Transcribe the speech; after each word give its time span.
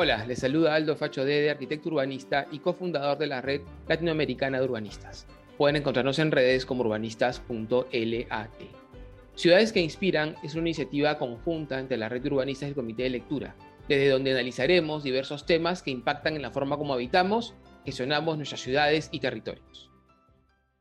Hola, 0.00 0.24
les 0.26 0.38
saluda 0.38 0.76
Aldo 0.76 0.94
Facho 0.94 1.24
Dede, 1.24 1.50
arquitecto 1.50 1.88
urbanista 1.88 2.46
y 2.52 2.60
cofundador 2.60 3.18
de 3.18 3.26
la 3.26 3.40
red 3.40 3.62
latinoamericana 3.88 4.60
de 4.60 4.64
urbanistas. 4.64 5.26
Pueden 5.56 5.74
encontrarnos 5.74 6.20
en 6.20 6.30
redes 6.30 6.64
como 6.64 6.82
urbanistas.lat. 6.84 8.50
Ciudades 9.34 9.72
que 9.72 9.80
Inspiran 9.80 10.36
es 10.44 10.54
una 10.54 10.68
iniciativa 10.68 11.18
conjunta 11.18 11.80
entre 11.80 11.96
la 11.96 12.08
red 12.08 12.22
de 12.22 12.28
urbanistas 12.28 12.68
y 12.68 12.70
el 12.70 12.74
comité 12.76 13.02
de 13.02 13.10
lectura, 13.10 13.56
desde 13.88 14.08
donde 14.08 14.30
analizaremos 14.30 15.02
diversos 15.02 15.46
temas 15.46 15.82
que 15.82 15.90
impactan 15.90 16.36
en 16.36 16.42
la 16.42 16.52
forma 16.52 16.76
como 16.76 16.94
habitamos, 16.94 17.56
gestionamos 17.84 18.36
nuestras 18.36 18.60
ciudades 18.60 19.08
y 19.10 19.18
territorios. 19.18 19.90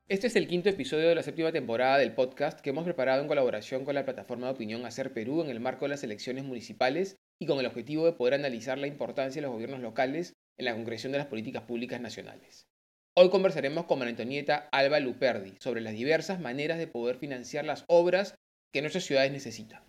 Este 0.08 0.28
es 0.28 0.36
el 0.36 0.48
quinto 0.48 0.70
episodio 0.70 1.10
de 1.10 1.16
la 1.16 1.24
séptima 1.24 1.52
temporada 1.52 1.98
del 1.98 2.14
podcast 2.14 2.62
que 2.62 2.70
hemos 2.70 2.84
preparado 2.84 3.24
en 3.24 3.28
colaboración 3.28 3.84
con 3.84 3.96
la 3.96 4.06
plataforma 4.06 4.46
de 4.46 4.54
opinión 4.54 4.86
Hacer 4.86 5.12
Perú 5.12 5.42
en 5.42 5.50
el 5.50 5.60
marco 5.60 5.86
de 5.86 5.90
las 5.90 6.04
elecciones 6.04 6.44
municipales 6.44 7.18
y 7.40 7.46
con 7.46 7.60
el 7.60 7.66
objetivo 7.66 8.06
de 8.06 8.14
poder 8.14 8.34
analizar 8.34 8.78
la 8.78 8.88
importancia 8.88 9.42
de 9.42 9.48
los 9.48 9.54
gobiernos 9.54 9.80
locales 9.80 10.34
en 10.58 10.66
la 10.66 10.74
concreción 10.74 11.12
de 11.12 11.20
las 11.20 11.28
políticas 11.28 11.64
públicas 11.64 12.02
nacionales. 12.02 12.68
Hoy 13.16 13.30
conversaremos 13.30 13.86
con 13.86 14.00
María 14.00 14.12
Antonieta 14.12 14.70
Alba 14.72 15.00
Luperdi 15.00 15.56
sobre 15.60 15.82
las 15.82 15.94
diversas 15.94 16.40
maneras 16.40 16.78
de 16.78 16.88
poder 16.88 17.18
financiar 17.18 17.66
las 17.66 17.84
obras 17.88 18.36
que 18.72 18.82
nuestras 18.82 19.06
ciudades 19.06 19.32
necesitan. 19.32 19.84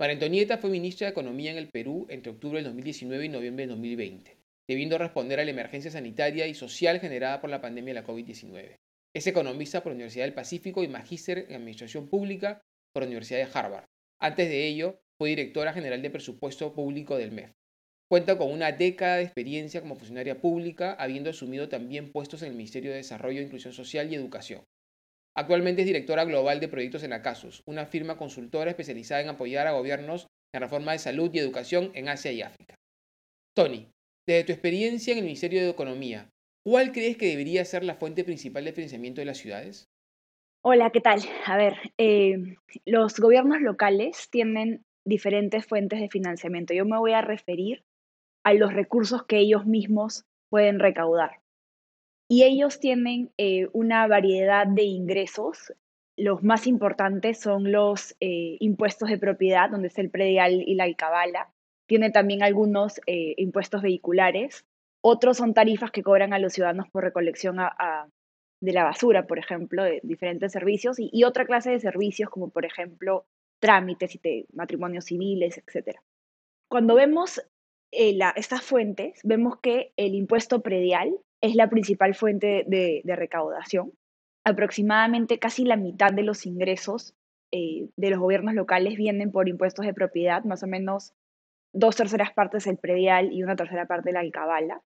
María 0.00 0.14
Antonieta 0.14 0.58
fue 0.58 0.70
ministra 0.70 1.06
de 1.06 1.12
Economía 1.12 1.50
en 1.50 1.58
el 1.58 1.68
Perú 1.68 2.06
entre 2.08 2.32
octubre 2.32 2.58
del 2.58 2.64
2019 2.64 3.24
y 3.24 3.28
noviembre 3.28 3.62
del 3.62 3.76
2020, 3.76 4.36
debiendo 4.68 4.98
responder 4.98 5.40
a 5.40 5.44
la 5.44 5.50
emergencia 5.50 5.90
sanitaria 5.90 6.46
y 6.46 6.54
social 6.54 7.00
generada 7.00 7.40
por 7.40 7.50
la 7.50 7.60
pandemia 7.60 7.94
de 7.94 8.00
la 8.00 8.06
COVID-19. 8.06 8.76
Es 9.14 9.26
economista 9.26 9.82
por 9.82 9.92
la 9.92 9.96
Universidad 9.96 10.24
del 10.24 10.34
Pacífico 10.34 10.82
y 10.82 10.88
magíster 10.88 11.46
en 11.48 11.54
Administración 11.54 12.08
Pública 12.08 12.60
por 12.92 13.02
la 13.02 13.08
Universidad 13.08 13.38
de 13.38 13.58
Harvard. 13.58 13.84
Antes 14.20 14.48
de 14.48 14.66
ello, 14.66 15.00
fue 15.18 15.30
directora 15.30 15.72
general 15.72 16.02
de 16.02 16.10
presupuesto 16.10 16.74
público 16.74 17.16
del 17.16 17.32
MEF. 17.32 17.52
Cuenta 18.10 18.36
con 18.36 18.50
una 18.50 18.72
década 18.72 19.16
de 19.16 19.24
experiencia 19.24 19.80
como 19.80 19.96
funcionaria 19.96 20.40
pública, 20.40 20.92
habiendo 20.92 21.30
asumido 21.30 21.68
también 21.68 22.12
puestos 22.12 22.42
en 22.42 22.48
el 22.50 22.56
Ministerio 22.56 22.90
de 22.90 22.98
Desarrollo, 22.98 23.40
Inclusión 23.40 23.72
Social 23.72 24.10
y 24.10 24.14
Educación. 24.14 24.62
Actualmente 25.36 25.82
es 25.82 25.86
directora 25.86 26.24
global 26.24 26.60
de 26.60 26.68
proyectos 26.68 27.02
en 27.02 27.12
ACASUS, 27.12 27.62
una 27.66 27.86
firma 27.86 28.16
consultora 28.16 28.70
especializada 28.70 29.22
en 29.22 29.30
apoyar 29.30 29.66
a 29.66 29.72
gobiernos 29.72 30.28
en 30.54 30.60
reforma 30.60 30.92
de 30.92 30.98
salud 30.98 31.30
y 31.32 31.38
educación 31.38 31.90
en 31.94 32.08
Asia 32.08 32.30
y 32.30 32.42
África. 32.42 32.76
Tony, 33.56 33.90
desde 34.26 34.44
tu 34.44 34.52
experiencia 34.52 35.12
en 35.12 35.18
el 35.18 35.24
Ministerio 35.24 35.62
de 35.62 35.70
Economía, 35.70 36.30
¿cuál 36.64 36.92
crees 36.92 37.16
que 37.16 37.26
debería 37.26 37.64
ser 37.64 37.84
la 37.84 37.96
fuente 37.96 38.22
principal 38.22 38.64
de 38.64 38.72
financiamiento 38.72 39.20
de 39.20 39.26
las 39.26 39.38
ciudades? 39.38 39.88
Hola, 40.62 40.90
¿qué 40.90 41.00
tal? 41.00 41.20
A 41.44 41.56
ver, 41.56 41.74
eh, 41.98 42.56
los 42.86 43.18
gobiernos 43.18 43.60
locales 43.60 44.28
tienen 44.30 44.84
diferentes 45.04 45.66
fuentes 45.66 46.00
de 46.00 46.08
financiamiento. 46.08 46.74
Yo 46.74 46.84
me 46.84 46.98
voy 46.98 47.12
a 47.12 47.20
referir 47.20 47.84
a 48.44 48.54
los 48.54 48.72
recursos 48.72 49.24
que 49.24 49.38
ellos 49.38 49.66
mismos 49.66 50.24
pueden 50.50 50.78
recaudar. 50.78 51.40
Y 52.28 52.44
ellos 52.44 52.80
tienen 52.80 53.32
eh, 53.36 53.68
una 53.72 54.06
variedad 54.06 54.66
de 54.66 54.84
ingresos. 54.84 55.72
Los 56.16 56.42
más 56.42 56.66
importantes 56.66 57.40
son 57.40 57.72
los 57.72 58.16
eh, 58.20 58.56
impuestos 58.60 59.08
de 59.08 59.18
propiedad, 59.18 59.70
donde 59.70 59.88
es 59.88 59.98
el 59.98 60.10
predial 60.10 60.62
y 60.66 60.74
la 60.74 60.84
alcabala. 60.84 61.52
Tiene 61.86 62.10
también 62.10 62.42
algunos 62.42 63.00
eh, 63.06 63.34
impuestos 63.36 63.82
vehiculares. 63.82 64.64
Otros 65.02 65.36
son 65.36 65.52
tarifas 65.52 65.90
que 65.90 66.02
cobran 66.02 66.32
a 66.32 66.38
los 66.38 66.54
ciudadanos 66.54 66.88
por 66.90 67.04
recolección 67.04 67.56
de 68.60 68.72
la 68.72 68.84
basura, 68.84 69.26
por 69.26 69.38
ejemplo, 69.38 69.84
de 69.84 70.00
diferentes 70.02 70.52
servicios. 70.52 70.96
y 70.98 71.24
otra 71.24 71.44
clase 71.44 71.72
de 71.72 71.80
servicios, 71.80 72.30
como 72.30 72.48
por 72.48 72.64
ejemplo 72.64 73.26
trámites 73.64 74.14
y 74.14 74.18
de 74.18 74.46
matrimonios 74.52 75.06
civiles, 75.06 75.56
etc. 75.56 75.96
Cuando 76.68 76.94
vemos 76.94 77.40
eh, 77.92 78.18
estas 78.36 78.60
fuentes, 78.60 79.18
vemos 79.24 79.58
que 79.62 79.94
el 79.96 80.14
impuesto 80.14 80.60
predial 80.60 81.18
es 81.40 81.54
la 81.54 81.70
principal 81.70 82.14
fuente 82.14 82.66
de, 82.66 83.02
recaudación. 83.16 83.94
Aproximadamente 84.44 85.38
casi 85.38 85.64
la 85.64 85.78
mitad 85.78 86.12
de 86.12 86.24
los 86.24 86.44
ingresos 86.44 87.14
eh, 87.52 87.88
de 87.96 88.10
los 88.10 88.18
gobiernos 88.18 88.52
locales 88.52 88.98
vienen 88.98 89.32
por 89.32 89.48
impuestos 89.48 89.86
de 89.86 89.94
propiedad, 89.94 90.44
más 90.44 90.62
o 90.62 90.66
menos 90.66 91.14
dos 91.72 91.96
terceras 91.96 92.34
partes 92.34 92.66
el 92.66 92.76
predial 92.76 93.32
y 93.32 93.42
una 93.42 93.56
tercera 93.56 93.86
parte 93.86 94.12
la 94.12 94.20
alcabala. 94.20 94.82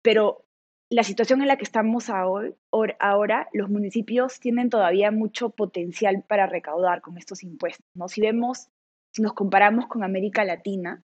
Pero 0.00 0.45
la 0.88 1.02
situación 1.02 1.42
en 1.42 1.48
la 1.48 1.56
que 1.56 1.64
estamos 1.64 2.10
ahora, 2.10 3.48
los 3.52 3.68
municipios 3.68 4.38
tienen 4.38 4.70
todavía 4.70 5.10
mucho 5.10 5.50
potencial 5.50 6.24
para 6.26 6.46
recaudar 6.46 7.00
con 7.00 7.18
estos 7.18 7.42
impuestos. 7.42 7.84
Si 8.08 8.20
vemos, 8.20 8.68
si 9.10 9.22
nos 9.22 9.32
comparamos 9.32 9.88
con 9.88 10.04
América 10.04 10.44
Latina, 10.44 11.02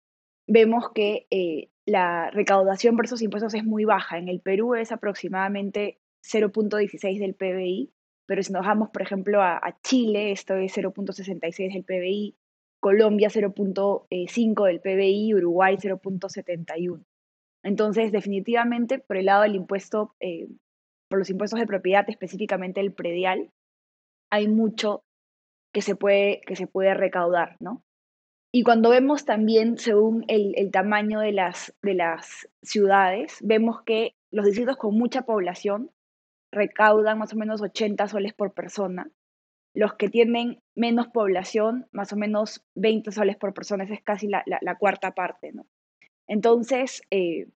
vemos 0.47 0.91
que 0.93 1.25
eh, 1.31 1.69
la 1.85 2.29
recaudación 2.29 2.95
por 2.95 3.05
esos 3.05 3.23
impuestos 3.23 3.55
es 3.55 3.63
muy 3.63 3.85
baja. 3.85 4.19
En 4.19 4.27
el 4.27 4.39
Perú 4.39 4.75
es 4.75 4.91
aproximadamente 4.91 5.99
0.16 6.23 7.19
del 7.19 7.33
PBI, 7.33 7.91
pero 8.27 8.43
si 8.43 8.53
nos 8.53 8.65
vamos, 8.65 8.89
por 8.91 9.01
ejemplo, 9.01 9.41
a, 9.41 9.57
a 9.57 9.79
Chile, 9.81 10.31
esto 10.31 10.55
es 10.55 10.77
0.66 10.77 11.73
del 11.73 11.83
PBI, 11.83 12.37
Colombia 12.79 13.29
0.5 13.29 14.65
del 14.67 14.79
PBI, 14.79 15.33
Uruguay 15.33 15.75
0.71. 15.77 17.03
Entonces, 17.63 18.11
definitivamente, 18.11 18.99
por 18.99 19.17
el 19.17 19.25
lado 19.25 19.43
del 19.43 19.55
impuesto, 19.55 20.15
eh, 20.19 20.47
por 21.09 21.19
los 21.19 21.29
impuestos 21.29 21.59
de 21.59 21.67
propiedad, 21.67 22.09
específicamente 22.09 22.79
el 22.81 22.93
predial, 22.93 23.51
hay 24.31 24.47
mucho 24.47 25.03
que 25.73 25.81
se 25.81 25.95
puede, 25.95 26.41
que 26.41 26.55
se 26.55 26.67
puede 26.67 26.93
recaudar, 26.93 27.57
¿no? 27.59 27.83
Y 28.53 28.63
cuando 28.63 28.89
vemos 28.89 29.23
también, 29.23 29.77
según 29.77 30.25
el, 30.27 30.71
tamaño 30.71 31.21
de 31.21 31.31
las, 31.31 31.73
de 31.81 31.93
las 31.93 32.49
ciudades, 32.61 33.37
vemos 33.41 33.81
que 33.83 34.15
los 34.29 34.45
distritos 34.45 34.75
con 34.75 34.97
mucha 34.97 35.21
población 35.21 35.91
recaudan 36.51 37.17
más 37.17 37.33
o 37.33 37.37
menos 37.37 37.61
80 37.61 38.09
soles 38.09 38.33
por 38.33 38.53
persona. 38.53 39.09
Los 39.73 39.93
que 39.93 40.09
tienen 40.09 40.61
menos 40.75 41.07
población, 41.07 41.87
más 41.93 42.11
o 42.11 42.17
menos 42.17 42.65
20 42.75 43.11
soles 43.13 43.37
por 43.37 43.53
persona, 43.53 43.85
esa 43.85 43.93
es 43.93 44.03
casi 44.03 44.27
la, 44.27 44.43
la 44.45 44.77
cuarta 44.77 45.11
parte, 45.11 45.53
¿no? 45.53 45.65
Entonces, 46.27 47.01
eh, 47.11 47.47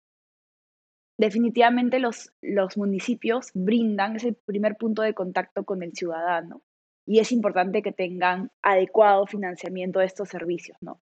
definitivamente 1.18 2.00
los, 2.00 2.34
los 2.42 2.78
municipios 2.78 3.52
brindan 3.54 4.18
ese 4.18 4.34
primer 4.34 4.76
punto 4.76 5.02
de 5.02 5.14
contacto 5.14 5.64
con 5.64 5.84
el 5.84 5.94
ciudadano 5.94 6.62
y 7.06 7.20
es 7.20 7.32
importante 7.32 7.82
que 7.82 7.92
tengan 7.92 8.52
adecuado 8.62 9.28
financiamiento 9.28 10.00
de 10.00 10.06
estos 10.06 10.30
servicios, 10.30 10.78
¿no? 10.82 11.00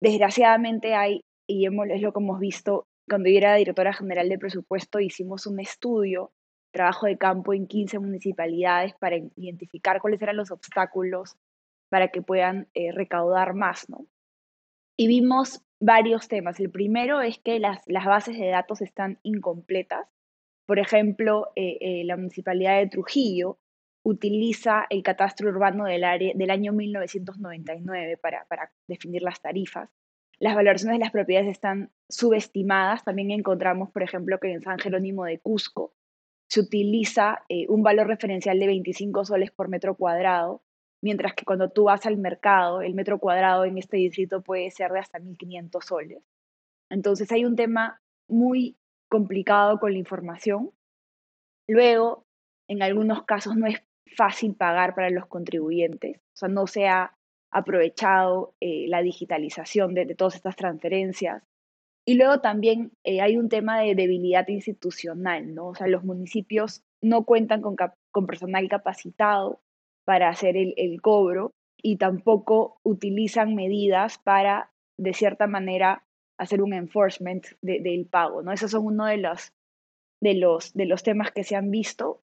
Desgraciadamente 0.00 0.94
hay, 0.94 1.24
y 1.46 1.66
es 1.66 2.02
lo 2.02 2.12
que 2.12 2.18
hemos 2.18 2.40
visto, 2.40 2.86
cuando 3.08 3.28
yo 3.28 3.36
era 3.36 3.54
directora 3.54 3.92
general 3.92 4.28
de 4.28 4.38
presupuesto, 4.38 4.98
hicimos 4.98 5.46
un 5.46 5.60
estudio, 5.60 6.32
trabajo 6.72 7.06
de 7.06 7.18
campo 7.18 7.52
en 7.52 7.66
15 7.66 7.98
municipalidades 8.00 8.94
para 8.98 9.16
identificar 9.36 10.00
cuáles 10.00 10.20
eran 10.22 10.36
los 10.36 10.50
obstáculos 10.50 11.36
para 11.88 12.08
que 12.08 12.22
puedan 12.22 12.68
eh, 12.74 12.90
recaudar 12.90 13.54
más, 13.54 13.88
¿no? 13.88 14.06
Y 14.96 15.06
vimos 15.06 15.62
varios 15.82 16.28
temas. 16.28 16.60
El 16.60 16.70
primero 16.70 17.20
es 17.20 17.38
que 17.38 17.58
las, 17.58 17.84
bases 17.86 18.38
de 18.38 18.48
datos 18.48 18.80
están 18.80 19.18
incompletas. 19.22 20.08
Por 20.64 20.78
ejemplo, 20.78 21.50
eh, 21.56 21.78
eh, 21.80 22.04
la 22.04 22.16
Municipalidad 22.16 22.78
de 22.78 22.86
Trujillo 22.86 23.58
utiliza 24.04 24.86
el 24.90 25.02
catastro 25.02 25.48
urbano 25.48 25.84
del, 25.84 26.04
área, 26.04 26.32
del 26.34 26.50
año 26.50 26.72
1999 26.72 28.16
para, 28.16 28.46
definir 28.86 29.22
las 29.22 29.40
tarifas. 29.40 29.90
Las 30.38 30.54
valoraciones 30.54 30.98
de 30.98 31.04
las 31.04 31.12
propiedades 31.12 31.50
están 31.50 31.90
subestimadas. 32.08 33.04
También 33.04 33.32
encontramos, 33.32 33.90
por 33.90 34.04
ejemplo, 34.04 34.38
que 34.38 34.52
en 34.52 34.62
San 34.62 34.78
Jerónimo 34.78 35.24
de 35.24 35.40
Cusco 35.40 35.94
se 36.48 36.60
utiliza 36.60 37.42
eh, 37.48 37.66
un 37.68 37.82
valor 37.82 38.06
referencial 38.06 38.58
de 38.58 38.66
25 38.66 39.24
soles 39.24 39.50
por 39.50 39.68
metro 39.68 39.96
cuadrado 39.96 40.62
mientras 41.02 41.34
que 41.34 41.44
cuando 41.44 41.68
tú 41.68 41.84
vas 41.84 42.06
al 42.06 42.16
mercado, 42.16 42.80
el 42.80 42.94
metro 42.94 43.18
cuadrado 43.18 43.64
en 43.64 43.76
este 43.76 43.98
distrito 43.98 44.40
puede 44.40 44.70
ser 44.70 44.92
de 44.92 45.00
hasta 45.00 45.18
1.500 45.18 45.82
soles. 45.82 46.22
Entonces 46.88 47.30
hay 47.32 47.44
un 47.44 47.56
tema 47.56 48.00
muy 48.28 48.76
complicado 49.08 49.78
con 49.78 49.92
la 49.92 49.98
información. 49.98 50.70
Luego, 51.68 52.24
en 52.68 52.82
algunos 52.82 53.24
casos 53.24 53.56
no 53.56 53.66
es 53.66 53.82
fácil 54.16 54.54
pagar 54.54 54.94
para 54.94 55.10
los 55.10 55.26
contribuyentes, 55.26 56.18
o 56.18 56.36
sea, 56.36 56.48
no 56.48 56.66
se 56.66 56.86
ha 56.86 57.16
aprovechado 57.50 58.54
eh, 58.60 58.86
la 58.88 59.02
digitalización 59.02 59.94
de, 59.94 60.14
todas 60.14 60.36
estas 60.36 60.56
transferencias. 60.56 61.42
Y 62.04 62.14
luego 62.14 62.40
también 62.40 62.92
eh, 63.04 63.20
hay 63.20 63.36
un 63.36 63.48
tema 63.48 63.80
de 63.80 63.94
debilidad 63.94 64.48
institucional, 64.48 65.54
¿no? 65.54 65.68
O 65.68 65.74
sea, 65.74 65.86
los 65.86 66.04
municipios 66.04 66.82
no 67.00 67.24
cuentan 67.24 67.60
con, 67.60 67.76
con 68.10 68.26
personal 68.26 68.68
capacitado, 68.68 69.60
para 70.04 70.28
hacer 70.28 70.56
el, 70.56 71.00
cobro 71.00 71.52
y 71.76 71.96
tampoco 71.96 72.80
utilizan 72.82 73.54
medidas 73.54 74.18
para, 74.18 74.70
de 74.96 75.14
cierta 75.14 75.46
manera, 75.46 76.04
hacer 76.38 76.62
un 76.62 76.72
enforcement 76.72 77.46
del 77.60 78.06
pago, 78.06 78.42
¿no? 78.42 78.52
Esos 78.52 78.72
son 78.72 78.86
uno 78.86 79.06
de 79.06 79.18
los, 79.18 79.52
de, 80.20 80.34
los, 80.34 80.72
de 80.74 80.86
los 80.86 81.02
temas 81.02 81.30
que 81.30 81.44
se 81.44 81.56
han 81.56 81.70
visto. 81.70 82.20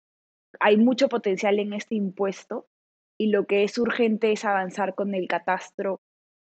Hay 0.60 0.76
mucho 0.76 1.08
potencial 1.08 1.58
en 1.58 1.72
este 1.72 1.94
impuesto 1.94 2.66
y 3.18 3.28
lo 3.28 3.46
que 3.46 3.64
es 3.64 3.78
urgente 3.78 4.32
es 4.32 4.44
avanzar 4.44 4.94
con 4.94 5.14
el 5.14 5.28
catastro, 5.28 6.00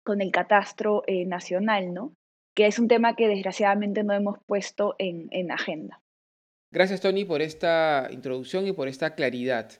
con 0.04 0.20
el 0.20 0.30
catastro 0.30 1.02
eh, 1.06 1.24
nacional, 1.24 1.92
¿no? 1.94 2.14
que 2.58 2.66
es 2.66 2.80
un 2.80 2.88
tema 2.88 3.14
que 3.14 3.28
desgraciadamente 3.28 4.02
no 4.02 4.12
hemos 4.14 4.40
puesto 4.44 4.96
en, 4.98 5.28
en 5.30 5.52
agenda. 5.52 6.02
Gracias, 6.72 7.00
Tony, 7.00 7.24
por 7.24 7.40
esta 7.40 8.08
introducción 8.10 8.66
y 8.66 8.72
por 8.72 8.88
esta 8.88 9.14
claridad. 9.14 9.70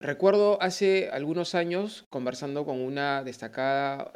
Recuerdo 0.00 0.62
hace 0.62 1.08
algunos 1.10 1.54
años 1.54 2.06
conversando 2.10 2.64
con 2.64 2.80
una 2.80 3.24
destacada 3.24 4.12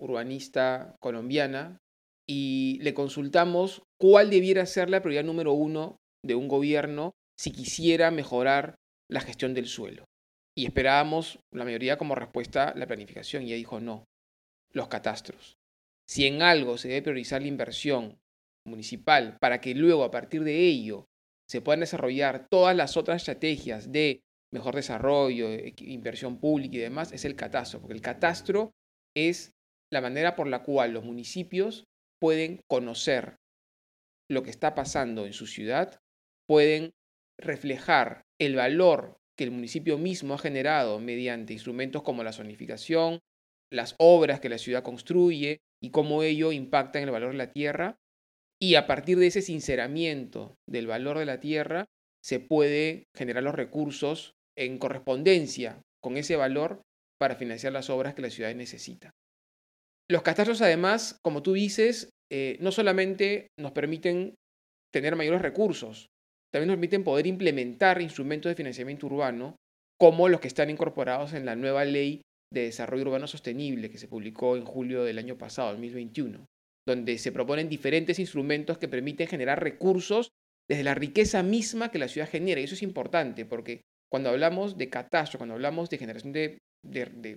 urbanista 0.00 0.96
colombiana 1.00 1.78
y 2.26 2.78
le 2.82 2.94
consultamos 2.94 3.82
cuál 3.98 4.30
debiera 4.30 4.64
ser 4.64 4.88
la 4.88 5.00
prioridad 5.02 5.24
número 5.24 5.52
uno 5.52 5.98
de 6.24 6.34
un 6.34 6.48
gobierno 6.48 7.12
si 7.38 7.52
quisiera 7.52 8.10
mejorar 8.10 8.76
la 9.10 9.20
gestión 9.20 9.54
del 9.54 9.66
suelo. 9.66 10.04
Y 10.56 10.66
esperábamos, 10.66 11.38
la 11.52 11.64
mayoría 11.64 11.98
como 11.98 12.14
respuesta, 12.14 12.72
la 12.74 12.86
planificación. 12.86 13.42
Y 13.42 13.46
ella 13.46 13.56
dijo, 13.56 13.80
no, 13.80 14.04
los 14.72 14.88
catastros. 14.88 15.56
Si 16.08 16.26
en 16.26 16.42
algo 16.42 16.78
se 16.78 16.88
debe 16.88 17.02
priorizar 17.02 17.42
la 17.42 17.48
inversión 17.48 18.18
municipal 18.66 19.36
para 19.40 19.60
que 19.60 19.74
luego 19.74 20.04
a 20.04 20.10
partir 20.10 20.42
de 20.42 20.66
ello 20.66 21.06
se 21.48 21.60
puedan 21.60 21.80
desarrollar 21.80 22.46
todas 22.50 22.74
las 22.74 22.96
otras 22.96 23.22
estrategias 23.22 23.92
de 23.92 24.22
mejor 24.52 24.74
desarrollo, 24.74 25.48
inversión 25.78 26.38
pública 26.40 26.76
y 26.76 26.80
demás, 26.80 27.12
es 27.12 27.24
el 27.24 27.36
catastro, 27.36 27.80
porque 27.80 27.94
el 27.94 28.00
catastro 28.00 28.72
es 29.16 29.52
la 29.92 30.00
manera 30.00 30.36
por 30.36 30.46
la 30.46 30.62
cual 30.62 30.92
los 30.92 31.04
municipios 31.04 31.84
pueden 32.20 32.60
conocer 32.68 33.36
lo 34.30 34.42
que 34.42 34.50
está 34.50 34.74
pasando 34.74 35.26
en 35.26 35.32
su 35.32 35.46
ciudad, 35.46 35.98
pueden 36.46 36.92
reflejar 37.40 38.22
el 38.40 38.56
valor 38.56 39.18
que 39.38 39.44
el 39.44 39.50
municipio 39.50 39.98
mismo 39.98 40.34
ha 40.34 40.38
generado 40.38 40.98
mediante 40.98 41.52
instrumentos 41.52 42.02
como 42.02 42.24
la 42.24 42.32
zonificación, 42.32 43.20
las 43.72 43.94
obras 43.98 44.40
que 44.40 44.48
la 44.48 44.58
ciudad 44.58 44.82
construye 44.82 45.58
y 45.82 45.90
cómo 45.90 46.22
ello 46.22 46.52
impacta 46.52 46.98
en 46.98 47.04
el 47.04 47.10
valor 47.10 47.32
de 47.32 47.38
la 47.38 47.52
tierra. 47.52 47.96
Y 48.60 48.74
a 48.74 48.86
partir 48.86 49.18
de 49.18 49.28
ese 49.28 49.42
sinceramiento 49.42 50.56
del 50.68 50.88
valor 50.88 51.18
de 51.18 51.26
la 51.26 51.38
tierra, 51.38 51.86
se 52.24 52.40
puede 52.40 53.06
generar 53.16 53.44
los 53.44 53.54
recursos 53.54 54.34
en 54.58 54.78
correspondencia 54.78 55.80
con 56.02 56.16
ese 56.16 56.36
valor 56.36 56.82
para 57.18 57.36
financiar 57.36 57.72
las 57.72 57.90
obras 57.90 58.14
que 58.14 58.22
la 58.22 58.30
ciudad 58.30 58.54
necesita. 58.54 59.10
Los 60.10 60.22
catastros, 60.22 60.62
además, 60.62 61.18
como 61.22 61.42
tú 61.42 61.52
dices, 61.52 62.10
eh, 62.30 62.56
no 62.60 62.72
solamente 62.72 63.48
nos 63.58 63.72
permiten 63.72 64.34
tener 64.92 65.16
mayores 65.16 65.42
recursos, 65.42 66.06
también 66.52 66.68
nos 66.68 66.76
permiten 66.76 67.04
poder 67.04 67.26
implementar 67.26 68.00
instrumentos 68.00 68.50
de 68.50 68.56
financiamiento 68.56 69.06
urbano 69.06 69.56
como 70.00 70.28
los 70.28 70.40
que 70.40 70.48
están 70.48 70.70
incorporados 70.70 71.34
en 71.34 71.44
la 71.44 71.56
nueva 71.56 71.84
ley 71.84 72.22
de 72.52 72.62
desarrollo 72.62 73.02
urbano 73.02 73.26
sostenible 73.26 73.90
que 73.90 73.98
se 73.98 74.08
publicó 74.08 74.56
en 74.56 74.64
julio 74.64 75.04
del 75.04 75.18
año 75.18 75.36
pasado, 75.36 75.72
2021, 75.72 76.46
donde 76.86 77.18
se 77.18 77.32
proponen 77.32 77.68
diferentes 77.68 78.18
instrumentos 78.18 78.78
que 78.78 78.88
permiten 78.88 79.26
generar 79.26 79.62
recursos 79.62 80.30
desde 80.68 80.84
la 80.84 80.94
riqueza 80.94 81.42
misma 81.42 81.90
que 81.90 81.98
la 81.98 82.08
ciudad 82.08 82.28
genera. 82.28 82.60
Y 82.60 82.64
eso 82.64 82.74
es 82.74 82.82
importante 82.82 83.44
porque 83.44 83.82
cuando 84.10 84.30
hablamos 84.30 84.78
de 84.78 84.88
catastro, 84.88 85.38
cuando 85.38 85.54
hablamos 85.54 85.90
de 85.90 85.98
generación 85.98 86.32
de, 86.32 86.58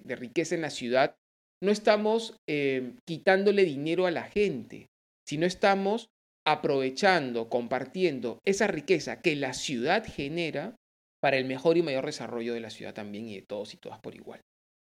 riqueza 0.05 0.55
en 0.55 0.61
la 0.61 0.69
ciudad, 0.69 1.15
no 1.61 1.71
estamos 1.71 2.35
eh, 2.47 2.93
quitándole 3.05 3.65
dinero 3.65 4.05
a 4.05 4.11
la 4.11 4.23
gente, 4.23 4.87
sino 5.27 5.45
estamos 5.45 6.09
aprovechando, 6.45 7.49
compartiendo 7.49 8.39
esa 8.45 8.67
riqueza 8.67 9.21
que 9.21 9.35
la 9.35 9.53
ciudad 9.53 10.03
genera 10.05 10.75
para 11.21 11.37
el 11.37 11.45
mejor 11.45 11.77
y 11.77 11.83
mayor 11.83 12.05
desarrollo 12.05 12.53
de 12.53 12.61
la 12.61 12.71
ciudad 12.71 12.95
también 12.95 13.29
y 13.29 13.35
de 13.35 13.45
todos 13.47 13.73
y 13.73 13.77
todas 13.77 13.99
por 13.99 14.15
igual. 14.15 14.41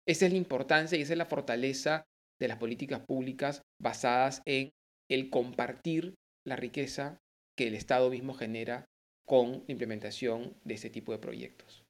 Esa 0.07 0.27
es 0.27 0.33
la 0.33 0.39
importancia 0.39 0.97
y 0.97 1.03
esa 1.03 1.15
es 1.15 1.19
la 1.19 1.27
fortaleza 1.27 2.05
de 2.41 2.49
las 2.49 2.59
políticas 2.59 3.01
públicas 3.07 3.63
basadas 3.81 4.43
en 4.47 4.71
el 5.11 5.29
compartir 5.29 6.15
la 6.47 6.57
riqueza 6.57 7.19
que 7.59 7.67
el 7.67 7.75
Estado 7.75 8.11
mismo 8.11 8.35
genera 8.35 8.87
con 9.31 9.63
la 9.69 9.73
implementación 9.73 10.57
de 10.65 10.75
este 10.75 10.91
tipo 10.91 11.13
de 11.13 11.21
proyectos. 11.21 11.85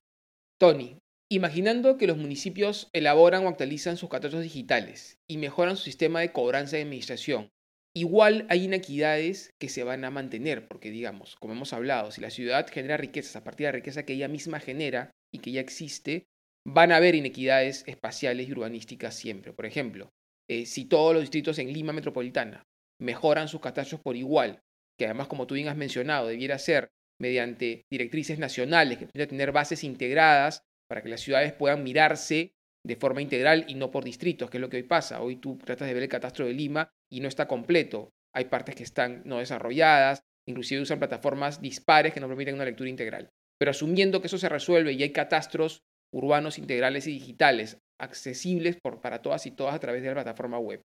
Tony, 0.61 0.99
imaginando 1.33 1.97
que 1.97 2.07
los 2.07 2.19
municipios 2.19 2.91
elaboran 2.93 3.47
o 3.47 3.49
actualizan 3.49 3.97
sus 3.97 4.11
catastros 4.11 4.43
digitales 4.43 5.17
y 5.27 5.39
mejoran 5.39 5.79
su 5.79 5.85
sistema 5.85 6.21
de 6.21 6.33
cobranza 6.33 6.77
y 6.77 6.83
administración, 6.83 7.49
igual 7.97 8.45
hay 8.51 8.65
inequidades 8.65 9.55
que 9.59 9.71
se 9.71 9.85
van 9.85 10.05
a 10.05 10.11
mantener, 10.11 10.69
porque 10.69 10.91
digamos, 10.91 11.37
como 11.37 11.55
hemos 11.55 11.73
hablado, 11.73 12.11
si 12.11 12.21
la 12.21 12.29
ciudad 12.29 12.69
genera 12.71 12.99
riquezas 12.99 13.37
a 13.37 13.43
partir 13.43 13.65
de 13.65 13.73
la 13.73 13.77
riqueza 13.79 14.05
que 14.05 14.13
ella 14.13 14.29
misma 14.29 14.61
genera 14.61 15.11
y 15.33 15.39
que 15.39 15.53
ya 15.53 15.63
existe, 15.63 16.25
van 16.67 16.93
a 16.93 16.97
haber 16.97 17.15
inequidades 17.15 17.85
espaciales 17.87 18.51
y 18.51 18.53
urbanísticas 18.53 19.15
siempre. 19.15 19.55
Por 19.55 19.65
ejemplo, 19.65 20.11
eh, 20.47 20.67
si 20.67 20.85
todos 20.85 21.15
los 21.15 21.23
distritos 21.23 21.59
en 21.59 21.73
Lima 21.73 21.95
Metropolitana 21.95 22.65
mejoran 23.01 23.49
sus 23.49 23.63
catastros 23.63 24.03
por 24.03 24.15
igual, 24.15 24.61
que 24.99 25.07
además, 25.07 25.29
como 25.29 25.47
tú 25.47 25.55
bien 25.55 25.69
has 25.69 25.77
mencionado, 25.79 26.27
debiera 26.27 26.59
ser 26.59 26.91
mediante 27.21 27.85
directrices 27.91 28.39
nacionales 28.39 28.99
que 28.99 29.07
permitan 29.07 29.29
tener 29.29 29.53
bases 29.53 29.85
integradas 29.85 30.65
para 30.89 31.03
que 31.03 31.09
las 31.09 31.21
ciudades 31.21 31.53
puedan 31.53 31.85
mirarse 31.85 32.55
de 32.85 32.97
forma 32.97 33.23
integral 33.23 33.67
y 33.69 33.75
no 33.75 33.91
por 33.91 34.05
distritos, 34.05 34.51
que 34.51 34.57
es 34.57 34.61
lo 34.61 34.71
que 34.71 34.79
hoy 34.79 34.83
pasa. 34.83 35.21
Hoy 35.21 35.37
tú 35.37 35.59
tratas 35.59 35.87
de 35.87 35.95
ver 35.95 36.03
el 36.03 36.09
catastro 36.09 36.47
de 36.47 36.55
Lima 36.55 36.91
y 37.11 37.21
no 37.21 37.29
está 37.29 37.47
completo. 37.47 38.11
Hay 38.35 38.47
partes 38.47 38.75
que 38.75 38.83
están 38.83 39.23
no 39.25 39.39
desarrolladas, 39.39 40.23
inclusive 40.49 40.81
usan 40.81 40.99
plataformas 40.99 41.61
dispares 41.61 42.15
que 42.15 42.21
no 42.21 42.29
permiten 42.29 42.55
una 42.55 42.65
lectura 42.65 42.89
integral. 42.89 43.29
Pero 43.59 43.71
asumiendo 43.71 44.21
que 44.21 44.29
eso 44.29 44.39
se 44.39 44.49
resuelve 44.49 44.93
y 44.93 45.03
hay 45.03 45.13
catastros 45.13 45.83
urbanos 46.13 46.59
integrales 46.59 47.07
y 47.07 47.13
digitales 47.13 47.79
accesibles 48.01 48.79
por, 48.83 49.01
para 49.01 49.21
todas 49.21 49.45
y 49.47 49.51
todas 49.51 49.75
a 49.75 49.81
través 49.81 50.03
de 50.03 50.09
la 50.09 50.15
plataforma 50.15 50.59
web. 50.59 50.81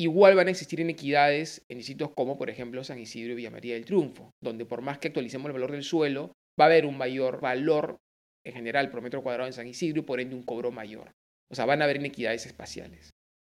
Igual 0.00 0.34
van 0.34 0.48
a 0.48 0.50
existir 0.50 0.80
inequidades 0.80 1.62
en 1.68 1.82
sitios 1.82 2.12
como, 2.16 2.38
por 2.38 2.48
ejemplo, 2.48 2.82
San 2.84 2.98
Isidro 2.98 3.32
y 3.32 3.34
Villa 3.34 3.50
María 3.50 3.74
del 3.74 3.84
Triunfo, 3.84 4.32
donde 4.42 4.64
por 4.64 4.80
más 4.80 4.96
que 4.96 5.08
actualicemos 5.08 5.44
el 5.48 5.52
valor 5.52 5.72
del 5.72 5.82
suelo, 5.82 6.32
va 6.58 6.64
a 6.64 6.68
haber 6.68 6.86
un 6.86 6.96
mayor 6.96 7.42
valor 7.42 7.98
en 8.46 8.54
general 8.54 8.90
por 8.90 9.02
metro 9.02 9.22
cuadrado 9.22 9.46
en 9.46 9.52
San 9.52 9.66
Isidro 9.66 10.00
y 10.00 10.04
por 10.04 10.18
ende 10.18 10.34
un 10.34 10.42
cobro 10.42 10.70
mayor. 10.70 11.12
O 11.50 11.54
sea, 11.54 11.66
van 11.66 11.82
a 11.82 11.84
haber 11.84 11.96
inequidades 11.96 12.46
espaciales. 12.46 13.10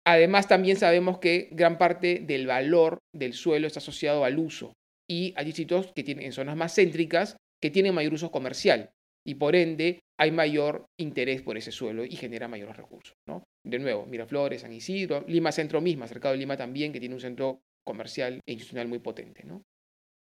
Además, 0.06 0.50
también 0.50 0.76
sabemos 0.76 1.20
que 1.20 1.48
gran 1.54 1.78
parte 1.78 2.20
del 2.20 2.46
valor 2.46 2.98
del 3.16 3.32
suelo 3.32 3.66
está 3.66 3.80
asociado 3.80 4.26
al 4.26 4.38
uso 4.38 4.74
y 5.10 5.34
hay 5.38 5.50
sitios 5.54 5.94
que 5.96 6.04
tienen 6.04 6.26
en 6.26 6.34
zonas 6.34 6.58
más 6.58 6.76
céntricas 6.76 7.38
que 7.62 7.72
tienen 7.72 7.96
mayor 7.96 8.16
uso 8.16 8.32
comercial 8.32 8.90
y 9.26 9.36
por 9.36 9.56
ende 9.56 10.00
hay 10.20 10.32
mayor 10.32 10.86
interés 11.00 11.42
por 11.42 11.58
ese 11.58 11.72
suelo 11.72 12.06
y 12.06 12.16
genera 12.16 12.48
mayores 12.48 12.78
recursos. 12.78 13.16
¿no? 13.28 13.44
De 13.66 13.80
nuevo, 13.80 14.06
Miraflores, 14.06 14.62
San 14.62 14.74
Isidro, 14.74 15.24
Lima 15.28 15.52
Centro 15.52 15.82
misma, 15.82 16.08
cercado 16.08 16.34
de 16.34 16.40
Lima 16.40 16.58
también, 16.58 16.92
que 16.92 17.00
tiene 17.00 17.16
un 17.16 17.22
centro 17.22 17.62
comercial 17.86 18.40
e 18.46 18.52
institucional 18.54 18.88
muy 18.88 19.00
potente. 19.00 19.44
¿no? 19.44 19.64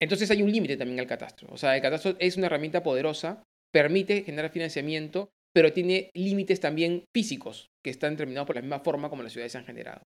Entonces 0.01 0.29
hay 0.31 0.41
un 0.41 0.51
límite 0.51 0.77
también 0.77 1.00
al 1.00 1.07
catastro. 1.07 1.48
O 1.51 1.57
sea, 1.57 1.75
el 1.75 1.81
catastro 1.81 2.15
es 2.19 2.38
una 2.38 2.48
herramienta 2.48 2.83
poderosa, 2.83 3.43
permite 3.72 4.24
generar 4.24 4.51
financiamiento, 4.51 5.29
pero 5.53 5.72
tiene 5.72 6.10
límites 6.13 6.60
también 6.60 7.05
físicos 7.13 7.69
que 7.83 7.91
están 7.91 8.13
determinados 8.13 8.48
por 8.48 8.55
la 8.55 8.62
misma 8.62 8.79
forma 8.79 9.10
como 9.10 9.24
las 9.24 9.31
ciudades 9.31 9.51
se 9.51 9.57
han 9.60 9.65
generado. 9.65 10.03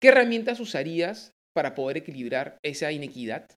¿Qué 0.00 0.08
herramientas 0.08 0.60
usarías 0.60 1.32
para 1.54 1.74
poder 1.74 1.98
equilibrar 1.98 2.58
esa 2.62 2.92
inequidad? 2.92 3.48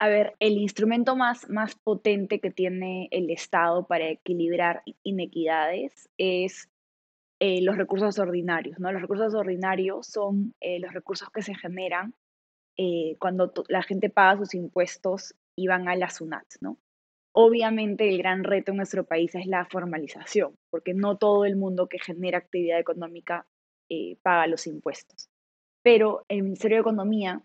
A 0.00 0.08
ver, 0.08 0.34
el 0.40 0.58
instrumento 0.58 1.16
más, 1.16 1.48
más 1.48 1.76
potente 1.76 2.40
que 2.40 2.50
tiene 2.50 3.08
el 3.10 3.30
Estado 3.30 3.86
para 3.86 4.08
equilibrar 4.08 4.82
inequidades 5.02 6.08
es 6.18 6.68
eh, 7.40 7.62
los 7.62 7.76
recursos 7.76 8.18
ordinarios, 8.18 8.78
¿no? 8.78 8.92
Los 8.92 9.02
recursos 9.02 9.34
ordinarios 9.34 10.06
son 10.06 10.54
eh, 10.60 10.78
los 10.80 10.92
recursos 10.92 11.28
que 11.30 11.42
se 11.42 11.54
generan 11.54 12.14
eh, 12.76 13.16
cuando 13.18 13.52
la 13.68 13.82
gente 13.82 14.10
paga 14.10 14.38
sus 14.38 14.54
impuestos 14.54 15.34
y 15.56 15.66
van 15.66 15.88
a 15.88 15.96
la 15.96 16.10
SUNAT, 16.10 16.46
¿no? 16.60 16.78
Obviamente 17.32 18.08
el 18.08 18.18
gran 18.18 18.44
reto 18.44 18.70
en 18.70 18.78
nuestro 18.78 19.04
país 19.04 19.34
es 19.34 19.46
la 19.46 19.64
formalización, 19.66 20.54
porque 20.70 20.94
no 20.94 21.18
todo 21.18 21.44
el 21.44 21.56
mundo 21.56 21.88
que 21.88 21.98
genera 21.98 22.38
actividad 22.38 22.78
económica 22.78 23.46
paga 24.22 24.46
los 24.46 24.66
impuestos. 24.66 25.28
Pero 25.82 26.24
el 26.28 26.42
Ministerio 26.42 26.78
de 26.78 26.82
Economía 26.82 27.42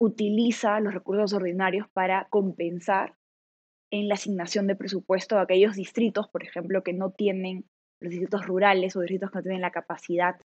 utiliza 0.00 0.80
los 0.80 0.94
recursos 0.94 1.34
ordinarios 1.34 1.86
para 1.92 2.26
compensar 2.30 3.14
en 3.92 4.08
la 4.08 4.14
asignación 4.14 4.66
de 4.66 4.74
presupuesto 4.74 5.36
a 5.36 5.42
aquellos 5.42 5.76
distritos, 5.76 6.26
por 6.28 6.42
ejemplo, 6.42 6.82
que 6.82 6.94
no 6.94 7.10
tienen, 7.10 7.66
los 8.00 8.10
distritos 8.10 8.46
rurales 8.46 8.96
o 8.96 9.00
distritos 9.00 9.30
que 9.30 9.38
no 9.38 9.42
tienen 9.42 9.60
la 9.60 9.72
capacidad 9.72 10.36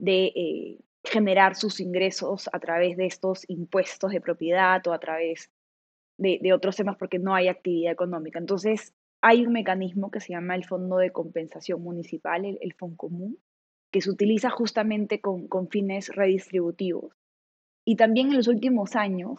de 0.00 0.24
eh, 0.34 0.78
generar 1.04 1.54
sus 1.54 1.78
ingresos 1.78 2.50
a 2.52 2.58
través 2.58 2.96
de 2.96 3.06
estos 3.06 3.48
impuestos 3.48 4.10
de 4.10 4.20
propiedad 4.20 4.84
o 4.88 4.92
a 4.92 4.98
través 4.98 5.52
de, 6.18 6.52
otros 6.52 6.74
temas 6.74 6.96
porque 6.96 7.20
no 7.20 7.36
hay 7.36 7.46
actividad 7.46 7.92
económica. 7.92 8.40
Entonces, 8.40 8.94
hay 9.22 9.46
un 9.46 9.52
mecanismo 9.52 10.10
que 10.10 10.20
se 10.20 10.32
llama 10.32 10.56
el 10.56 10.64
Fondo 10.64 10.96
de 10.96 11.12
Compensación 11.12 11.82
Municipal, 11.82 12.44
el, 12.44 12.58
el 12.60 12.74
Común, 12.74 13.38
que 13.92 14.00
se 14.00 14.10
utiliza 14.10 14.50
justamente 14.50 15.20
con 15.20 15.68
fines 15.68 16.08
redistributivos 16.08 17.17
y 17.88 17.96
también 17.96 18.28
en 18.28 18.36
los 18.36 18.48
últimos 18.48 18.96
años, 18.96 19.38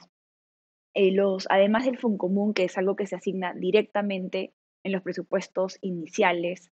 eh, 0.95 1.11
los, 1.11 1.45
además 1.51 1.85
del 1.85 1.99
Común, 1.99 2.55
que 2.55 2.63
es 2.63 2.79
algo 2.79 2.95
que 2.95 3.05
se 3.05 3.15
asigna 3.15 3.53
directamente 3.53 4.55
en 4.83 4.91
los 4.91 5.03
presupuestos 5.03 5.77
iniciales 5.81 6.71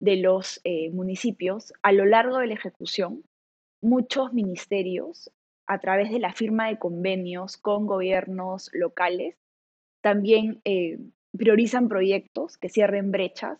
de 0.00 0.16
los 0.16 0.62
eh, 0.64 0.88
municipios, 0.88 1.74
a 1.82 1.92
lo 1.92 2.06
largo 2.06 2.38
de 2.38 2.46
la 2.46 2.54
ejecución, 2.54 3.22
muchos 3.82 4.32
ministerios 4.32 5.30
a 5.66 5.78
través 5.78 6.10
de 6.10 6.20
la 6.20 6.32
firma 6.32 6.68
de 6.68 6.78
convenios 6.78 7.58
con 7.58 7.86
gobiernos 7.86 8.70
locales, 8.72 9.36
también 10.00 10.62
eh, 10.64 11.00
priorizan 11.36 11.88
proyectos 11.90 12.56
que 12.56 12.70
cierren 12.70 13.10
brechas 13.10 13.58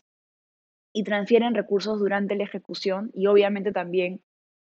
y 0.95 1.05
transfieren 1.05 1.55
recursos 1.55 1.99
durante 1.99 2.37
la 2.37 2.45
ejecución 2.45 3.11
y 3.13 3.27
obviamente 3.27 3.71
también 3.71 4.23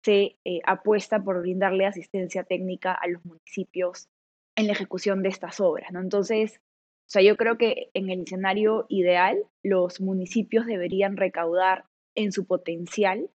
se 0.06 0.36
eh, 0.44 0.60
apuesta 0.64 1.18
por 1.24 1.40
brindarle 1.40 1.84
asistencia 1.84 2.44
técnica 2.44 2.92
a 2.92 3.08
los 3.08 3.24
municipios 3.24 4.08
en 4.54 4.68
la 4.68 4.72
ejecución 4.72 5.20
de 5.24 5.30
estas 5.30 5.58
obras. 5.58 5.90
Entonces, 5.92 6.60
o 6.60 7.08
sea, 7.08 7.22
yo 7.22 7.36
creo 7.36 7.58
que 7.58 7.90
en 7.92 8.08
el 8.08 8.20
escenario 8.20 8.86
ideal 8.88 9.36
los 9.64 10.00
municipios 10.00 10.64
deberían 10.64 11.16
recaudar 11.16 11.86
en 12.14 12.30
su 12.30 12.46
potencial 12.46 13.28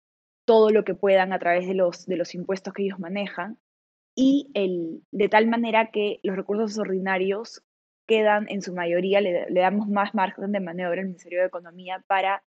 todo 0.46 0.70
lo 0.70 0.84
que 0.84 0.94
puedan 0.94 1.34
a 1.34 1.40
través 1.40 1.68
de 1.68 1.74
los, 1.74 2.06
de 2.06 2.18
los 2.18 2.36
impuestos 2.36 2.72
que 2.72 2.84
ellos 2.84 3.00
manejan 3.00 3.58
y 4.16 4.52
el, 4.54 5.02
de 5.12 5.28
tal 5.28 5.48
manera 5.48 5.90
que 5.90 6.20
los 6.22 6.36
recursos 6.36 6.78
ordinarios 6.78 7.64
quedan 8.06 8.46
en 8.48 8.62
su 8.62 8.76
mayoría, 8.76 9.22
le, 9.22 9.48
damos 9.52 9.88
más 9.88 10.14
margen 10.14 10.52
de 10.52 10.60
maniobra 10.60 11.02
al 11.02 11.08
Ministerio 11.08 11.40
de 11.40 11.48
Economía 11.48 12.04
para 12.06 12.44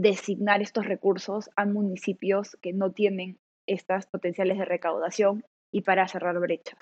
designar 0.00 0.62
estos 0.62 0.86
recursos 0.86 1.50
a 1.56 1.66
municipios 1.66 2.56
que 2.60 2.72
no 2.72 2.92
tienen 2.92 3.38
estas 3.66 4.06
potenciales 4.06 4.58
de 4.58 4.64
recaudación 4.64 5.44
y 5.72 5.82
para 5.82 6.06
cerrar 6.08 6.38
brechas. 6.38 6.78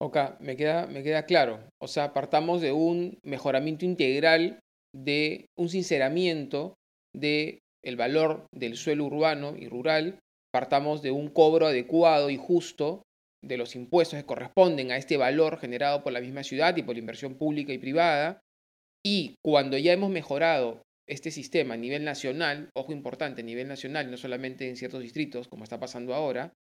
Ok, 0.00 0.16
me 0.40 0.56
queda, 0.56 0.86
me 0.86 1.02
queda 1.02 1.24
claro. 1.24 1.60
O 1.80 1.88
sea, 1.88 2.12
partamos 2.12 2.60
de 2.60 2.72
un 2.72 3.18
mejoramiento 3.22 3.84
integral, 3.84 4.60
de 4.94 5.46
un 5.56 5.68
sinceramiento 5.68 6.74
de 7.14 7.60
el 7.82 7.96
valor 7.96 8.46
del 8.52 8.76
suelo 8.76 9.04
urbano 9.04 9.56
y 9.56 9.68
rural, 9.68 10.18
partamos 10.52 11.02
de 11.02 11.12
un 11.12 11.28
cobro 11.28 11.66
adecuado 11.66 12.30
y 12.30 12.36
justo 12.36 13.02
de 13.42 13.56
los 13.56 13.76
impuestos 13.76 14.18
que 14.18 14.26
corresponden 14.26 14.90
a 14.90 14.96
este 14.96 15.16
valor 15.16 15.58
generado 15.58 16.02
por 16.02 16.12
la 16.12 16.20
misma 16.20 16.42
ciudad 16.42 16.76
y 16.76 16.82
por 16.82 16.96
la 16.96 17.00
inversión 17.00 17.36
pública 17.36 17.72
y 17.72 17.78
privada. 17.78 18.40
Y 19.04 19.36
cuando 19.44 19.78
ya 19.78 19.92
hemos 19.92 20.10
mejorado 20.10 20.82
este 21.08 21.30
sistema 21.30 21.74
a 21.74 21.76
nivel 21.76 22.04
nacional, 22.04 22.70
ojo 22.74 22.92
importante, 22.92 23.42
a 23.42 23.44
nivel 23.44 23.68
nacional, 23.68 24.10
no 24.10 24.16
solamente 24.16 24.68
en 24.68 24.76
ciertos 24.76 25.02
distritos, 25.02 25.48
como 25.48 25.64
está 25.64 25.78
pasando 25.78 26.14
ahora, 26.14 26.52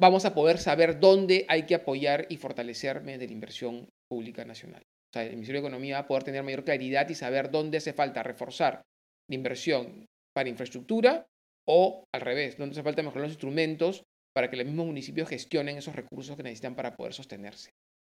vamos 0.00 0.24
a 0.24 0.34
poder 0.34 0.58
saber 0.58 0.98
dónde 0.98 1.46
hay 1.48 1.66
que 1.66 1.76
apoyar 1.76 2.26
y 2.28 2.36
fortalecer 2.36 3.02
mediante 3.02 3.26
la 3.26 3.32
inversión 3.32 3.88
pública 4.10 4.44
nacional. 4.44 4.82
O 4.82 5.12
sea, 5.12 5.24
el 5.24 5.32
Ministerio 5.32 5.60
de 5.60 5.68
Economía 5.68 5.96
va 5.96 6.00
a 6.00 6.06
poder 6.06 6.24
tener 6.24 6.42
mayor 6.42 6.64
claridad 6.64 7.08
y 7.08 7.14
saber 7.14 7.50
dónde 7.50 7.78
hace 7.78 7.92
falta 7.92 8.22
reforzar 8.22 8.82
la 9.28 9.34
inversión 9.34 10.06
para 10.34 10.48
infraestructura 10.48 11.26
o 11.68 12.04
al 12.12 12.20
revés, 12.20 12.56
dónde 12.56 12.72
hace 12.72 12.82
falta 12.82 13.02
mejorar 13.02 13.22
los 13.22 13.32
instrumentos 13.32 14.02
para 14.34 14.50
que 14.50 14.56
los 14.56 14.66
mismos 14.66 14.86
municipios 14.86 15.28
gestionen 15.28 15.76
esos 15.76 15.94
recursos 15.94 16.36
que 16.36 16.42
necesitan 16.42 16.74
para 16.74 16.96
poder 16.96 17.12
sostenerse. 17.12 17.70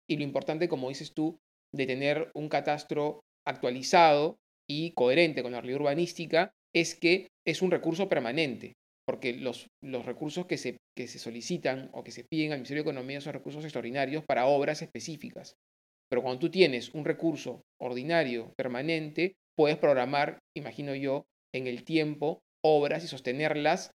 Y 0.07 0.17
lo 0.17 0.23
importante, 0.23 0.67
como 0.67 0.89
dices 0.89 1.13
tú, 1.13 1.39
de 1.73 1.85
tener 1.85 2.29
un 2.35 2.49
catastro 2.49 3.21
actualizado 3.47 4.37
y 4.69 4.91
coherente 4.91 5.41
con 5.41 5.51
la 5.51 5.61
realidad 5.61 5.81
urbanística 5.81 6.51
es 6.73 6.95
que 6.95 7.27
es 7.45 7.61
un 7.61 7.71
recurso 7.71 8.07
permanente, 8.07 8.73
porque 9.05 9.33
los, 9.33 9.67
los 9.83 10.05
recursos 10.05 10.45
que 10.45 10.57
se, 10.57 10.77
que 10.95 11.07
se 11.07 11.17
solicitan 11.17 11.89
o 11.93 12.03
que 12.03 12.11
se 12.11 12.23
piden 12.23 12.51
al 12.51 12.59
Ministerio 12.59 12.83
de 12.83 12.89
Economía 12.91 13.21
son 13.21 13.33
recursos 13.33 13.63
extraordinarios 13.63 14.23
para 14.25 14.45
obras 14.45 14.81
específicas. 14.81 15.55
Pero 16.09 16.21
cuando 16.21 16.39
tú 16.39 16.49
tienes 16.49 16.93
un 16.93 17.05
recurso 17.05 17.61
ordinario 17.79 18.53
permanente, 18.55 19.33
puedes 19.55 19.77
programar, 19.77 20.39
imagino 20.55 20.95
yo, 20.95 21.25
en 21.53 21.67
el 21.67 21.83
tiempo 21.83 22.39
obras 22.63 23.03
y 23.03 23.07
sostenerlas 23.07 23.91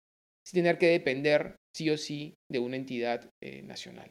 sin 0.47 0.63
tener 0.63 0.79
que 0.79 0.89
depender 0.89 1.57
sí 1.75 1.91
o 1.91 1.99
sí 1.99 2.35
de 2.51 2.59
una 2.59 2.77
entidad 2.77 3.31
eh, 3.43 3.63
nacional. 3.63 4.11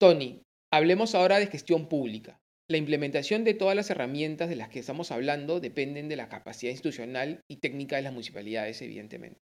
Tony, 0.00 0.42
hablemos 0.72 1.14
ahora 1.14 1.38
de 1.38 1.46
gestión 1.46 1.88
pública. 1.88 2.38
La 2.70 2.76
implementación 2.76 3.44
de 3.44 3.54
todas 3.54 3.74
las 3.74 3.88
herramientas 3.88 4.50
de 4.50 4.56
las 4.56 4.68
que 4.68 4.78
estamos 4.78 5.10
hablando 5.10 5.58
dependen 5.58 6.10
de 6.10 6.16
la 6.16 6.28
capacidad 6.28 6.70
institucional 6.70 7.40
y 7.48 7.60
técnica 7.60 7.96
de 7.96 8.02
las 8.02 8.12
municipalidades, 8.12 8.82
evidentemente. 8.82 9.40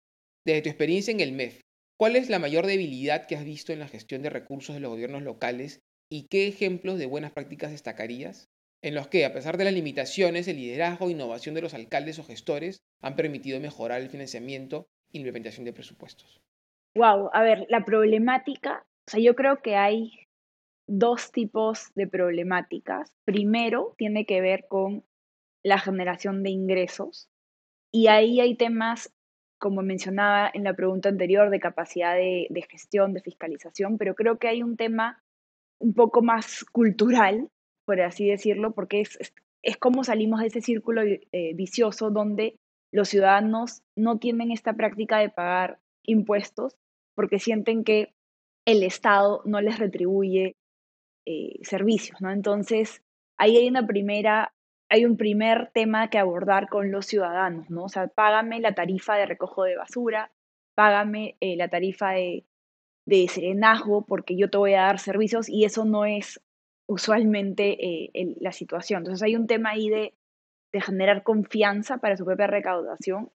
Desde 0.46 0.62
tu 0.62 0.70
experiencia 0.70 1.12
en 1.12 1.20
el 1.20 1.32
MEF, 1.32 1.60
¿cuál 1.98 2.16
es 2.16 2.30
la 2.30 2.38
mayor 2.38 2.64
debilidad 2.64 3.26
que 3.26 3.36
has 3.36 3.44
visto 3.44 3.74
en 3.74 3.78
la 3.78 3.88
gestión 3.88 4.22
de 4.22 4.30
recursos 4.30 4.74
de 4.74 4.80
los 4.80 4.90
gobiernos 4.90 5.22
locales 5.22 5.80
y 6.10 6.28
qué 6.28 6.48
ejemplos 6.48 6.98
de 6.98 7.04
buenas 7.04 7.32
prácticas 7.32 7.72
destacarías? 7.72 8.46
En 8.82 8.94
los 8.94 9.08
que, 9.08 9.26
a 9.26 9.34
pesar 9.34 9.58
de 9.58 9.64
las 9.64 9.74
limitaciones, 9.74 10.48
el 10.48 10.56
liderazgo 10.56 11.08
e 11.08 11.12
innovación 11.12 11.54
de 11.54 11.60
los 11.60 11.74
alcaldes 11.74 12.18
o 12.18 12.24
gestores 12.24 12.78
han 13.02 13.16
permitido 13.16 13.60
mejorar 13.60 14.00
el 14.00 14.08
financiamiento 14.08 14.86
e 15.12 15.18
implementación 15.18 15.66
de 15.66 15.74
presupuestos. 15.74 16.40
Wow, 16.96 17.28
a 17.34 17.42
ver, 17.42 17.66
la 17.68 17.84
problemática, 17.84 18.82
o 19.06 19.10
sea, 19.10 19.20
yo 19.20 19.36
creo 19.36 19.60
que 19.60 19.76
hay 19.76 20.10
dos 20.90 21.30
tipos 21.30 21.92
de 21.94 22.08
problemáticas. 22.08 23.12
Primero, 23.24 23.94
tiene 23.96 24.26
que 24.26 24.40
ver 24.40 24.66
con 24.68 25.04
la 25.62 25.78
generación 25.78 26.42
de 26.42 26.50
ingresos 26.50 27.28
y 27.92 28.08
ahí 28.08 28.40
hay 28.40 28.56
temas, 28.56 29.12
como 29.58 29.82
mencionaba 29.82 30.50
en 30.52 30.64
la 30.64 30.74
pregunta 30.74 31.08
anterior, 31.08 31.50
de 31.50 31.60
capacidad 31.60 32.16
de, 32.16 32.66
gestión, 32.68 33.14
de 33.14 33.20
fiscalización, 33.20 33.98
pero 33.98 34.16
creo 34.16 34.38
que 34.38 34.48
hay 34.48 34.64
un 34.64 34.76
tema 34.76 35.22
un 35.78 35.94
poco 35.94 36.22
más 36.22 36.64
cultural, 36.64 37.48
por 37.84 38.00
así 38.00 38.28
decirlo, 38.28 38.72
porque 38.72 39.00
es, 39.00 39.32
es, 39.62 39.76
como 39.76 40.02
salimos 40.02 40.40
de 40.40 40.48
ese 40.48 40.60
círculo 40.60 41.02
eh, 41.02 41.54
vicioso 41.54 42.10
donde 42.10 42.56
los 42.92 43.08
ciudadanos 43.08 43.82
no 43.94 44.18
tienen 44.18 44.50
esta 44.50 44.72
práctica 44.72 45.18
de 45.18 45.28
pagar 45.28 45.78
impuestos 46.02 46.76
porque 47.14 47.38
sienten 47.38 47.84
que 47.84 48.12
el 48.66 48.82
Estado 48.82 49.42
no 49.44 49.60
les 49.60 49.78
retribuye 49.78 50.56
eh, 51.26 51.58
servicios, 51.62 52.20
¿no? 52.20 52.30
Entonces, 52.30 53.02
ahí 53.38 53.56
hay 53.56 53.68
una 53.68 53.86
primera, 53.86 54.54
hay 54.88 55.04
un 55.04 55.16
primer 55.16 55.70
tema 55.72 56.10
que 56.10 56.18
abordar 56.18 56.68
con 56.68 56.90
los 56.90 57.06
ciudadanos, 57.06 57.70
¿no? 57.70 57.84
O 57.84 57.88
sea, 57.88 58.08
págame 58.08 58.60
la 58.60 58.74
tarifa 58.74 59.16
de 59.16 59.26
recojo 59.26 59.64
de 59.64 59.76
basura, 59.76 60.32
págame 60.74 61.36
eh, 61.40 61.56
la 61.56 61.68
tarifa 61.68 62.12
de, 62.12 62.44
de, 63.06 63.28
serenazgo, 63.28 64.06
porque 64.06 64.36
yo 64.36 64.50
te 64.50 64.58
voy 64.58 64.74
a 64.74 64.82
dar 64.82 64.98
servicios 64.98 65.48
y 65.48 65.64
eso 65.64 65.84
no 65.84 66.04
es 66.04 66.40
usualmente 66.88 67.76
eh, 68.14 68.36
la 68.40 68.52
situación. 68.52 69.00
Entonces, 69.00 69.22
hay 69.22 69.36
un 69.36 69.46
tema 69.46 69.70
ahí 69.70 69.88
de, 69.88 70.14
de 70.72 70.80
generar 70.80 71.22
confianza 71.22 71.98
para 71.98 72.16
su 72.16 72.24
propia 72.24 72.46
recaudación, 72.46 73.30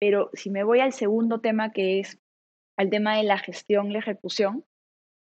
pero 0.00 0.30
si 0.34 0.50
me 0.50 0.64
voy 0.64 0.80
al 0.80 0.92
segundo 0.92 1.40
tema, 1.40 1.72
que 1.72 2.00
es 2.00 2.18
al 2.76 2.90
tema 2.90 3.16
de 3.16 3.24
la 3.24 3.38
gestión, 3.38 3.92
la 3.92 3.98
ejecución, 4.00 4.64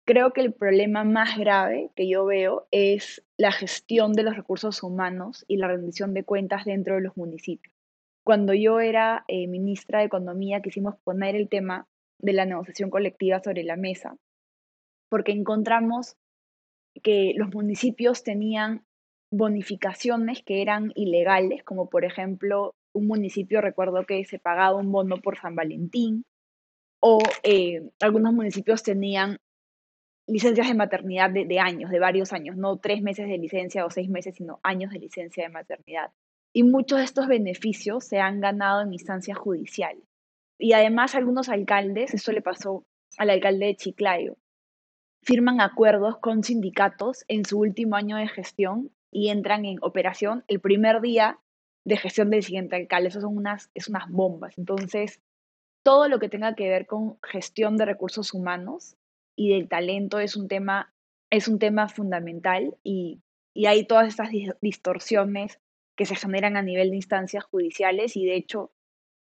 creo 0.05 0.31
que 0.33 0.41
el 0.41 0.53
problema 0.53 1.03
más 1.03 1.37
grave 1.37 1.89
que 1.95 2.07
yo 2.07 2.25
veo 2.25 2.67
es 2.71 3.23
la 3.37 3.51
gestión 3.51 4.13
de 4.13 4.23
los 4.23 4.37
recursos 4.37 4.83
humanos 4.83 5.43
y 5.47 5.57
la 5.57 5.67
rendición 5.67 6.13
de 6.13 6.23
cuentas 6.23 6.65
dentro 6.65 6.95
de 6.95 7.01
los 7.01 7.17
municipios. 7.17 7.73
Cuando 8.23 8.53
yo 8.53 8.79
era 8.79 9.25
eh, 9.27 9.47
ministra 9.47 9.99
de 9.99 10.05
Economía 10.05 10.61
quisimos 10.61 10.95
poner 11.03 11.35
el 11.35 11.49
tema 11.49 11.87
de 12.19 12.33
la 12.33 12.45
negociación 12.45 12.89
colectiva 12.89 13.41
sobre 13.43 13.63
la 13.63 13.75
mesa, 13.75 14.15
porque 15.09 15.31
encontramos 15.31 16.15
que 17.03 17.33
los 17.35 17.53
municipios 17.53 18.23
tenían 18.23 18.85
bonificaciones 19.31 20.43
que 20.43 20.61
eran 20.61 20.91
ilegales, 20.95 21.63
como 21.63 21.89
por 21.89 22.05
ejemplo 22.05 22.73
un 22.93 23.07
municipio, 23.07 23.59
recuerdo 23.59 24.05
que 24.05 24.23
se 24.23 24.39
pagaba 24.39 24.77
un 24.77 24.91
bono 24.91 25.17
por 25.17 25.37
San 25.37 25.55
Valentín, 25.55 26.23
o 27.01 27.19
eh, 27.43 27.89
algunos 27.99 28.33
municipios 28.33 28.81
tenían 28.81 29.37
licencias 30.27 30.67
de 30.67 30.73
maternidad 30.73 31.29
de, 31.29 31.59
años, 31.59 31.91
de 31.91 31.99
varios 31.99 32.33
años, 32.33 32.57
no 32.57 32.77
tres 32.77 33.01
meses 33.01 33.27
de 33.27 33.37
licencia 33.37 33.85
o 33.85 33.89
seis 33.89 34.09
meses, 34.09 34.35
sino 34.35 34.59
años 34.63 34.91
de 34.91 34.99
licencia 34.99 35.43
de 35.43 35.49
maternidad. 35.49 36.11
Y 36.53 36.63
muchos 36.63 36.99
de 36.99 37.05
estos 37.05 37.27
beneficios 37.27 38.05
se 38.05 38.19
han 38.19 38.39
ganado 38.39 38.81
en 38.81 38.93
instancias 38.93 39.37
judiciales. 39.37 40.03
Y 40.57 40.73
además 40.73 41.15
algunos 41.15 41.49
alcaldes, 41.49 42.13
esto 42.13 42.31
le 42.31 42.41
pasó 42.41 42.85
al 43.17 43.29
alcalde 43.29 43.67
de 43.67 43.75
Chiclayo, 43.75 44.37
firman 45.21 45.59
acuerdos 45.59 46.17
con 46.17 46.43
sindicatos 46.43 47.25
en 47.27 47.45
su 47.45 47.59
último 47.59 47.95
año 47.95 48.17
de 48.17 48.27
gestión 48.27 48.91
y 49.11 49.29
entran 49.29 49.65
en 49.65 49.77
operación 49.81 50.43
el 50.47 50.59
primer 50.59 51.01
día 51.01 51.39
de 51.83 51.97
gestión 51.97 52.29
del 52.29 52.43
siguiente 52.43 52.75
alcalde. 52.75 53.09
Eso 53.09 53.21
son 53.21 53.37
unas, 53.37 53.69
es 53.73 53.89
unas 53.89 54.09
bombas. 54.09 54.57
Entonces, 54.57 55.21
todo 55.83 56.09
lo 56.09 56.19
que 56.19 56.29
tenga 56.29 56.55
que 56.55 56.69
ver 56.69 56.87
con 56.87 57.19
gestión 57.21 57.77
de 57.77 57.85
recursos 57.85 58.33
humanos 58.33 58.95
y 59.35 59.49
del 59.53 59.67
talento 59.67 60.19
es 60.19 60.35
un 60.35 60.47
tema, 60.47 60.93
es 61.29 61.47
un 61.47 61.59
tema 61.59 61.87
fundamental 61.87 62.77
y, 62.83 63.21
hay 63.65 63.85
todas 63.85 64.09
estas 64.09 64.31
distorsiones 64.59 65.61
que 65.95 66.05
se 66.05 66.17
generan 66.17 66.57
a 66.57 66.61
nivel 66.61 66.89
de 66.89 66.97
instancias 66.97 67.45
judiciales 67.45 68.17
y 68.17 68.25
de 68.25 68.35
hecho 68.35 68.73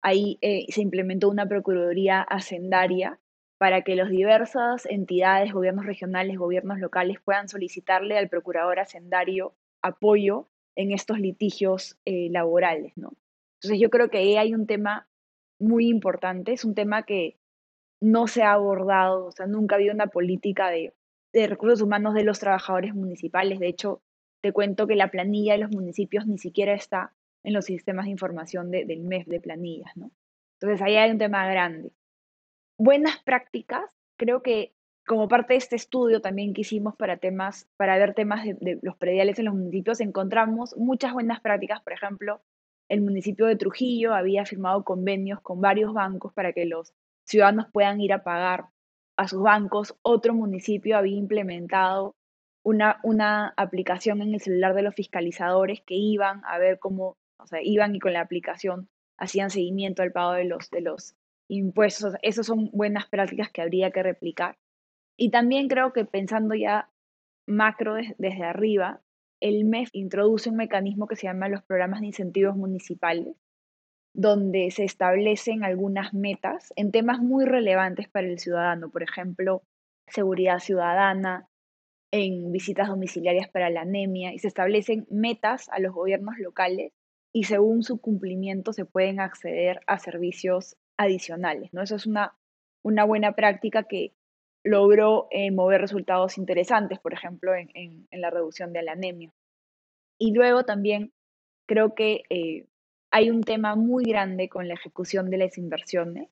ahí 0.03 0.37
eh, 0.43 0.67
se 0.69 0.83
implementó 0.83 1.31
una 1.31 1.49
Procuraduría 1.49 2.21
Hacendaria 2.21 3.19
para 3.57 3.83
que 3.83 3.97
las 3.97 4.11
diversas 4.11 4.85
entidades, 4.85 5.53
gobiernos 5.55 5.87
regionales, 5.87 6.37
gobiernos 6.37 6.79
locales 6.79 7.19
puedan 7.25 7.49
solicitarle 7.49 8.19
al 8.19 8.29
procurador 8.29 8.79
hacendario 8.81 9.55
apoyo 9.83 10.49
en 10.77 10.93
estos 10.93 11.19
litigios 11.19 11.99
eh, 12.05 12.29
laborales, 12.31 12.93
¿no? 12.97 13.15
Entonces 13.55 13.81
yo 13.81 13.91
creo 13.91 14.11
que 14.11 14.19
ahí 14.19 14.37
hay 14.37 14.55
un 14.55 14.67
tema 14.67 15.09
muy 15.59 15.89
importante, 15.89 16.53
es 16.53 16.65
un 16.65 16.75
tema 16.75 17.03
que 17.03 17.37
no 18.01 18.27
se 18.27 18.43
ha 18.43 18.53
abordado, 18.53 19.27
o 19.27 19.33
sea, 19.33 19.47
nunca 19.47 19.77
había 19.77 19.93
una 19.93 20.07
política 20.07 20.71
de, 20.71 20.95
de 21.33 21.47
recursos 21.47 21.83
humanos 21.83 22.15
de 22.15 22.25
los 22.25 22.39
trabajadores 22.39 22.95
municipales. 22.95 23.59
De 23.59 23.69
hecho, 23.69 24.03
te 24.41 24.53
cuento 24.53 24.87
que 24.87 24.97
la 24.97 25.11
planilla 25.11 25.55
de 25.55 25.59
los 25.59 25.71
municipios 25.71 26.27
ni 26.27 26.39
siquiera 26.39 26.75
está 26.75 27.13
en 27.45 27.53
los 27.53 27.65
sistemas 27.65 28.07
de 28.07 28.13
información 28.13 28.71
del 28.71 29.01
MEF 29.01 29.27
de 29.27 29.41
planillas, 29.41 29.97
¿no? 29.97 30.11
Entonces 30.61 30.83
ahí 30.83 30.97
hay 30.97 31.11
un 31.11 31.19
tema 31.19 31.49
grande. 31.49 31.93
Buenas 32.79 33.19
prácticas, 33.23 33.85
creo 34.17 34.43
que 34.43 34.75
como 35.07 35.27
parte 35.27 35.55
de 35.55 35.59
este 35.59 35.77
estudio 35.77 36.21
también 36.21 36.53
que 36.53 36.61
hicimos 36.61 36.95
para 36.95 37.17
temas, 37.17 37.69
para 37.77 37.97
ver 37.97 38.15
temas 38.15 38.45
de, 38.45 38.79
los 38.83 38.97
prediales 38.97 39.39
en 39.39 39.47
los 39.47 39.55
municipios, 39.55 40.01
encontramos 40.01 40.77
muchas 40.77 41.13
buenas 41.13 41.41
prácticas. 41.41 41.81
Por 41.81 41.95
ejemplo, 41.95 42.43
el 42.89 43.01
municipio 43.01 43.47
de 43.47 43.57
Trujillo 43.57 44.15
había 44.15 44.45
firmado 44.45 44.85
convenios 44.85 45.41
con 45.41 45.61
varios 45.61 45.93
bancos 45.95 46.33
para 46.35 46.53
que 46.53 46.67
los 46.67 46.93
ciudadanos 47.29 47.67
puedan 47.73 48.01
ir 48.01 48.13
a 48.13 48.25
pagar 48.25 48.67
a 49.17 49.29
sus 49.29 49.43
bancos. 49.43 49.97
Otro 50.03 50.35
municipio 50.35 50.97
había 50.97 51.17
implementado 51.17 52.15
una, 52.65 52.99
una 53.03 53.53
aplicación 53.57 54.23
en 54.23 54.35
el 54.35 54.41
celular 54.41 54.75
de 54.75 54.83
los 54.83 54.95
fiscalizadores 54.95 55.81
que 55.83 55.95
iban 55.95 56.43
a 56.45 56.59
ver 56.59 56.79
cómo, 56.79 57.17
o 57.39 57.47
sea, 57.47 57.61
iban 57.63 57.95
y 57.95 58.01
con 58.01 58.13
la 58.13 58.21
aplicación 58.21 58.89
hacían 59.19 59.51
seguimiento 59.51 60.03
al 60.03 60.13
pago 60.13 60.33
de 60.33 60.45
los, 60.45 60.71
de 60.71 60.81
los 60.81 61.15
impuestos. 61.49 62.15
esas 62.23 62.47
son 62.47 62.71
buenas 62.73 63.07
prácticas 63.09 63.51
que 63.51 63.63
habría 63.63 63.91
que 63.91 64.03
replicar. 64.03 64.57
Y 65.17 65.31
también 65.31 65.69
creo 65.69 65.93
que 65.93 66.05
pensando 66.05 66.55
ya 66.55 66.89
macro 67.47 67.95
desde 67.95 68.45
arriba, 68.45 69.01
el 69.41 69.65
MEF 69.65 69.89
introduce 69.93 70.51
un 70.51 70.57
mecanismo 70.57 71.07
que 71.07 71.17
se 71.17 71.27
llama 71.27 71.49
los 71.49 71.63
programas 71.63 72.01
de 72.01 72.07
incentivos 72.07 72.57
municipales, 72.57 73.37
donde 74.15 74.71
se 74.71 74.85
establecen 74.85 75.65
algunas 75.65 76.13
metas 76.15 76.73
en 76.77 76.91
temas 76.91 77.21
muy 77.21 77.45
relevantes 77.45 78.09
para 78.09 78.27
el 78.27 78.39
ciudadano, 78.39 78.91
por 78.91 79.03
ejemplo, 79.03 79.63
seguridad 80.07 80.59
ciudadana, 80.59 81.49
en 82.11 82.51
visitas 82.53 82.89
domiciliarias 82.89 83.49
para 83.49 83.71
la 83.71 83.83
anemia, 83.83 84.33
y 84.33 84.39
se 84.39 84.49
establecen 84.49 85.07
metas 85.11 85.69
a 85.69 85.79
los 85.79 85.93
gobiernos 85.93 86.39
locales 86.39 86.93
y 87.33 87.45
según 87.45 87.83
su 87.83 88.01
cumplimiento 88.01 88.73
se 88.73 88.85
pueden 88.85 89.21
acceder 89.21 89.81
a 89.87 89.99
servicios 89.99 90.77
adicionales. 90.97 91.73
¿no? 91.73 91.83
Eso 91.83 91.97
es 91.97 92.07
una, 92.07 92.35
una 92.83 93.05
buena 93.05 93.33
práctica 93.33 93.85
que 93.85 94.15
logró 94.65 95.29
eh, 95.31 95.51
mover 95.51 95.81
resultados 95.81 96.39
interesantes, 96.39 96.99
por 96.99 97.13
ejemplo, 97.13 97.53
en, 97.55 98.09
la 98.11 98.31
reducción 98.31 98.73
de 98.73 98.83
la 98.83 98.93
anemia. 98.93 99.33
Y 100.19 100.33
luego 100.33 100.65
también 100.65 101.13
creo 101.67 101.95
que 101.95 102.23
eh, 102.31 102.67
hay 103.11 103.31
un 103.31 103.43
tema 103.43 103.75
muy 103.75 104.05
grande 104.05 104.49
con 104.49 104.69
la 104.69 104.75
ejecución 104.75 105.31
de 105.31 105.39
las 105.39 105.59
inversiones. 105.59 106.29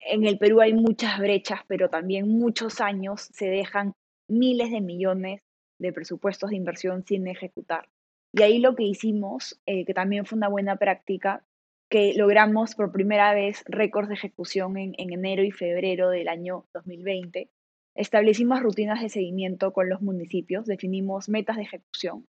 En 0.00 0.26
el 0.26 0.38
Perú 0.38 0.60
hay 0.60 0.72
muchas 0.72 1.18
brechas, 1.18 1.60
pero 1.66 1.88
también 1.88 2.28
muchos 2.28 2.80
años 2.80 3.28
se 3.32 3.46
dejan 3.46 3.94
miles 4.28 4.70
de 4.70 4.80
millones 4.80 5.42
de 5.78 5.92
presupuestos 5.92 6.50
de 6.50 6.56
inversión 6.56 7.04
sin 7.04 7.26
ejecutar. 7.26 7.88
Y 8.32 8.42
ahí 8.42 8.58
lo 8.58 8.74
que 8.74 8.84
hicimos, 8.84 9.60
eh, 9.66 9.84
que 9.84 9.94
también 9.94 10.26
fue 10.26 10.36
una 10.36 10.48
buena 10.48 10.76
práctica, 10.76 11.44
que 11.88 12.14
logramos 12.14 12.74
por 12.74 12.92
primera 12.92 13.32
vez 13.34 13.62
récords 13.66 14.08
de 14.08 14.14
ejecución 14.14 14.76
en, 14.76 14.94
en 14.98 15.12
enero 15.12 15.44
y 15.44 15.52
febrero 15.52 16.10
del 16.10 16.28
año 16.28 16.66
2020, 16.74 17.50
Establecimos 17.96 18.62
rutinas 18.62 19.00
de 19.00 19.08
seguimiento 19.08 19.72
con 19.72 19.88
los 19.88 20.02
municipios, 20.02 20.66
definimos 20.66 21.30
metas 21.30 21.56
de 21.56 21.62
ejecución 21.62 22.26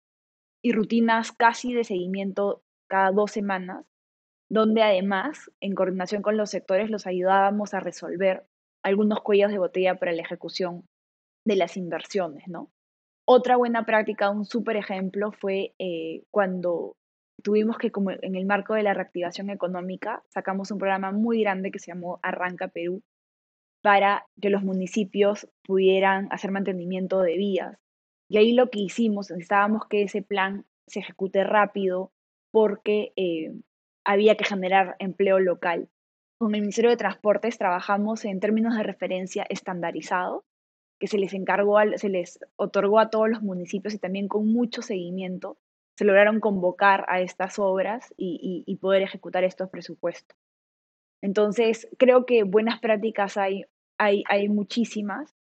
y 0.61 0.73
rutinas 0.73 1.31
casi 1.31 1.73
de 1.73 1.85
seguimiento 1.85 2.63
cada 2.93 3.09
dos 3.09 3.31
semanas, 3.31 3.87
donde 4.51 4.83
además, 4.83 5.49
en 5.61 5.73
coordinación 5.73 6.21
con 6.21 6.37
los 6.37 6.51
sectores, 6.51 6.91
los 6.91 7.07
ayudábamos 7.07 7.73
a 7.73 7.79
resolver 7.79 8.45
algunos 8.83 9.21
cuellos 9.21 9.49
de 9.49 9.57
botella 9.57 9.95
para 9.95 10.11
la 10.11 10.21
ejecución 10.21 10.85
de 11.43 11.55
las 11.55 11.75
inversiones, 11.75 12.47
¿no? 12.47 12.69
Otra 13.27 13.57
buena 13.57 13.83
práctica, 13.83 14.29
un 14.29 14.45
súper 14.45 14.77
ejemplo, 14.77 15.31
fue 15.31 15.73
eh, 15.79 16.21
cuando 16.29 16.95
tuvimos 17.41 17.79
que, 17.79 17.89
como 17.89 18.11
en 18.11 18.35
el 18.35 18.45
marco 18.45 18.75
de 18.75 18.83
la 18.83 18.93
reactivación 18.93 19.49
económica, 19.49 20.21
sacamos 20.29 20.69
un 20.69 20.77
programa 20.77 21.11
muy 21.11 21.41
grande 21.41 21.71
que 21.71 21.79
se 21.79 21.91
llamó 21.91 22.19
Arranca 22.21 22.67
Perú, 22.67 23.01
para 23.81 24.27
que 24.39 24.51
los 24.51 24.61
municipios 24.61 25.49
pudieran 25.63 26.27
hacer 26.29 26.51
mantenimiento 26.51 27.21
de 27.21 27.37
vías. 27.37 27.75
Y 28.29 28.37
ahí 28.37 28.53
lo 28.53 28.69
que 28.69 28.81
hicimos, 28.81 29.31
necesitábamos 29.31 29.87
que 29.89 30.03
ese 30.03 30.21
plan 30.21 30.67
se 30.85 30.99
ejecute 30.99 31.43
rápido 31.43 32.11
porque 32.53 33.11
eh, 33.15 33.51
había 34.05 34.37
que 34.37 34.45
generar 34.45 34.95
empleo 34.99 35.39
local. 35.39 35.89
Con 36.37 36.53
el 36.53 36.61
Ministerio 36.61 36.91
de 36.91 36.97
Transportes 36.97 37.57
trabajamos 37.57 38.25
en 38.25 38.39
términos 38.39 38.77
de 38.77 38.83
referencia 38.83 39.45
estandarizados, 39.49 40.43
que 40.99 41.07
se 41.07 41.17
les 41.17 41.33
encargó, 41.33 41.77
se 41.95 42.09
les 42.09 42.39
otorgó 42.55 42.99
a 42.99 43.09
todos 43.09 43.27
los 43.27 43.41
municipios 43.41 43.93
y 43.93 43.99
también 43.99 44.27
con 44.27 44.47
mucho 44.47 44.81
seguimiento 44.81 45.57
se 45.97 46.05
lograron 46.05 46.39
convocar 46.39 47.05
a 47.07 47.21
estas 47.21 47.59
obras 47.59 48.13
y 48.17 48.77
poder 48.81 49.01
ejecutar 49.01 49.43
estos 49.43 49.69
presupuestos. 49.69 50.37
Entonces, 51.21 51.87
creo 51.97 52.25
que 52.25 52.43
buenas 52.43 52.79
prácticas 52.79 53.37
hay 53.37 53.65
hay, 53.97 54.23
hay 54.29 54.49
muchísimas 54.49 55.35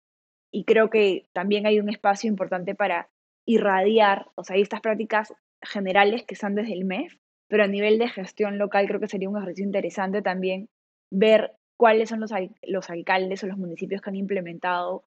y 0.51 0.65
creo 0.65 0.89
que 0.89 1.27
también 1.33 1.65
hay 1.65 1.79
un 1.79 1.89
espacio 1.89 2.29
importante 2.29 2.75
para 2.75 3.09
irradiar, 3.45 4.27
o 4.35 4.43
sea, 4.43 4.57
estas 4.57 4.81
prácticas 4.81 5.33
generales 5.63 6.23
que 6.23 6.33
están 6.33 6.55
desde 6.55 6.73
el 6.73 6.85
MEF, 6.85 7.15
pero 7.49 7.63
a 7.63 7.67
nivel 7.67 7.99
de 7.99 8.07
gestión 8.07 8.57
local 8.57 8.87
creo 8.87 8.99
que 8.99 9.07
sería 9.07 9.29
un 9.29 9.37
ejercicio 9.37 9.65
interesante 9.65 10.21
también 10.21 10.67
ver 11.11 11.53
cuáles 11.77 12.09
son 12.09 12.19
los, 12.19 12.31
los 12.63 12.89
alcaldes 12.89 13.43
o 13.43 13.47
los 13.47 13.57
municipios 13.57 14.01
que 14.01 14.09
han 14.09 14.15
implementado 14.15 15.03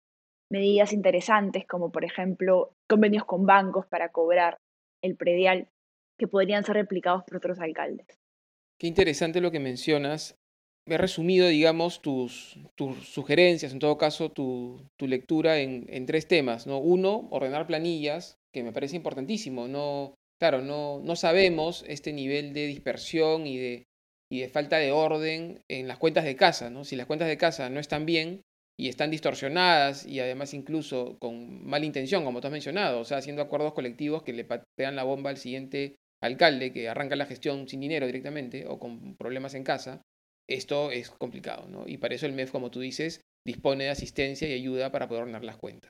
medidas 0.51 0.93
interesantes, 0.93 1.65
como 1.65 1.91
por 1.91 2.05
ejemplo 2.05 2.73
convenios 2.87 3.25
con 3.25 3.45
bancos 3.45 3.85
para 3.87 4.09
cobrar 4.09 4.57
el 5.01 5.15
predial, 5.15 5.67
que 6.17 6.27
podrían 6.27 6.63
ser 6.63 6.75
replicados 6.75 7.23
por 7.23 7.37
otros 7.37 7.59
alcaldes. 7.59 8.05
Qué 8.79 8.87
interesante 8.87 9.41
lo 9.41 9.51
que 9.51 9.59
mencionas 9.59 10.35
he 10.85 10.97
resumido, 10.97 11.47
digamos, 11.47 12.01
tus, 12.01 12.59
tus 12.75 13.07
sugerencias, 13.07 13.71
en 13.71 13.79
todo 13.79 13.97
caso, 13.97 14.29
tu, 14.29 14.81
tu 14.97 15.07
lectura 15.07 15.59
en, 15.59 15.85
en, 15.89 16.05
tres 16.05 16.27
temas. 16.27 16.67
¿no? 16.67 16.79
Uno, 16.79 17.27
ordenar 17.31 17.67
planillas, 17.67 18.37
que 18.53 18.63
me 18.63 18.73
parece 18.73 18.95
importantísimo. 18.95 19.67
No, 19.67 20.15
claro, 20.43 20.61
no, 20.61 20.99
no 20.99 21.15
sabemos 21.15 21.85
este 21.87 22.11
nivel 22.11 22.51
de 22.51 22.67
dispersión 22.67 23.47
y 23.47 23.57
de, 23.57 23.87
y 24.29 24.41
de 24.41 24.49
falta 24.49 24.75
de 24.75 24.91
orden 24.91 25.63
en 25.69 25.87
las 25.87 25.97
cuentas 25.97 26.25
de 26.25 26.35
casa. 26.35 26.69
¿no? 26.69 26.83
Si 26.83 26.97
las 26.97 27.05
cuentas 27.05 27.29
de 27.29 27.37
casa 27.37 27.69
no 27.69 27.79
están 27.79 28.05
bien 28.05 28.41
y 28.77 28.89
están 28.89 29.09
distorsionadas 29.09 30.05
y 30.05 30.19
además 30.19 30.53
incluso 30.53 31.17
con 31.19 31.65
mala 31.65 31.85
intención, 31.85 32.25
como 32.25 32.41
tú 32.41 32.47
has 32.47 32.51
mencionado, 32.51 32.99
o 32.99 33.05
sea, 33.05 33.19
haciendo 33.19 33.41
acuerdos 33.41 33.71
colectivos 33.71 34.23
que 34.23 34.33
le 34.33 34.43
patean 34.43 34.97
la 34.97 35.05
bomba 35.05 35.29
al 35.29 35.37
siguiente 35.37 35.95
alcalde 36.21 36.73
que 36.73 36.89
arranca 36.89 37.15
la 37.15 37.25
gestión 37.25 37.69
sin 37.69 37.79
dinero 37.79 38.05
directamente 38.05 38.65
o 38.67 38.79
con 38.79 39.15
problemas 39.15 39.53
en 39.53 39.63
casa, 39.63 40.01
esto 40.49 40.91
es 40.91 41.09
complicado, 41.09 41.69
¿no? 41.69 41.85
Y 41.87 41.99
para 41.99 42.15
eso 42.15 42.25
el 42.25 42.33
MEF, 42.33 42.51
como 42.51 42.69
tú 42.69 42.81
dices, 42.81 43.21
dispone 43.47 43.85
de 43.85 43.91
asistencia 43.91 44.49
y 44.49 44.51
ayuda 44.51 44.91
para 44.91 45.07
poder 45.07 45.23
ordenar 45.23 45.45
las 45.45 45.55
cuentas. 45.55 45.89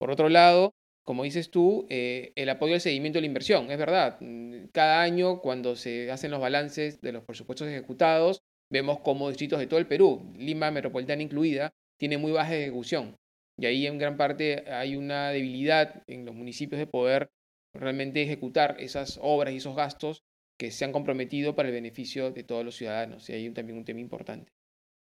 Por 0.00 0.10
otro 0.10 0.28
lado, 0.28 0.72
como 1.04 1.24
dices 1.24 1.50
tú, 1.50 1.86
eh, 1.90 2.32
el 2.34 2.48
apoyo 2.48 2.74
al 2.74 2.80
seguimiento 2.80 3.18
de 3.18 3.22
la 3.22 3.26
inversión, 3.26 3.70
es 3.70 3.78
verdad. 3.78 4.16
Mm, 4.20 4.66
cada 4.72 5.02
año, 5.02 5.40
cuando 5.40 5.76
se 5.76 6.10
hacen 6.10 6.30
los 6.30 6.40
balances 6.40 7.00
de 7.00 7.12
los 7.12 7.24
presupuestos 7.24 7.68
ejecutados, 7.68 8.42
vemos 8.70 9.00
cómo 9.00 9.28
distritos 9.28 9.58
de 9.58 9.66
todo 9.66 9.78
el 9.78 9.86
Perú, 9.86 10.32
Lima 10.36 10.70
Metropolitana 10.70 11.22
incluida, 11.22 11.74
tiene 11.98 12.18
muy 12.18 12.32
baja 12.32 12.56
ejecución. 12.56 13.16
Y 13.58 13.66
ahí 13.66 13.86
en 13.86 13.98
gran 13.98 14.16
parte 14.16 14.64
hay 14.70 14.96
una 14.96 15.30
debilidad 15.30 16.02
en 16.06 16.24
los 16.24 16.34
municipios 16.34 16.78
de 16.78 16.86
poder 16.86 17.30
realmente 17.74 18.22
ejecutar 18.22 18.76
esas 18.80 19.18
obras 19.22 19.52
y 19.52 19.58
esos 19.58 19.76
gastos 19.76 20.24
que 20.58 20.70
se 20.70 20.84
han 20.84 20.92
comprometido 20.92 21.54
para 21.54 21.68
el 21.68 21.74
beneficio 21.74 22.30
de 22.30 22.44
todos 22.44 22.64
los 22.64 22.76
ciudadanos. 22.76 23.28
Y 23.28 23.34
hay 23.34 23.50
también 23.50 23.78
un 23.78 23.84
tema 23.84 24.00
importante. 24.00 24.53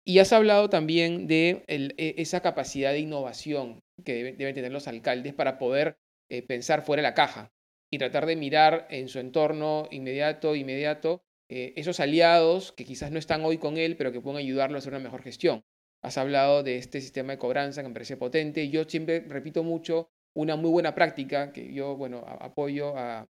Y 0.08 0.20
has 0.20 0.32
hablado 0.32 0.70
también 0.70 1.26
de 1.26 1.64
e, 1.66 2.14
esa 2.18 2.40
capacidad 2.40 2.92
de 2.92 3.00
innovación 3.00 3.80
que 4.04 4.14
deben, 4.14 4.54
tener 4.54 4.70
los 4.70 4.86
alcaldes 4.86 5.34
para 5.34 5.58
poder 5.58 5.98
eh, 6.30 6.42
pensar 6.42 6.82
fuera 6.82 7.02
de 7.02 7.08
la 7.08 7.14
caja 7.14 7.50
y 7.90 7.98
tratar 7.98 8.24
de 8.24 8.36
mirar 8.36 8.86
en 8.88 9.08
su 9.08 9.18
entorno 9.18 9.88
inmediato, 9.90 10.54
inmediato, 10.54 11.22
eh, 11.50 11.72
esos 11.76 11.98
aliados 11.98 12.70
que 12.70 12.84
quizás 12.84 13.10
no 13.10 13.18
están 13.18 13.44
hoy 13.44 13.58
con 13.58 13.78
él, 13.78 13.96
pero 13.96 14.12
que 14.12 14.20
pueden 14.20 14.38
ayudarlo 14.38 14.76
a 14.76 14.78
hacer 14.78 14.92
una 14.92 15.02
mejor 15.02 15.22
gestión. 15.22 15.64
Has 16.04 16.18
hablado 16.18 16.62
de 16.62 16.76
este 16.76 17.00
sistema 17.00 17.32
de 17.32 17.38
cobranza 17.38 17.82
que 17.82 17.88
me 17.88 17.94
parece 17.94 18.16
potente. 18.16 18.68
Yo 18.68 18.84
siempre 18.84 19.24
repito 19.26 19.64
mucho 19.64 20.08
una 20.36 20.54
muy 20.54 20.70
buena 20.70 20.94
práctica 20.94 21.52
que 21.52 21.72
yo, 21.72 21.96
bueno, 21.96 22.18
apoyo 22.26 22.96
a, 22.96 23.26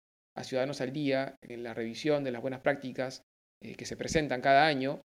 Ciudadanos 0.41 0.79
al 0.79 0.93
Día 0.93 1.37
en 1.41 1.63
la 1.63 1.73
revisión 1.73 2.23
de 2.23 2.31
las 2.31 2.41
buenas 2.41 2.61
prácticas 2.61 3.25
eh, 3.61 3.75
que 3.75 3.85
se 3.85 3.97
presentan 3.97 4.39
cada 4.39 4.65
año 4.65 5.01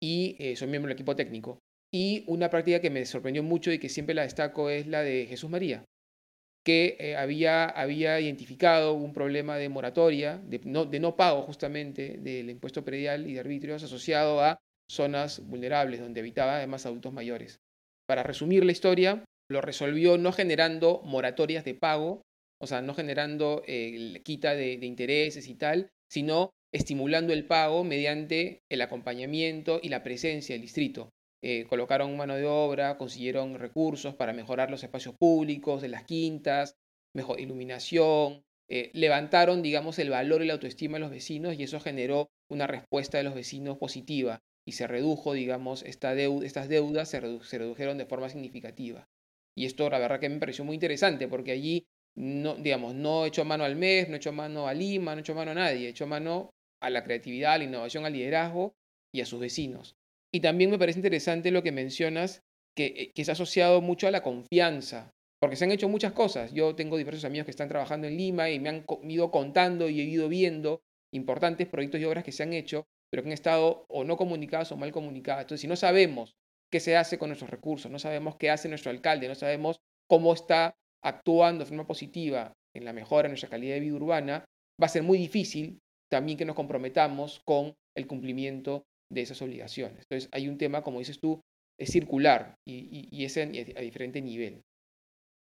y 0.00 0.36
eh, 0.38 0.56
soy 0.56 0.68
miembro 0.68 0.88
del 0.88 0.96
equipo 0.96 1.16
técnico. 1.16 1.58
Y 1.92 2.24
una 2.26 2.50
práctica 2.50 2.80
que 2.80 2.90
me 2.90 3.06
sorprendió 3.06 3.42
mucho 3.42 3.72
y 3.72 3.78
que 3.78 3.88
siempre 3.88 4.14
la 4.14 4.22
destaco 4.22 4.68
es 4.70 4.86
la 4.86 5.02
de 5.02 5.26
Jesús 5.26 5.48
María, 5.48 5.84
que 6.64 6.96
eh, 7.00 7.16
había, 7.16 7.64
había 7.64 8.20
identificado 8.20 8.92
un 8.92 9.14
problema 9.14 9.56
de 9.56 9.70
moratoria, 9.70 10.38
de 10.38 10.60
no, 10.64 10.84
de 10.84 11.00
no 11.00 11.16
pago 11.16 11.42
justamente 11.42 12.18
del 12.18 12.50
impuesto 12.50 12.84
predial 12.84 13.26
y 13.26 13.34
de 13.34 13.40
arbitrios 13.40 13.82
asociado 13.82 14.42
a 14.42 14.58
zonas 14.90 15.46
vulnerables 15.46 16.00
donde 16.00 16.20
habitaban 16.20 16.56
además 16.56 16.84
adultos 16.84 17.12
mayores. 17.12 17.60
Para 18.06 18.22
resumir 18.22 18.64
la 18.64 18.72
historia, 18.72 19.24
lo 19.50 19.60
resolvió 19.60 20.18
no 20.18 20.32
generando 20.32 21.00
moratorias 21.04 21.64
de 21.64 21.74
pago, 21.74 22.22
o 22.60 22.66
sea, 22.66 22.82
no 22.82 22.94
generando 22.94 23.62
eh, 23.66 24.20
quita 24.24 24.54
de, 24.54 24.74
intereses 24.74 25.48
y 25.48 25.54
tal, 25.54 25.90
sino 26.10 26.50
estimulando 26.72 27.32
el 27.32 27.46
pago 27.46 27.84
mediante 27.84 28.62
el 28.68 28.82
acompañamiento 28.82 29.80
y 29.82 29.88
la 29.88 30.02
presencia 30.02 30.54
del 30.54 30.62
distrito. 30.62 31.10
Eh, 31.42 31.66
colocaron 31.68 32.16
mano 32.16 32.34
de 32.34 32.46
obra, 32.46 32.98
consiguieron 32.98 33.58
recursos 33.58 34.14
para 34.14 34.32
mejorar 34.32 34.70
los 34.70 34.82
espacios 34.82 35.14
públicos 35.16 35.80
de 35.80 35.88
las 35.88 36.04
quintas, 36.04 36.76
mejor 37.14 37.40
iluminación, 37.40 38.42
eh, 38.68 38.90
levantaron, 38.92 39.62
digamos, 39.62 39.98
el 39.98 40.10
valor 40.10 40.42
y 40.42 40.46
la 40.46 40.54
autoestima 40.54 40.96
de 40.96 41.00
los 41.00 41.10
vecinos 41.10 41.54
y 41.58 41.62
eso 41.62 41.80
generó 41.80 42.30
una 42.50 42.66
respuesta 42.66 43.16
de 43.18 43.24
los 43.24 43.34
vecinos 43.34 43.78
positiva 43.78 44.40
y 44.66 44.72
se 44.72 44.86
redujo, 44.86 45.32
digamos, 45.32 45.82
esta 45.84 46.12
estas 46.14 46.68
deudas 46.68 47.08
se, 47.08 47.20
redujeron 47.20 47.96
de 47.96 48.04
forma 48.04 48.28
significativa. 48.28 49.08
Y 49.56 49.64
esto, 49.64 49.88
la 49.88 49.98
verdad, 49.98 50.20
que 50.20 50.28
me 50.28 50.38
pareció 50.38 50.64
muy 50.64 50.74
interesante 50.74 51.28
porque 51.28 51.52
allí, 51.52 51.86
no, 52.14 52.56
digamos, 52.56 52.94
no 52.94 53.24
echó 53.24 53.44
mano 53.46 53.64
al 53.64 53.76
MES, 53.76 54.10
no 54.10 54.16
echó 54.16 54.32
mano 54.32 54.68
a 54.68 54.74
Lima, 54.74 55.14
no 55.14 55.20
echó 55.22 55.34
mano 55.34 55.52
a 55.52 55.54
nadie, 55.54 55.88
echó 55.88 56.06
mano 56.06 56.50
a 56.80 56.90
la 56.90 57.04
creatividad, 57.04 57.54
a 57.54 57.58
la 57.58 57.64
innovación, 57.64 58.04
al 58.04 58.12
liderazgo 58.12 58.74
y 59.12 59.20
a 59.20 59.26
sus 59.26 59.40
vecinos. 59.40 59.96
Y 60.32 60.40
también 60.40 60.70
me 60.70 60.78
parece 60.78 60.98
interesante 60.98 61.50
lo 61.50 61.62
que 61.62 61.72
mencionas, 61.72 62.42
que, 62.76 62.86
eh, 62.86 63.12
que 63.14 63.22
es 63.22 63.28
asociado 63.28 63.80
mucho 63.80 64.06
a 64.06 64.10
la 64.10 64.22
confianza, 64.22 65.10
porque 65.40 65.56
se 65.56 65.64
han 65.64 65.72
hecho 65.72 65.88
muchas 65.88 66.12
cosas. 66.12 66.52
Yo 66.52 66.74
tengo 66.74 66.96
diversos 66.96 67.24
amigos 67.24 67.46
que 67.46 67.52
están 67.52 67.68
trabajando 67.68 68.06
en 68.06 68.16
Lima 68.16 68.50
y 68.50 68.60
me 68.60 68.68
han 68.68 68.84
ido 69.02 69.30
contando 69.30 69.88
y 69.88 70.00
he 70.00 70.04
ido 70.04 70.28
viendo 70.28 70.82
importantes 71.12 71.68
proyectos 71.68 72.00
y 72.00 72.04
obras 72.04 72.24
que 72.24 72.32
se 72.32 72.42
han 72.42 72.52
hecho, 72.52 72.86
pero 73.10 73.22
que 73.22 73.28
han 73.30 73.34
estado 73.34 73.86
o 73.88 74.04
no 74.04 74.16
comunicadas 74.16 74.72
o 74.72 74.76
mal 74.76 74.92
comunicadas. 74.92 75.42
Entonces, 75.42 75.62
si 75.62 75.68
no 75.68 75.76
sabemos 75.76 76.36
qué 76.70 76.80
se 76.80 76.96
hace 76.96 77.18
con 77.18 77.30
nuestros 77.30 77.50
recursos, 77.50 77.90
no 77.90 77.98
sabemos 77.98 78.36
qué 78.36 78.50
hace 78.50 78.68
nuestro 78.68 78.90
alcalde, 78.90 79.28
no 79.28 79.34
sabemos 79.34 79.80
cómo 80.06 80.34
está 80.34 80.76
actuando 81.02 81.64
de 81.64 81.68
forma 81.68 81.86
positiva 81.86 82.52
en 82.74 82.84
la 82.84 82.92
mejora 82.92 83.24
de 83.24 83.30
nuestra 83.30 83.48
calidad 83.48 83.74
de 83.74 83.80
vida 83.80 83.94
urbana, 83.94 84.44
va 84.80 84.86
a 84.86 84.90
ser 84.90 85.02
muy 85.02 85.18
difícil 85.18 85.80
también 86.10 86.38
que 86.38 86.44
nos 86.44 86.56
comprometamos 86.56 87.40
con 87.44 87.74
el 87.96 88.06
cumplimiento 88.06 88.84
de 89.12 89.22
esas 89.22 89.40
obligaciones. 89.42 90.04
Entonces, 90.10 90.28
hay 90.32 90.48
un 90.48 90.58
tema, 90.58 90.82
como 90.82 90.98
dices 90.98 91.18
tú, 91.20 91.40
es 91.78 91.90
circular 91.90 92.54
y, 92.66 93.24
es 93.24 93.36
a 93.36 93.46
diferente 93.46 94.20
nivel. 94.20 94.62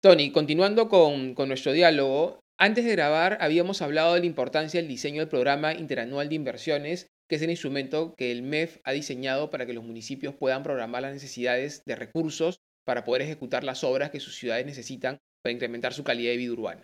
Tony, 0.02 0.32
continuando 0.32 0.88
con, 0.88 1.34
con 1.34 1.48
nuestro 1.48 1.72
diálogo, 1.72 2.40
antes 2.58 2.84
de 2.84 2.92
grabar 2.92 3.38
habíamos 3.40 3.82
hablado 3.82 4.14
de 4.14 4.20
la 4.20 4.26
importancia 4.26 4.80
del 4.80 4.88
diseño 4.88 5.20
del 5.20 5.28
programa 5.28 5.74
interanual 5.74 6.28
de 6.28 6.34
inversiones 6.34 7.06
que 7.32 7.36
es 7.36 7.42
el 7.42 7.50
instrumento 7.50 8.14
que 8.14 8.30
el 8.30 8.42
MEF 8.42 8.80
ha 8.84 8.92
diseñado 8.92 9.48
para 9.48 9.64
que 9.64 9.72
los 9.72 9.84
municipios 9.84 10.34
puedan 10.34 10.62
programar 10.62 11.00
las 11.00 11.14
necesidades 11.14 11.82
de 11.86 11.96
recursos 11.96 12.58
para 12.84 13.04
poder 13.04 13.22
ejecutar 13.22 13.64
las 13.64 13.84
obras 13.84 14.10
que 14.10 14.20
sus 14.20 14.36
ciudades 14.36 14.66
necesitan 14.66 15.18
para 15.42 15.54
incrementar 15.54 15.94
su 15.94 16.04
calidad 16.04 16.32
de 16.32 16.36
vida 16.36 16.52
urbana. 16.52 16.82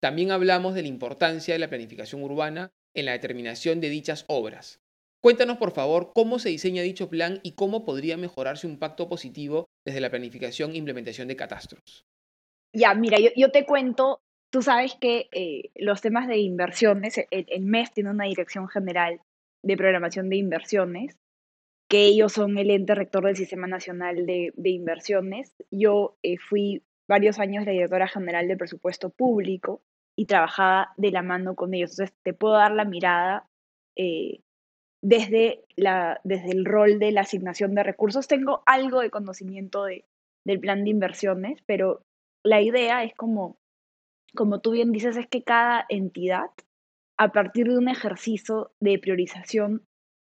También 0.00 0.30
hablamos 0.30 0.74
de 0.74 0.80
la 0.80 0.88
importancia 0.88 1.52
de 1.52 1.58
la 1.58 1.68
planificación 1.68 2.22
urbana 2.22 2.70
en 2.94 3.06
la 3.06 3.12
determinación 3.12 3.80
de 3.80 3.88
dichas 3.88 4.24
obras. 4.28 4.80
Cuéntanos, 5.20 5.58
por 5.58 5.72
favor, 5.72 6.12
cómo 6.14 6.38
se 6.38 6.48
diseña 6.48 6.82
dicho 6.82 7.10
plan 7.10 7.40
y 7.42 7.52
cómo 7.52 7.84
podría 7.84 8.16
mejorarse 8.16 8.66
un 8.66 8.78
pacto 8.78 9.08
positivo 9.08 9.66
desde 9.84 10.00
la 10.00 10.10
planificación 10.10 10.72
e 10.72 10.78
implementación 10.78 11.28
de 11.28 11.36
catastros. 11.36 12.06
Ya, 12.72 12.94
mira, 12.94 13.18
yo, 13.36 13.50
te 13.50 13.66
cuento, 13.66 14.22
tú 14.50 14.62
sabes 14.62 14.94
que 15.00 15.28
eh, 15.32 15.70
los 15.74 16.00
temas 16.00 16.26
de 16.26 16.38
inversiones, 16.38 17.18
el, 17.18 17.46
el 17.48 17.62
MEF 17.62 17.90
tiene 17.90 18.10
una 18.10 18.24
dirección 18.24 18.68
general 18.68 19.20
de 19.62 19.76
Programación 19.76 20.30
de 20.30 20.36
Inversiones, 20.36 21.18
que 21.90 22.04
ellos 22.04 22.32
son 22.32 22.56
el 22.56 22.70
ente 22.70 22.94
rector 22.94 23.24
del 23.24 23.36
Sistema 23.36 23.66
Nacional 23.66 24.24
de, 24.24 24.52
Inversiones. 24.62 25.52
Yo 25.72 26.16
eh, 26.22 26.38
fui 26.38 26.84
varios 27.08 27.40
años 27.40 27.66
la 27.66 27.72
directora 27.72 28.06
general 28.06 28.46
de 28.46 28.56
presupuesto 28.56 29.10
público 29.10 29.82
y 30.20 30.26
trabajaba 30.26 30.92
de 30.98 31.12
la 31.12 31.22
mano 31.22 31.54
con 31.54 31.72
ellos. 31.72 31.92
Entonces, 31.92 32.14
te 32.22 32.34
puedo 32.34 32.52
dar 32.52 32.72
la 32.72 32.84
mirada 32.84 33.48
eh, 33.96 34.40
desde, 35.02 35.64
la, 35.76 36.20
desde 36.24 36.50
el 36.50 36.66
rol 36.66 36.98
de 36.98 37.10
la 37.10 37.22
asignación 37.22 37.74
de 37.74 37.84
recursos. 37.84 38.28
Tengo 38.28 38.62
algo 38.66 39.00
de 39.00 39.08
conocimiento 39.08 39.84
de, 39.84 40.04
del 40.44 40.60
plan 40.60 40.84
de 40.84 40.90
inversiones, 40.90 41.62
pero 41.64 42.02
la 42.44 42.60
idea 42.60 43.02
es 43.02 43.14
como, 43.14 43.56
como 44.36 44.60
tú 44.60 44.72
bien 44.72 44.92
dices, 44.92 45.16
es 45.16 45.26
que 45.26 45.42
cada 45.42 45.86
entidad 45.88 46.50
a 47.16 47.32
partir 47.32 47.68
de 47.68 47.78
un 47.78 47.88
ejercicio 47.88 48.72
de 48.78 48.98
priorización 48.98 49.86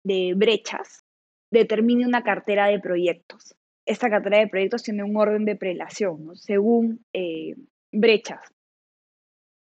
de 0.03 0.33
brechas, 0.35 1.05
determine 1.49 2.05
una 2.05 2.23
cartera 2.23 2.67
de 2.67 2.81
proyectos. 2.81 3.55
Esta 3.85 4.09
cartera 4.09 4.39
de 4.39 4.49
proyectos 4.49 4.83
tiene 4.83 5.05
un 5.05 5.15
orden 5.15 5.45
de 5.45 5.55
prelación, 5.55 6.35
según 6.35 7.05
eh, 7.13 7.55
brechas 7.93 8.53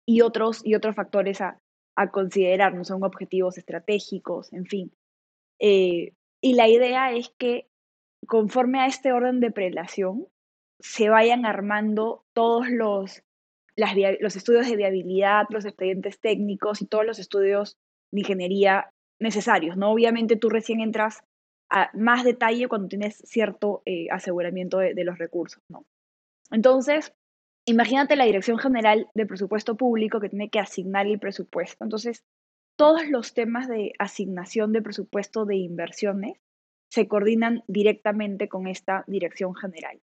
y 0.05 0.21
otros, 0.21 0.61
y 0.65 0.75
otros 0.75 0.95
factores 0.95 1.41
a, 1.41 1.59
considerar, 2.11 2.73
no 2.73 2.83
son 2.83 3.03
objetivos 3.03 3.59
estratégicos, 3.59 4.51
en 4.53 4.65
fin. 4.65 4.91
Eh, 5.59 6.13
y 6.41 6.55
la 6.55 6.67
idea 6.67 7.11
es 7.11 7.29
que 7.37 7.67
conforme 8.25 8.79
a 8.79 8.87
este 8.87 9.11
orden 9.11 9.39
de 9.39 9.51
prelación, 9.51 10.27
se 10.79 11.09
vayan 11.09 11.45
armando 11.45 12.25
todos 12.33 12.69
los 12.69 13.23
los 13.75 14.35
estudios 14.35 14.67
de 14.67 14.75
viabilidad, 14.75 15.45
los 15.49 15.65
expedientes 15.65 16.19
técnicos 16.19 16.81
y 16.81 16.87
todos 16.87 17.05
los 17.05 17.19
estudios 17.19 17.77
de 18.11 18.19
ingeniería 18.19 18.91
necesarios, 19.19 19.77
¿no? 19.77 19.91
Obviamente 19.91 20.35
tú 20.35 20.49
recién 20.49 20.81
entras 20.81 21.23
a 21.69 21.89
más 21.93 22.23
detalle 22.23 22.67
cuando 22.67 22.89
tienes 22.89 23.17
cierto 23.25 23.81
eh, 23.85 24.07
aseguramiento 24.11 24.77
de, 24.79 25.03
los 25.03 25.17
recursos, 25.17 25.63
¿no? 25.69 25.85
Entonces, 26.51 27.13
imagínate 27.65 28.15
la 28.15 28.25
Dirección 28.25 28.57
General 28.57 29.07
de 29.13 29.25
Presupuesto 29.25 29.75
Público 29.75 30.19
que 30.19 30.29
tiene 30.29 30.49
que 30.49 30.59
asignar 30.59 31.07
el 31.07 31.19
presupuesto. 31.19 31.83
Entonces, 31.83 32.23
todos 32.77 33.07
los 33.07 33.33
temas 33.33 33.67
de 33.67 33.93
asignación 33.99 34.73
de 34.73 34.81
presupuesto 34.81 35.45
de 35.45 35.57
inversiones 35.57 36.39
se 36.89 37.07
coordinan 37.07 37.63
directamente 37.67 38.49
con 38.49 38.67
esta 38.67 39.03
Dirección 39.07 39.55
General. 39.55 40.01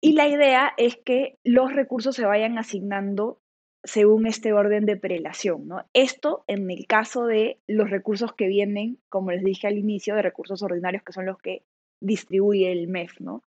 Y 0.00 0.12
la 0.12 0.28
idea 0.28 0.72
es 0.76 0.96
que 0.96 1.38
los 1.42 1.72
recursos 1.72 2.14
se 2.14 2.24
vayan 2.24 2.58
asignando 2.58 3.40
según 3.82 4.26
este 4.26 4.52
orden 4.52 4.84
de 4.84 4.96
prelación. 4.96 5.66
¿no? 5.68 5.84
Esto 5.92 6.44
en 6.46 6.70
el 6.70 6.86
caso 6.86 7.26
de 7.26 7.60
los 7.66 7.90
recursos 7.90 8.32
que 8.34 8.46
vienen, 8.46 8.98
como 9.08 9.30
les 9.30 9.44
dije 9.44 9.66
al 9.66 9.78
inicio, 9.78 10.14
de 10.14 10.22
recursos 10.22 10.62
ordinarios 10.62 11.02
que 11.02 11.12
son 11.12 11.26
los 11.26 11.38
que 11.38 11.64
distribuye 12.00 12.72
el 12.72 12.88
MEF. 12.88 13.20
¿no? 13.20 13.42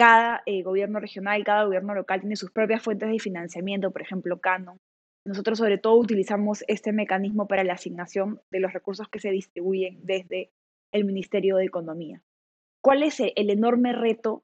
Cada 0.00 0.42
eh, 0.46 0.62
gobierno 0.62 0.98
regional, 0.98 1.44
cada 1.44 1.64
gobierno 1.64 1.94
local 1.94 2.20
tiene 2.20 2.34
sus 2.34 2.50
propias 2.50 2.82
fuentes 2.82 3.10
de 3.10 3.18
financiamiento, 3.18 3.90
por 3.90 4.00
ejemplo, 4.00 4.40
Canon. 4.40 4.78
Nosotros 5.26 5.58
sobre 5.58 5.76
todo 5.76 5.96
utilizamos 5.96 6.64
este 6.68 6.90
mecanismo 6.92 7.46
para 7.46 7.64
la 7.64 7.74
asignación 7.74 8.40
de 8.50 8.60
los 8.60 8.72
recursos 8.72 9.10
que 9.10 9.20
se 9.20 9.30
distribuyen 9.30 9.98
desde 10.02 10.52
el 10.90 11.04
Ministerio 11.04 11.58
de 11.58 11.66
Economía. 11.66 12.22
¿Cuál 12.82 13.02
es 13.02 13.20
el 13.20 13.50
enorme 13.50 13.92
reto 13.92 14.42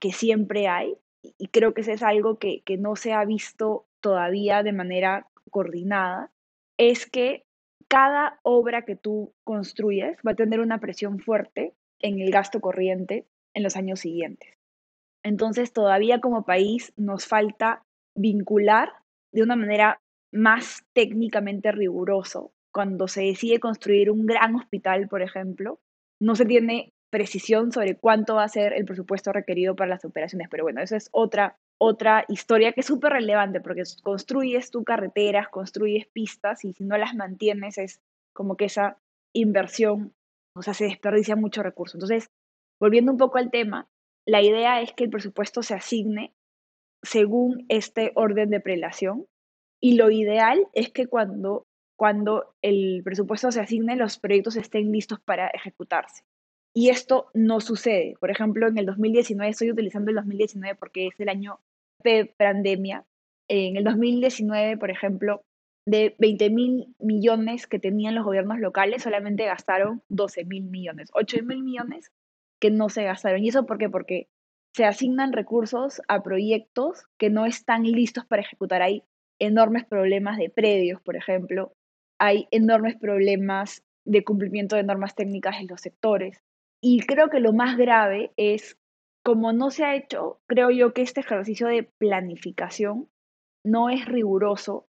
que 0.00 0.12
siempre 0.12 0.68
hay, 0.68 0.98
y 1.22 1.48
creo 1.48 1.72
que 1.72 1.80
eso 1.80 1.92
es 1.92 2.02
algo 2.02 2.38
que, 2.38 2.62
no 2.78 2.94
se 2.94 3.14
ha 3.14 3.24
visto 3.24 3.86
todavía 4.00 4.62
de 4.62 4.72
manera 4.72 5.28
coordinada, 5.50 6.30
es 6.76 7.06
que 7.06 7.46
cada 7.88 8.38
obra 8.42 8.84
que 8.84 8.96
tú 8.96 9.32
construyes 9.44 10.18
va 10.26 10.32
a 10.32 10.36
tener 10.36 10.60
una 10.60 10.78
presión 10.78 11.20
fuerte 11.20 11.72
en 12.00 12.20
el 12.20 12.30
gasto 12.30 12.60
corriente 12.60 13.24
en 13.54 13.62
los 13.62 13.76
años 13.76 14.00
siguientes. 14.00 14.59
Entonces, 15.22 15.72
todavía 15.72 16.20
como 16.20 16.44
país 16.44 16.92
nos 16.96 17.26
falta 17.26 17.84
vincular 18.14 18.92
de 19.32 19.42
una 19.42 19.56
manera 19.56 20.00
más 20.32 20.84
técnicamente 20.92 21.72
riguroso. 21.72 22.52
Cuando 22.72 23.08
se 23.08 23.22
decide 23.22 23.60
construir 23.60 24.10
un 24.10 24.26
gran 24.26 24.54
hospital, 24.54 25.08
por 25.08 25.22
ejemplo, 25.22 25.80
no 26.20 26.36
se 26.36 26.46
tiene 26.46 26.92
precisión 27.10 27.72
sobre 27.72 27.96
cuánto 27.96 28.36
va 28.36 28.44
a 28.44 28.48
ser 28.48 28.72
el 28.72 28.84
presupuesto 28.84 29.32
requerido 29.32 29.74
para 29.74 29.90
las 29.90 30.04
operaciones. 30.04 30.48
Pero 30.48 30.64
bueno, 30.64 30.80
esa 30.80 30.96
es 30.96 31.08
otra, 31.12 31.58
otra 31.78 32.24
historia 32.28 32.72
que 32.72 32.80
es 32.80 32.86
súper 32.86 33.12
relevante 33.12 33.60
porque 33.60 33.82
construyes 34.02 34.70
tu 34.70 34.84
carreteras, 34.84 35.48
construyes 35.48 36.06
pistas 36.06 36.64
y 36.64 36.72
si 36.72 36.84
no 36.84 36.96
las 36.96 37.14
mantienes 37.14 37.78
es 37.78 38.00
como 38.32 38.56
que 38.56 38.66
esa 38.66 38.96
inversión, 39.32 40.14
o 40.54 40.62
sea, 40.62 40.74
se 40.74 40.84
desperdicia 40.84 41.34
mucho 41.34 41.62
recurso. 41.62 41.96
Entonces, 41.96 42.30
volviendo 42.80 43.10
un 43.12 43.18
poco 43.18 43.38
al 43.38 43.50
tema, 43.50 43.88
la 44.30 44.42
idea 44.42 44.80
es 44.80 44.92
que 44.92 45.02
el 45.02 45.10
presupuesto 45.10 45.60
se 45.64 45.74
asigne 45.74 46.32
según 47.02 47.66
este 47.68 48.12
orden 48.14 48.48
de 48.50 48.60
prelación 48.60 49.26
y 49.80 49.96
lo 49.96 50.08
ideal 50.12 50.68
es 50.72 50.88
que 50.90 51.08
cuando, 51.08 51.66
cuando 51.96 52.54
el 52.62 53.02
presupuesto 53.02 53.50
se 53.50 53.60
asigne 53.60 53.96
los 53.96 54.20
proyectos 54.20 54.54
estén 54.54 54.92
listos 54.92 55.18
para 55.18 55.48
ejecutarse. 55.48 56.22
Y 56.72 56.90
esto 56.90 57.30
no 57.34 57.60
sucede. 57.60 58.14
Por 58.20 58.30
ejemplo, 58.30 58.68
en 58.68 58.78
el 58.78 58.86
2019, 58.86 59.50
estoy 59.50 59.72
utilizando 59.72 60.10
el 60.10 60.16
2019 60.18 60.76
porque 60.76 61.08
es 61.08 61.18
el 61.18 61.28
año 61.28 61.58
de 62.04 62.26
pandemia. 62.26 63.04
En 63.48 63.76
el 63.76 63.82
2019, 63.82 64.76
por 64.76 64.92
ejemplo, 64.92 65.42
de 65.86 66.14
20 66.20 66.50
mil 66.50 66.94
millones 67.00 67.66
que 67.66 67.80
tenían 67.80 68.14
los 68.14 68.24
gobiernos 68.24 68.60
locales, 68.60 69.02
solamente 69.02 69.46
gastaron 69.46 70.04
12 70.08 70.44
mil 70.44 70.70
millones, 70.70 71.10
8 71.14 71.38
mil 71.42 71.64
millones 71.64 72.12
que 72.60 72.70
no 72.70 72.88
se 72.88 73.04
gastaron. 73.04 73.42
¿Y 73.42 73.48
eso 73.48 73.66
por 73.66 73.78
qué? 73.78 73.88
Porque 73.88 74.28
se 74.74 74.84
asignan 74.84 75.32
recursos 75.32 76.00
a 76.08 76.22
proyectos 76.22 77.06
que 77.18 77.30
no 77.30 77.46
están 77.46 77.82
listos 77.82 78.24
para 78.26 78.42
ejecutar. 78.42 78.82
Hay 78.82 79.02
enormes 79.40 79.84
problemas 79.86 80.36
de 80.38 80.50
predios, 80.50 81.00
por 81.00 81.16
ejemplo, 81.16 81.72
hay 82.18 82.46
enormes 82.50 82.96
problemas 82.96 83.82
de 84.04 84.22
cumplimiento 84.24 84.76
de 84.76 84.84
normas 84.84 85.14
técnicas 85.14 85.56
en 85.60 85.66
los 85.66 85.80
sectores. 85.80 86.44
Y 86.82 87.00
creo 87.00 87.30
que 87.30 87.40
lo 87.40 87.52
más 87.52 87.76
grave 87.76 88.32
es, 88.36 88.78
como 89.24 89.52
no 89.52 89.70
se 89.70 89.84
ha 89.84 89.96
hecho, 89.96 90.40
creo 90.46 90.70
yo 90.70 90.92
que 90.92 91.02
este 91.02 91.20
ejercicio 91.20 91.66
de 91.66 91.82
planificación 91.82 93.08
no 93.64 93.90
es 93.90 94.06
riguroso, 94.06 94.86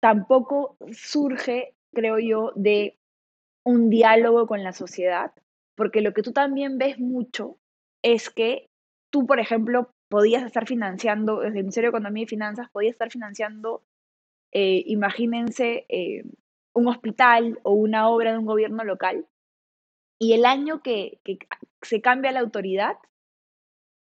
tampoco 0.00 0.76
surge, 0.92 1.74
creo 1.92 2.18
yo, 2.18 2.52
de 2.56 2.98
un 3.64 3.90
diálogo 3.90 4.46
con 4.46 4.64
la 4.64 4.72
sociedad, 4.72 5.32
porque 5.80 6.02
lo 6.02 6.12
que 6.12 6.20
tú 6.20 6.32
también 6.32 6.76
ves 6.76 6.98
mucho 6.98 7.56
es 8.02 8.28
que 8.28 8.68
tú, 9.08 9.26
por 9.26 9.40
ejemplo, 9.40 9.94
podías 10.10 10.44
estar 10.44 10.66
financiando, 10.66 11.36
desde 11.36 11.56
el 11.56 11.64
Ministerio 11.64 11.90
de 11.90 11.96
Economía 11.96 12.24
y 12.24 12.26
Finanzas, 12.26 12.68
podías 12.70 12.92
estar 12.92 13.10
financiando, 13.10 13.82
eh, 14.52 14.82
imagínense, 14.84 15.86
eh, 15.88 16.24
un 16.74 16.86
hospital 16.86 17.60
o 17.62 17.72
una 17.72 18.10
obra 18.10 18.32
de 18.32 18.38
un 18.40 18.44
gobierno 18.44 18.84
local, 18.84 19.26
y 20.18 20.34
el 20.34 20.44
año 20.44 20.82
que, 20.82 21.18
que 21.24 21.38
se 21.80 22.02
cambia 22.02 22.30
la 22.30 22.40
autoridad, 22.40 22.96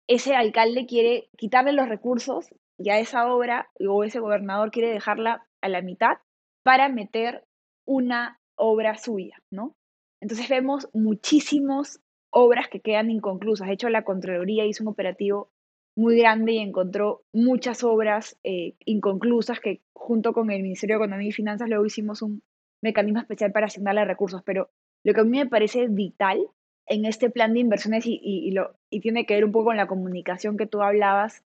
ese 0.06 0.36
alcalde 0.36 0.86
quiere 0.86 1.30
quitarle 1.36 1.72
los 1.72 1.88
recursos 1.88 2.46
y 2.78 2.90
a 2.90 3.00
esa 3.00 3.26
obra 3.34 3.70
o 3.80 4.04
ese 4.04 4.20
gobernador 4.20 4.70
quiere 4.70 4.92
dejarla 4.92 5.44
a 5.60 5.68
la 5.68 5.82
mitad 5.82 6.18
para 6.62 6.88
meter 6.88 7.44
una 7.84 8.38
obra 8.54 8.96
suya, 8.98 9.42
¿no? 9.50 9.74
Entonces 10.20 10.48
vemos 10.48 10.88
muchísimas 10.92 12.00
obras 12.30 12.68
que 12.68 12.80
quedan 12.80 13.10
inconclusas. 13.10 13.68
De 13.68 13.74
hecho, 13.74 13.88
la 13.88 14.04
Contraloría 14.04 14.66
hizo 14.66 14.84
un 14.84 14.88
operativo 14.88 15.50
muy 15.96 16.18
grande 16.18 16.52
y 16.52 16.58
encontró 16.58 17.24
muchas 17.32 17.82
obras 17.82 18.38
eh, 18.44 18.74
inconclusas 18.84 19.60
que 19.60 19.80
junto 19.94 20.32
con 20.32 20.50
el 20.50 20.62
Ministerio 20.62 20.98
de 20.98 21.04
Economía 21.04 21.28
y 21.28 21.32
Finanzas 21.32 21.68
luego 21.68 21.86
hicimos 21.86 22.20
un 22.22 22.42
mecanismo 22.82 23.20
especial 23.20 23.52
para 23.52 23.66
asignarle 23.66 24.04
recursos. 24.04 24.42
Pero 24.44 24.70
lo 25.04 25.14
que 25.14 25.20
a 25.20 25.24
mí 25.24 25.38
me 25.38 25.46
parece 25.46 25.88
vital 25.88 26.46
en 26.86 27.04
este 27.04 27.30
plan 27.30 27.54
de 27.54 27.60
inversiones 27.60 28.04
y, 28.06 28.50
lo, 28.52 28.76
y 28.90 29.00
tiene 29.00 29.26
que 29.26 29.34
ver 29.34 29.44
un 29.44 29.52
poco 29.52 29.66
con 29.66 29.76
la 29.76 29.88
comunicación 29.88 30.56
que 30.56 30.66
tú 30.66 30.82
hablabas 30.82 31.42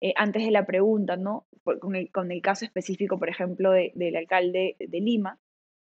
eh, 0.00 0.12
antes 0.16 0.44
de 0.44 0.50
la 0.50 0.66
pregunta, 0.66 1.16
¿no? 1.16 1.46
con, 1.80 1.96
el, 1.96 2.42
caso 2.42 2.64
específico, 2.64 3.18
por 3.18 3.28
ejemplo, 3.28 3.72
del 3.72 4.16
alcalde 4.16 4.76
de 4.78 5.00
Lima. 5.00 5.40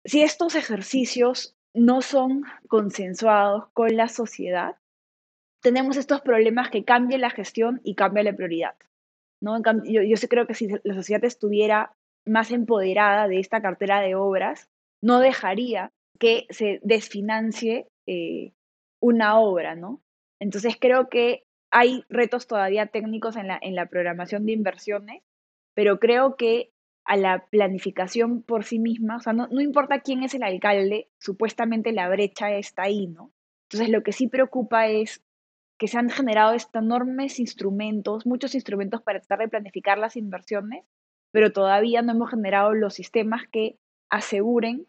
Si 0.05 0.21
estos 0.21 0.55
ejercicios 0.55 1.56
no 1.77 2.01
son 2.01 2.43
consensuados 2.67 3.67
con 3.73 3.95
la 3.95 4.07
sociedad, 4.07 4.75
tenemos 5.61 5.97
estos 5.97 6.21
problemas 6.21 6.69
que 6.69 6.83
cambia 6.83 7.17
la 7.17 7.29
gestión 7.29 7.81
y 7.83 7.95
cambia 7.95 8.23
la 8.23 8.33
prioridad. 8.33 8.75
¿no? 9.41 9.61
Yo, 9.85 10.01
yo 10.01 10.15
creo 10.29 10.47
que 10.47 10.53
si 10.53 10.67
la 10.83 10.93
sociedad 10.93 11.23
estuviera 11.23 11.93
más 12.25 12.51
empoderada 12.51 13.27
de 13.27 13.39
esta 13.39 13.61
cartera 13.61 14.01
de 14.01 14.15
obras, 14.15 14.69
no 15.01 15.19
dejaría 15.19 15.91
que 16.19 16.47
se 16.49 16.79
desfinancie 16.83 17.87
eh, 18.07 18.53
una 18.99 19.39
obra, 19.39 19.75
¿no? 19.75 20.01
Entonces 20.39 20.75
creo 20.79 21.09
que 21.09 21.43
hay 21.71 22.03
retos 22.09 22.47
todavía 22.47 22.87
técnicos 22.87 23.35
en 23.35 23.47
la, 23.47 23.59
en 23.61 23.75
la 23.75 23.85
programación 23.87 24.45
de 24.45 24.53
inversiones, 24.53 25.23
pero 25.75 25.99
creo 25.99 26.35
que 26.35 26.71
a 27.07 27.15
la 27.15 27.47
planificación 27.47 28.43
por 28.43 28.65
sí 28.65 28.79
misma, 28.79 29.15
o 29.15 29.19
sea, 29.21 29.31
no, 29.31 29.47
no, 29.47 29.61
importa 29.61 30.01
quién 30.01 30.23
es 30.23 30.33
el 30.33 30.43
alcalde, 30.43 31.09
supuestamente 31.17 31.93
la 31.93 32.09
brecha 32.09 32.51
está 32.51 32.83
ahí, 32.83 33.07
¿no? 33.07 33.31
Entonces 33.69 33.89
lo 33.89 34.03
que 34.03 34.11
sí 34.11 34.27
preocupa 34.27 34.87
es 34.87 35.23
que 35.77 35.87
se 35.87 35.97
han 35.97 36.09
generado 36.09 36.53
estos 36.53 36.83
enormes 36.83 37.39
instrumentos, 37.39 38.25
muchos 38.25 38.55
instrumentos 38.55 39.01
para 39.01 39.19
tratar 39.19 39.39
de 39.39 39.47
planificar 39.49 39.97
las 39.97 40.17
inversiones, 40.17 40.83
pero 41.31 41.53
todavía 41.53 42.01
no 42.01 42.11
hemos 42.11 42.29
generado 42.29 42.73
los 42.73 42.93
sistemas 42.93 43.43
que 43.51 43.77
aseguren 44.09 44.85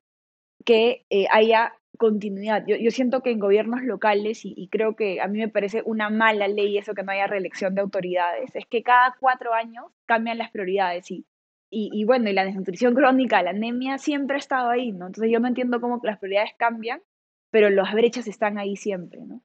que 0.64 1.06
eh, 1.10 1.26
haya 1.30 1.74
continuidad. 1.98 2.64
Yo, 2.66 2.76
yo, 2.76 2.90
siento 2.90 3.22
que 3.22 3.30
en 3.30 3.38
gobiernos 3.38 3.82
locales, 3.82 4.40
y, 4.44 4.68
creo 4.72 4.96
que 4.96 5.20
a 5.20 5.28
mí 5.28 5.38
me 5.38 5.48
parece 5.48 5.82
una 5.84 6.10
mala 6.10 6.48
ley 6.48 6.78
eso 6.78 6.94
que 6.94 7.02
no 7.02 7.12
haya 7.12 7.26
reelección 7.26 7.74
de 7.74 7.82
autoridades, 7.82 8.54
es 8.54 8.66
que 8.66 8.82
cada 8.82 9.14
cuatro 9.20 9.54
años 9.54 9.86
cambian 10.06 10.38
las 10.38 10.50
prioridades 10.50 11.10
y, 11.10 11.26
y, 11.70 12.04
bueno, 12.04 12.30
y 12.30 12.32
la 12.32 12.44
desnutrición 12.44 12.94
crónica, 12.94 13.42
la 13.42 13.50
anemia 13.50 13.98
siempre 13.98 14.36
ha 14.36 14.38
estado 14.38 14.70
ahí, 14.70 14.92
¿no? 14.92 15.06
Entonces 15.06 15.30
yo 15.32 15.40
no 15.40 15.48
entiendo 15.48 15.80
cómo 15.80 16.00
las 16.02 16.18
prioridades 16.18 16.52
cambian, 16.58 17.02
pero 17.50 17.70
las 17.70 17.92
brechas 17.92 18.26
están 18.26 18.58
ahí 18.58 18.76
siempre, 18.76 19.20
¿no? 19.24 19.42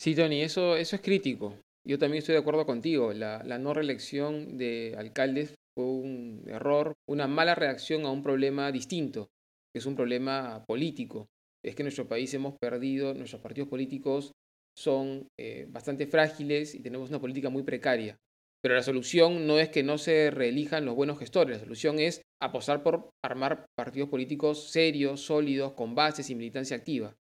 Sí, 0.00 0.14
Tony, 0.14 0.42
eso, 0.42 0.76
eso 0.76 0.96
es 0.96 1.02
crítico. 1.02 1.56
Yo 1.86 1.98
también 1.98 2.18
estoy 2.18 2.34
de 2.34 2.40
acuerdo 2.40 2.66
contigo. 2.66 3.12
La, 3.12 3.42
la 3.44 3.58
no 3.58 3.74
reelección 3.74 4.56
de 4.58 4.94
alcaldes 4.98 5.54
fue 5.76 5.86
un 5.86 6.42
error, 6.46 6.94
una 7.08 7.26
mala 7.26 7.54
reacción 7.54 8.04
a 8.04 8.10
un 8.10 8.22
problema 8.22 8.72
distinto, 8.72 9.28
que 9.72 9.78
es 9.78 9.86
un 9.86 9.94
problema 9.94 10.64
político 10.66 11.26
es 11.64 11.74
que 11.74 11.82
en 11.82 11.86
nuestro 11.86 12.06
país 12.06 12.32
hemos 12.34 12.54
perdido, 12.58 13.14
nuestros 13.14 13.40
partidos 13.40 13.68
políticos 13.68 14.32
son 14.76 15.26
eh, 15.40 15.66
bastante 15.70 16.06
frágiles 16.06 16.74
y 16.74 16.80
tenemos 16.80 17.08
una 17.08 17.20
política 17.20 17.48
muy 17.48 17.62
precaria. 17.62 18.18
Pero 18.64 18.76
la 18.76 18.82
solución 18.82 19.46
no 19.46 19.58
es 19.58 19.68
que 19.68 19.82
no 19.82 19.98
se 19.98 20.30
reelijan 20.30 20.86
los 20.86 20.94
buenos 20.94 21.18
gestores, 21.18 21.58
la 21.58 21.64
solución 21.64 21.98
es 21.98 22.22
apostar 22.40 22.82
por 22.82 23.10
armar 23.22 23.66
partidos 23.76 24.08
políticos 24.08 24.70
serios, 24.70 25.20
sólidos, 25.20 25.74
con 25.74 25.94
bases 25.94 26.30
y 26.30 26.34
militancia 26.34 26.74
activa. 26.74 27.14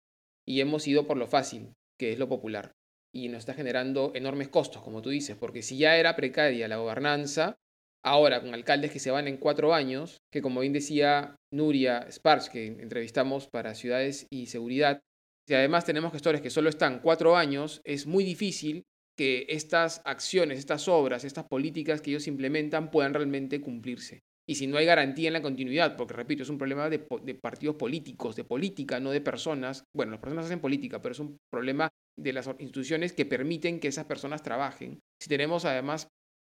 Y 0.46 0.60
hemos 0.60 0.86
ido 0.86 1.06
por 1.06 1.16
lo 1.16 1.26
fácil, 1.26 1.72
que 1.98 2.12
es 2.12 2.18
lo 2.18 2.28
popular. 2.28 2.72
Y 3.14 3.28
nos 3.28 3.38
está 3.38 3.54
generando 3.54 4.12
enormes 4.14 4.50
costos, 4.50 4.82
como 4.82 5.00
tú 5.00 5.08
dices, 5.08 5.34
porque 5.34 5.62
si 5.62 5.78
ya 5.78 5.96
era 5.96 6.14
precaria 6.14 6.68
la 6.68 6.76
gobernanza, 6.76 7.56
ahora 8.04 8.42
con 8.42 8.52
alcaldes 8.52 8.90
que 8.90 8.98
se 8.98 9.10
van 9.10 9.26
en 9.26 9.38
cuatro 9.38 9.72
años, 9.72 10.18
que 10.30 10.42
como 10.42 10.60
bien 10.60 10.74
decía 10.74 11.36
Nuria 11.50 12.06
Sparks, 12.10 12.50
que 12.50 12.66
entrevistamos 12.66 13.48
para 13.48 13.74
Ciudades 13.74 14.26
y 14.30 14.48
Seguridad, 14.48 15.00
si 15.48 15.54
además 15.54 15.86
tenemos 15.86 16.12
gestores 16.12 16.42
que 16.42 16.50
solo 16.50 16.68
están 16.68 17.00
cuatro 17.00 17.34
años, 17.34 17.80
es 17.84 18.06
muy 18.06 18.24
difícil 18.24 18.84
que 19.20 19.44
estas 19.50 20.00
acciones, 20.06 20.58
estas 20.58 20.88
obras, 20.88 21.24
estas 21.24 21.44
políticas 21.44 22.00
que 22.00 22.08
ellos 22.08 22.26
implementan 22.26 22.90
puedan 22.90 23.12
realmente 23.12 23.60
cumplirse. 23.60 24.20
Y 24.48 24.54
si 24.54 24.66
no 24.66 24.78
hay 24.78 24.86
garantía 24.86 25.26
en 25.26 25.34
la 25.34 25.42
continuidad, 25.42 25.94
porque 25.94 26.14
repito, 26.14 26.42
es 26.42 26.48
un 26.48 26.56
problema 26.56 26.88
de, 26.88 27.00
partidos 27.34 27.76
políticos, 27.76 28.34
de 28.34 28.44
política, 28.44 28.98
no 28.98 29.10
de 29.10 29.20
personas. 29.20 29.84
Bueno, 29.94 30.12
las 30.12 30.22
personas 30.22 30.46
hacen 30.46 30.60
política, 30.60 31.02
pero 31.02 31.12
es 31.12 31.18
un 31.18 31.36
problema 31.52 31.90
de 32.18 32.32
las 32.32 32.46
instituciones 32.46 33.12
que 33.12 33.26
permiten 33.26 33.78
que 33.78 33.88
esas 33.88 34.06
personas 34.06 34.42
trabajen. 34.42 35.00
Si 35.20 35.28
tenemos 35.28 35.66
además 35.66 36.08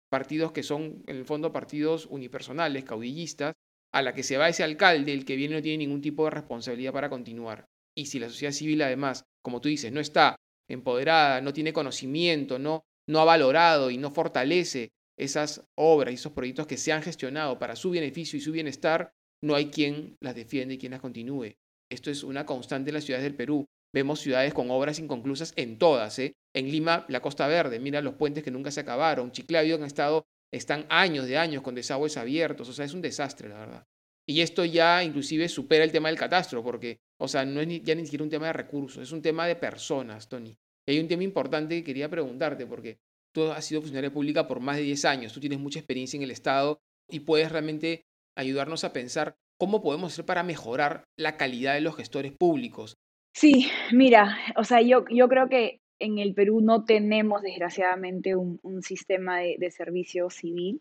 partidos 0.08 0.52
que 0.52 0.62
son 0.62 1.02
en 1.08 1.16
el 1.16 1.24
fondo 1.24 1.50
partidos 1.50 2.06
unipersonales, 2.06 2.84
caudillistas, 2.84 3.54
a 3.92 4.02
la 4.02 4.14
que 4.14 4.22
se 4.22 4.36
va 4.36 4.48
ese 4.48 4.62
alcalde, 4.62 5.12
el 5.12 5.24
que 5.24 5.34
viene 5.34 5.56
no 5.56 5.62
tiene 5.62 5.78
ningún 5.78 6.00
tipo 6.00 6.26
de 6.26 6.30
responsabilidad 6.30 6.92
para 6.92 7.10
continuar. 7.10 7.64
Y 7.98 8.06
si 8.06 8.20
la 8.20 8.28
sociedad 8.28 8.52
civil 8.52 8.82
además, 8.82 9.24
como 9.42 9.60
tú 9.60 9.68
dices, 9.68 9.90
no 9.90 9.98
está 9.98 10.36
empoderada, 10.68 11.40
no 11.40 11.52
tiene 11.52 11.72
conocimiento, 11.72 12.58
no, 12.58 12.84
no 13.08 13.20
ha 13.20 13.24
valorado 13.24 13.90
y 13.90 13.98
no 13.98 14.10
fortalece 14.10 14.92
esas 15.18 15.64
obras 15.74 16.12
y 16.12 16.14
esos 16.14 16.32
proyectos 16.32 16.66
que 16.66 16.76
se 16.76 16.92
han 16.92 17.02
gestionado 17.02 17.58
para 17.58 17.76
su 17.76 17.90
beneficio 17.90 18.38
y 18.38 18.42
su 18.42 18.52
bienestar, 18.52 19.12
no 19.42 19.54
hay 19.54 19.66
quien 19.66 20.16
las 20.20 20.34
defiende 20.34 20.74
y 20.74 20.78
quien 20.78 20.92
las 20.92 21.00
continúe. 21.00 21.56
Esto 21.90 22.10
es 22.10 22.22
una 22.22 22.46
constante 22.46 22.90
en 22.90 22.94
las 22.94 23.04
ciudades 23.04 23.24
del 23.24 23.34
Perú. 23.34 23.66
Vemos 23.92 24.20
ciudades 24.20 24.54
con 24.54 24.70
obras 24.70 24.98
inconclusas 24.98 25.52
en 25.56 25.78
todas. 25.78 26.18
¿eh? 26.18 26.34
En 26.54 26.70
Lima, 26.70 27.04
la 27.08 27.20
Costa 27.20 27.46
Verde, 27.46 27.78
mira 27.78 28.00
los 28.00 28.14
puentes 28.14 28.42
que 28.42 28.50
nunca 28.50 28.70
se 28.70 28.80
acabaron. 28.80 29.32
Chiclayo 29.32 29.74
han 29.74 29.84
estado, 29.84 30.24
están 30.50 30.86
años 30.88 31.26
de 31.26 31.36
años 31.36 31.62
con 31.62 31.74
desagües 31.74 32.16
abiertos. 32.16 32.68
O 32.68 32.72
sea, 32.72 32.86
es 32.86 32.94
un 32.94 33.02
desastre, 33.02 33.48
la 33.50 33.58
verdad. 33.58 33.86
Y 34.32 34.40
esto 34.40 34.64
ya 34.64 35.04
inclusive 35.04 35.46
supera 35.46 35.84
el 35.84 35.92
tema 35.92 36.08
del 36.08 36.16
catastro, 36.16 36.62
porque, 36.62 37.00
o 37.20 37.28
sea, 37.28 37.44
no 37.44 37.60
es 37.60 37.82
ya 37.82 37.94
ni 37.94 38.04
siquiera 38.04 38.24
un 38.24 38.30
tema 38.30 38.46
de 38.46 38.54
recursos, 38.54 39.02
es 39.02 39.12
un 39.12 39.20
tema 39.20 39.46
de 39.46 39.56
personas, 39.56 40.26
Tony. 40.26 40.56
Y 40.86 40.92
hay 40.92 41.00
un 41.00 41.06
tema 41.06 41.22
importante 41.22 41.74
que 41.76 41.84
quería 41.84 42.08
preguntarte, 42.08 42.66
porque 42.66 42.96
tú 43.34 43.50
has 43.50 43.62
sido 43.66 43.82
funcionaria 43.82 44.10
pública 44.10 44.48
por 44.48 44.60
más 44.60 44.78
de 44.78 44.84
10 44.84 45.04
años, 45.04 45.34
tú 45.34 45.40
tienes 45.40 45.58
mucha 45.58 45.80
experiencia 45.80 46.16
en 46.16 46.22
el 46.22 46.30
Estado 46.30 46.80
y 47.10 47.20
puedes 47.20 47.52
realmente 47.52 48.06
ayudarnos 48.34 48.84
a 48.84 48.94
pensar 48.94 49.36
cómo 49.58 49.82
podemos 49.82 50.14
hacer 50.14 50.24
para 50.24 50.42
mejorar 50.42 51.04
la 51.18 51.36
calidad 51.36 51.74
de 51.74 51.82
los 51.82 51.94
gestores 51.94 52.32
públicos. 52.32 52.96
Sí, 53.34 53.66
mira, 53.92 54.38
o 54.56 54.64
sea, 54.64 54.80
yo, 54.80 55.04
yo 55.10 55.28
creo 55.28 55.50
que 55.50 55.82
en 56.00 56.18
el 56.18 56.32
Perú 56.32 56.62
no 56.62 56.86
tenemos 56.86 57.42
desgraciadamente 57.42 58.34
un, 58.34 58.60
sistema 58.80 59.40
de, 59.40 59.70
servicio 59.70 60.30
civil. 60.30 60.80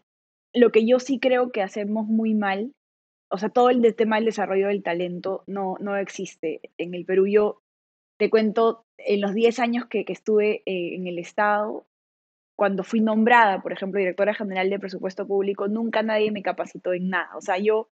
Lo 0.53 0.71
que 0.71 0.85
yo 0.85 0.99
sí 0.99 1.19
creo 1.19 1.51
que 1.51 1.61
hacemos 1.61 2.07
muy 2.07 2.33
mal, 2.33 2.73
o 3.31 3.37
sea, 3.37 3.49
todo 3.49 3.69
el 3.69 3.95
tema 3.95 4.17
del 4.17 4.25
desarrollo 4.25 4.67
del 4.67 4.83
talento 4.83 5.43
no, 5.47 5.77
no 5.79 5.95
existe 5.95 6.59
en 6.77 6.93
el 6.93 7.05
Perú. 7.05 7.27
Yo 7.27 7.61
te 8.17 8.29
cuento, 8.29 8.85
en 8.97 9.21
los 9.21 9.33
10 9.33 9.59
años 9.59 9.85
que, 9.87 10.03
estuve 10.07 10.63
eh, 10.65 10.95
en 10.95 11.07
el 11.07 11.17
Estado, 11.17 11.87
cuando 12.55 12.83
fui 12.83 12.99
nombrada, 12.99 13.61
por 13.61 13.71
ejemplo, 13.71 13.99
directora 13.99 14.33
general 14.33 14.69
de 14.69 14.79
presupuesto 14.79 15.25
público, 15.25 15.67
nunca 15.67 16.03
nadie 16.03 16.31
me 16.31 16.43
capacitó 16.43 16.93
en 16.93 17.09
nada. 17.09 17.35
O 17.37 17.41
sea, 17.41 17.57
yo 17.57 17.89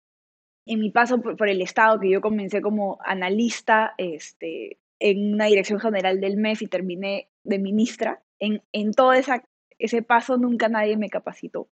en 0.65 0.79
mi 0.79 0.89
paso 0.89 1.21
por, 1.21 1.49
el 1.49 1.61
Estado, 1.61 1.99
que 1.99 2.09
yo 2.09 2.21
comencé 2.21 2.61
como 2.61 2.97
analista 3.03 3.93
este, 3.97 4.79
en 4.99 5.33
una 5.33 5.45
dirección 5.45 5.79
general 5.79 6.21
del 6.21 6.37
MEF 6.37 6.61
y 6.61 6.67
terminé 6.67 7.29
de 7.43 7.59
ministra, 7.59 8.23
en, 8.39 8.63
en 8.71 8.93
todo 8.93 9.13
esa, 9.13 9.43
ese 9.79 10.01
paso 10.01 10.37
nunca 10.37 10.69
nadie 10.69 10.97
me 10.97 11.09
capacitó. 11.09 11.67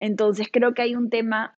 Entonces 0.00 0.48
creo 0.50 0.74
que 0.74 0.82
hay 0.82 0.94
un 0.94 1.10
tema 1.10 1.55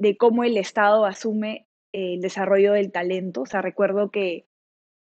de 0.00 0.16
cómo 0.16 0.44
el 0.44 0.56
Estado 0.56 1.04
asume 1.04 1.66
el 1.92 2.22
desarrollo 2.22 2.72
del 2.72 2.90
talento. 2.90 3.42
O 3.42 3.46
sea, 3.46 3.60
recuerdo 3.60 4.10
que 4.10 4.46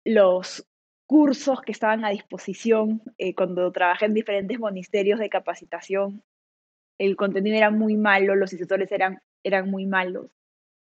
los 0.06 0.66
cursos 1.06 1.62
que 1.62 1.74
estaban 1.74 2.06
a 2.06 2.10
disposición 2.10 3.02
eh, 3.18 3.36
cuando 3.36 3.70
trabajé 3.74 4.06
en 4.06 4.14
diferentes 4.14 4.60
ministerios 4.60 5.20
de 5.20 5.30
capacitación, 5.30 6.24
el 7.00 7.18
contenido 7.18 7.58
era 7.58 7.70
muy 7.70 7.98
malo, 7.98 8.36
los 8.36 8.54
instructores 8.54 8.90
eran, 8.94 9.22
eran 9.44 9.70
muy 9.70 9.86
malos. 9.86 10.32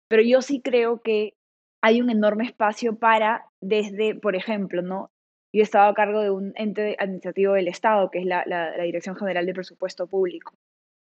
Pero 0.10 0.24
yo 0.24 0.42
sí 0.42 0.62
creo 0.62 1.02
que 1.02 1.36
hay 1.84 2.02
un 2.02 2.10
enorme 2.10 2.46
espacio 2.46 2.98
para, 2.98 3.46
desde, 3.62 4.16
por 4.16 4.36
ejemplo, 4.36 4.82
¿no? 4.82 5.12
Yo 5.54 5.62
he 5.62 5.64
estado 5.64 5.90
a 5.90 5.94
cargo 5.94 6.22
de 6.22 6.32
un 6.32 6.54
ente 6.56 6.96
administrativo 6.98 7.54
del 7.54 7.68
Estado, 7.68 8.10
que 8.10 8.20
es 8.20 8.26
la, 8.26 8.44
la, 8.48 8.76
la 8.76 8.84
Dirección 8.84 9.16
General 9.16 9.46
de 9.46 9.54
Presupuesto 9.54 10.08
Público, 10.08 10.54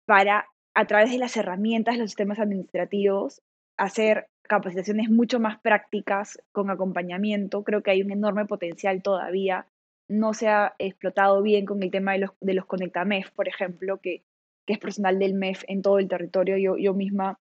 para, 0.07 0.47
a 0.75 0.87
través 0.87 1.11
de 1.11 1.19
las 1.19 1.37
herramientas, 1.37 1.99
los 1.99 2.11
sistemas 2.11 2.39
administrativos, 2.39 3.43
hacer 3.77 4.29
capacitaciones 4.43 5.09
mucho 5.09 5.41
más 5.41 5.61
prácticas 5.61 6.43
con 6.53 6.71
acompañamiento. 6.71 7.63
Creo 7.63 7.83
que 7.83 7.93
hay 7.93 8.03
un 8.03 8.11
enorme 8.11 8.47
potencial 8.47 9.03
todavía. 9.03 9.67
No 10.09 10.35
se 10.35 10.49
ha 10.49 10.75
explotado 10.79 11.41
bien 11.43 11.67
con 11.67 11.83
el 11.83 11.91
tema 11.91 12.13
de 12.13 12.19
los, 12.19 12.31
de 12.41 12.55
los 12.55 12.67
Conectamef, 12.67 13.31
por 13.31 13.49
ejemplo, 13.49 13.99
que, 13.99 14.23
que 14.67 14.73
es 14.73 14.79
personal 14.79 15.19
del 15.19 15.35
MEF 15.35 15.63
en 15.69 15.83
todo 15.83 15.99
el 15.99 16.09
territorio. 16.09 16.57
Yo, 16.57 16.77
yo 16.77 16.95
misma 16.95 17.39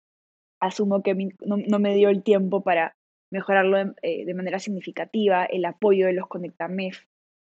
asumo 0.59 1.01
que 1.01 1.15
no, 1.45 1.79
me 1.79 1.95
dio 1.95 2.09
el 2.09 2.23
tiempo 2.23 2.61
para 2.61 2.95
mejorarlo 3.31 3.77
de, 3.77 3.93
eh, 4.01 4.25
de, 4.25 4.33
manera 4.33 4.59
significativa, 4.59 5.45
el 5.45 5.65
apoyo 5.65 6.07
de 6.07 6.13
los 6.13 6.27
Conectamef 6.27 7.05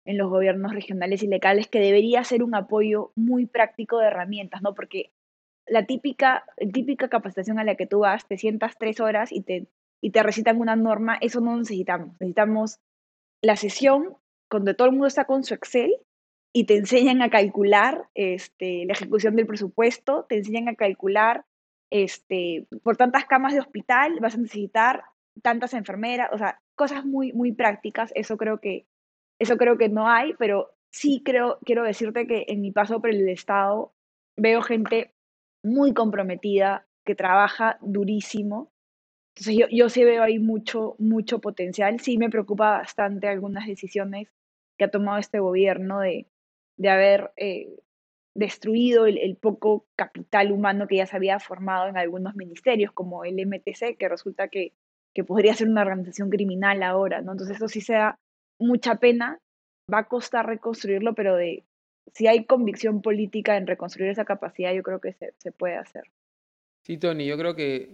en 0.06 0.18
los 0.18 0.30
gobiernos 0.30 0.74
regionales 0.74 1.24
y 1.24 1.28
locales, 1.28 1.68
que 1.68 1.80
debería 1.80 2.24
ser 2.24 2.44
un 2.44 2.56
apoyo 2.56 3.12
muy 3.16 3.46
práctico 3.46 4.00
de 4.00 4.08
herramientas, 4.08 4.62
¿no? 4.62 4.74
Porque 4.74 5.12
la 5.70 5.86
típica, 5.86 6.46
típica 6.74 7.10
capacitación 7.10 7.60
a 7.60 7.64
la 7.64 7.76
que 7.76 7.88
tú 7.88 8.00
vas, 8.00 8.28
te 8.28 8.38
sientas 8.38 8.78
tres 8.78 9.00
horas 9.00 9.32
y 9.32 9.42
te, 9.42 9.68
y 10.02 10.12
te 10.12 10.24
recitan 10.24 10.60
una 10.60 10.76
norma, 10.76 11.18
eso 11.22 11.42
no 11.42 11.58
necesitamos. 11.58 12.20
Necesitamos 12.20 12.80
la 13.42 13.56
sesión 13.56 14.18
donde 14.50 14.74
todo 14.74 14.88
el 14.88 14.94
mundo 14.94 15.08
está 15.08 15.26
con 15.26 15.44
su 15.44 15.54
Excel 15.54 15.94
y 16.54 16.66
te 16.66 16.78
enseñan 16.78 17.22
a 17.22 17.30
calcular 17.30 18.10
este, 18.16 18.86
la 18.86 18.94
ejecución 18.94 19.36
del 19.36 19.46
presupuesto, 19.46 20.26
te 20.28 20.38
enseñan 20.38 20.68
a 20.68 20.76
calcular 20.76 21.46
este, 21.92 22.68
por 22.84 22.98
tantas 22.98 23.26
camas 23.26 23.54
de 23.54 23.60
hospital 23.60 24.20
vas 24.20 24.36
a 24.36 24.38
necesitar 24.38 25.04
tantas 25.42 25.74
enfermeras, 25.74 26.30
o 26.34 26.38
sea, 26.38 26.62
cosas 26.76 27.06
muy, 27.06 27.34
muy 27.34 27.52
prácticas, 27.52 28.12
eso 28.16 28.38
creo 28.38 28.60
que, 28.60 28.86
eso 29.40 29.58
creo 29.58 29.78
que 29.78 29.90
no 29.90 30.08
hay, 30.08 30.34
pero 30.38 30.72
sí 30.92 31.22
creo, 31.24 31.60
quiero 31.64 31.84
decirte 31.84 32.28
que 32.28 32.46
en 32.48 32.62
mi 32.62 32.72
paso 32.72 33.00
por 33.00 33.10
el 33.10 33.28
Estado 33.30 33.94
veo 34.36 34.62
gente 34.62 35.14
muy 35.64 35.94
comprometida, 35.94 36.88
que 37.06 37.16
trabaja 37.16 37.78
durísimo. 37.82 38.72
Entonces 39.36 39.56
yo, 39.58 39.68
yo 39.72 39.90
sí 39.90 40.04
veo 40.04 40.24
ahí 40.24 40.40
mucho, 40.40 40.96
mucho 41.00 41.40
potencial. 41.40 42.00
Sí 42.00 42.18
me 42.18 42.30
preocupa 42.30 42.72
bastante 42.72 43.28
algunas 43.28 43.66
decisiones 43.68 44.30
que 44.78 44.86
ha 44.86 44.92
tomado 44.92 45.18
este 45.18 45.40
gobierno 45.40 46.00
de, 46.00 46.28
de 46.78 46.90
haber 46.90 47.32
eh, 47.36 47.76
destruido 48.36 49.06
el, 49.06 49.36
poco 49.36 49.86
capital 49.96 50.52
humano 50.52 50.88
que 50.88 50.98
ya 50.98 51.06
se 51.06 51.16
había 51.16 51.40
formado 51.40 51.88
en 51.88 51.98
algunos 51.98 52.36
ministerios, 52.36 52.92
como 52.94 53.26
el 53.26 53.46
MTC, 53.46 53.98
que 53.98 54.08
resulta 54.08 54.48
que, 54.48 54.74
que 55.14 55.24
podría 55.24 55.54
ser 55.54 55.68
una 55.68 55.82
organización 55.82 56.30
criminal 56.30 56.82
ahora, 56.84 57.22
¿no? 57.22 57.34
Entonces 57.34 57.58
eso 57.58 57.68
sí 57.68 57.82
se 57.82 57.94
da 57.94 58.18
mucha 58.60 58.96
pena, 58.96 59.40
va 59.94 60.00
a 60.00 60.08
costar 60.08 60.46
reconstruirlo, 60.46 61.14
pero 61.16 61.36
de, 61.36 61.66
si 62.14 62.28
hay 62.28 62.46
convicción 62.46 63.02
política 63.02 63.58
en 63.58 63.68
reconstruir 63.68 64.10
esa 64.10 64.26
capacidad, 64.26 64.74
yo 64.74 64.84
creo 64.84 65.00
que 65.00 65.14
se, 65.14 65.52
puede 65.52 65.76
hacer. 65.76 66.04
Sí, 66.86 66.98
Tony, 66.98 67.26
yo 67.26 67.38
creo 67.38 67.56
que 67.56 67.90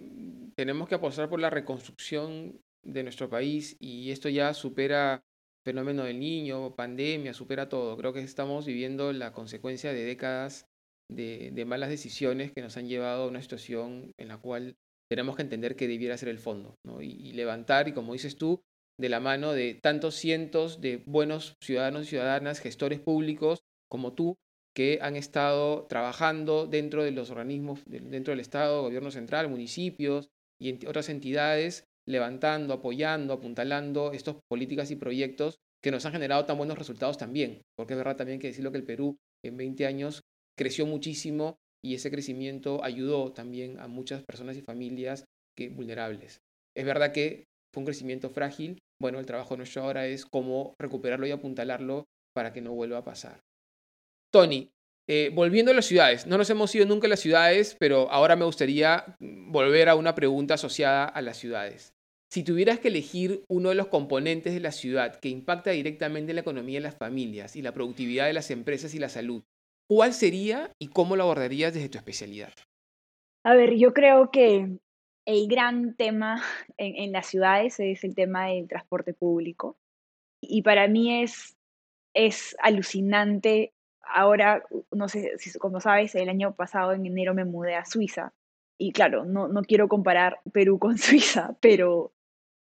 tenemos 0.56 0.88
que 0.88 0.96
apostar 0.96 1.30
por 1.30 1.40
la 1.40 1.50
reconstrucción 1.50 2.60
de 2.84 3.04
nuestro 3.04 3.30
país 3.30 3.78
y 3.80 4.12
esto 4.12 4.30
ya 4.30 4.54
supera 4.54 5.16
el 5.16 5.72
fenómeno 5.72 6.04
del 6.04 6.20
niño, 6.20 6.76
pandemia, 6.76 7.34
supera 7.34 7.68
todo. 7.68 7.98
Creo 7.98 8.14
que 8.14 8.22
estamos 8.22 8.66
viviendo 8.66 9.12
la 9.12 9.34
consecuencia 9.34 9.92
de 9.92 10.06
décadas 10.06 10.68
de, 11.12 11.66
malas 11.66 11.90
decisiones 11.90 12.52
que 12.52 12.62
nos 12.62 12.78
han 12.78 12.88
llevado 12.88 13.24
a 13.24 13.28
una 13.28 13.42
situación 13.42 14.12
en 14.18 14.28
la 14.28 14.38
cual 14.38 14.76
tenemos 15.10 15.36
que 15.36 15.44
entender 15.44 15.76
que 15.76 15.88
debiera 15.88 16.18
ser 16.18 16.30
el 16.30 16.40
fondo 16.40 16.76
y, 17.00 17.30
y 17.30 17.34
levantar, 17.34 17.88
y 17.88 17.94
como 17.94 18.14
dices 18.14 18.38
tú, 18.38 18.62
de 19.00 19.10
la 19.10 19.20
mano 19.20 19.52
de 19.52 19.74
tantos 19.76 20.16
cientos 20.16 20.82
de 20.82 21.04
buenos 21.06 21.58
ciudadanos 21.62 22.04
y 22.04 22.10
ciudadanas, 22.10 22.60
gestores 22.60 23.00
públicos, 23.00 23.64
como 23.90 24.14
tú, 24.14 24.36
que 24.76 25.00
han 25.02 25.16
estado 25.16 25.86
trabajando 25.88 26.68
dentro 26.68 27.04
de 27.04 27.12
los 27.12 27.30
organismos, 27.30 27.82
dentro 27.86 28.32
del 28.32 28.42
Estado, 28.42 28.82
gobierno 28.82 29.10
central, 29.10 29.50
municipios 29.50 30.30
y 30.60 30.86
otras 30.86 31.10
entidades, 31.10 31.86
levantando, 32.08 32.74
apoyando, 32.74 33.34
apuntalando 33.34 34.12
estas 34.12 34.36
políticas 34.50 34.92
y 34.92 34.96
proyectos 34.96 35.58
que 35.82 35.92
nos 35.92 36.06
han 36.06 36.12
generado 36.12 36.46
tan 36.46 36.58
buenos 36.58 36.78
resultados 36.78 37.18
también, 37.18 37.62
porque 37.78 37.94
es 37.94 37.98
verdad 37.98 38.18
también 38.18 38.40
que 38.40 38.48
decirlo 38.48 38.72
que 38.72 38.80
el 38.80 38.86
Perú 38.86 39.18
en 39.44 39.58
20 39.58 39.86
años 39.86 40.22
creció 40.58 40.86
muchísimo 40.86 41.58
y 41.84 41.94
ese 41.94 42.12
crecimiento 42.12 42.84
ayudó 42.84 43.32
también 43.32 43.80
a 43.80 43.88
muchas 43.88 44.24
personas 44.24 44.58
y 44.58 44.62
familias 44.62 45.26
que, 45.56 45.70
vulnerables. 45.70 46.40
Es 46.76 46.86
verdad 46.86 47.12
que 47.12 47.46
fue 47.74 47.82
un 47.82 47.86
crecimiento 47.86 48.30
frágil, 48.30 48.80
bueno, 49.00 49.20
el 49.20 49.26
trabajo 49.26 49.56
nuestro 49.56 49.84
ahora 49.84 50.08
es 50.08 50.26
cómo 50.26 50.74
recuperarlo 50.80 51.28
y 51.28 51.32
apuntalarlo 51.32 52.06
para 52.34 52.52
que 52.52 52.62
no 52.62 52.74
vuelva 52.74 53.00
a 53.00 53.04
pasar. 53.04 53.40
Tony, 54.36 54.70
eh, 55.08 55.32
volviendo 55.34 55.72
a 55.72 55.74
las 55.74 55.86
ciudades, 55.86 56.28
no 56.28 56.38
nos 56.38 56.50
hemos 56.50 56.76
ido 56.76 56.86
nunca 56.86 57.08
a 57.08 57.10
las 57.10 57.22
ciudades, 57.22 57.78
pero 57.80 58.12
ahora 58.12 58.36
me 58.36 58.44
gustaría 58.44 59.16
volver 59.22 59.88
a 59.88 59.96
una 59.96 60.14
pregunta 60.14 60.56
asociada 60.56 61.06
a 61.06 61.22
las 61.22 61.38
ciudades. 61.38 61.96
Si 62.30 62.44
tuvieras 62.44 62.82
que 62.82 62.90
elegir 62.90 63.46
uno 63.48 63.70
de 63.70 63.76
los 63.76 63.88
componentes 63.88 64.54
de 64.54 64.60
la 64.60 64.74
ciudad 64.74 65.22
que 65.22 65.30
impacta 65.30 65.72
directamente 65.72 66.34
en 66.34 66.36
la 66.36 66.42
economía 66.42 66.80
de 66.80 66.84
las 66.84 66.98
familias 66.98 67.56
y 67.56 67.62
la 67.62 67.72
productividad 67.72 68.26
de 68.26 68.34
las 68.34 68.52
empresas 68.52 68.94
y 68.94 69.00
la 69.00 69.08
salud, 69.08 69.42
¿cuál 69.88 70.12
sería 70.12 70.70
y 70.80 70.90
cómo 70.90 71.16
lo 71.16 71.24
abordarías 71.24 71.74
desde 71.74 71.88
tu 71.88 71.98
especialidad? 71.98 72.52
A 73.46 73.56
ver, 73.56 73.78
yo 73.78 73.94
creo 73.94 74.32
que 74.32 74.68
el 75.26 75.48
gran 75.48 75.96
tema 75.96 76.44
en, 76.78 76.94
en 76.98 77.14
las 77.14 77.28
ciudades 77.28 77.80
es 77.80 78.04
el 78.04 78.16
tema 78.16 78.48
del 78.48 78.68
transporte 78.68 79.14
público. 79.14 79.78
Y 80.42 80.62
para 80.64 80.90
mí 80.90 81.24
es, 81.24 81.56
es 82.14 82.54
alucinante 82.60 83.72
ahora, 84.08 84.64
no 84.92 85.08
sé 85.08 85.38
si 85.38 85.58
como 85.60 85.80
sabes, 85.80 86.16
el 86.16 86.30
año 86.30 86.56
pasado 86.56 86.94
en 86.94 87.06
enero 87.06 87.34
me 87.34 87.46
mudé 87.46 87.76
a 87.76 87.86
Suiza. 87.86 88.34
Y 88.78 88.92
claro, 88.92 89.26
no, 89.26 89.48
no 89.48 89.62
quiero 89.62 89.88
comparar 89.88 90.40
Perú 90.52 90.80
con 90.80 90.98
Suiza, 90.98 91.58
pero 91.62 92.14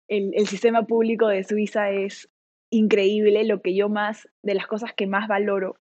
el, 0.09 0.33
el, 0.35 0.47
sistema 0.47 0.87
público 0.87 1.29
de 1.29 1.45
Suiza 1.45 1.91
es 1.91 2.31
increíble. 2.71 3.45
Lo 3.45 3.63
que 3.63 3.75
yo 3.75 3.89
más, 3.89 4.29
de 4.43 4.55
las 4.55 4.67
cosas 4.67 4.93
que 4.95 5.07
más 5.07 5.29
valoro, 5.29 5.77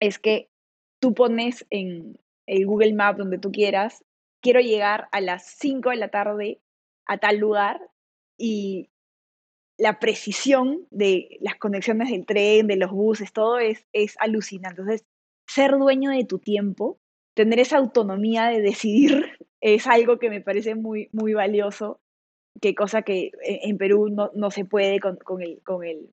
es 0.00 0.18
que 0.18 0.50
tú 1.00 1.14
pones 1.14 1.66
en 1.70 2.18
el 2.46 2.66
Google 2.66 2.94
Map 2.94 3.16
donde 3.18 3.38
tú 3.38 3.52
quieras, 3.52 4.04
quiero 4.40 4.60
llegar 4.60 5.08
a 5.12 5.20
las 5.20 5.44
5 5.58 5.90
de 5.90 5.96
la 5.96 6.08
tarde 6.08 6.60
a 7.06 7.18
tal 7.18 7.38
lugar 7.38 7.80
y 8.36 8.90
la 9.78 10.00
precisión 10.00 10.86
de 10.90 11.38
las 11.40 11.56
conexiones 11.56 12.10
del 12.10 12.26
tren, 12.26 12.66
de 12.66 12.76
los 12.76 12.90
buses, 12.90 13.32
todo 13.32 13.58
es, 13.58 13.86
es 13.92 14.16
alucinante. 14.18 14.82
Entonces, 14.82 15.06
ser 15.46 15.78
dueño 15.78 16.10
de 16.10 16.24
tu 16.24 16.38
tiempo, 16.38 16.98
tener 17.34 17.60
esa 17.60 17.78
autonomía 17.78 18.48
de 18.48 18.60
decidir 18.60 19.38
es 19.60 19.86
algo 19.86 20.18
que 20.18 20.30
me 20.30 20.40
parece 20.40 20.74
muy, 20.74 21.08
muy 21.12 21.32
valioso, 21.32 22.00
que 22.60 22.74
cosa 22.74 23.02
que 23.02 23.30
en 23.42 23.78
Perú 23.78 24.08
no, 24.08 24.32
no 24.34 24.50
se 24.50 24.64
puede 24.64 24.98
con, 24.98 25.16
con, 25.16 25.42
el, 25.42 25.62
con, 25.62 25.84
el, 25.84 26.10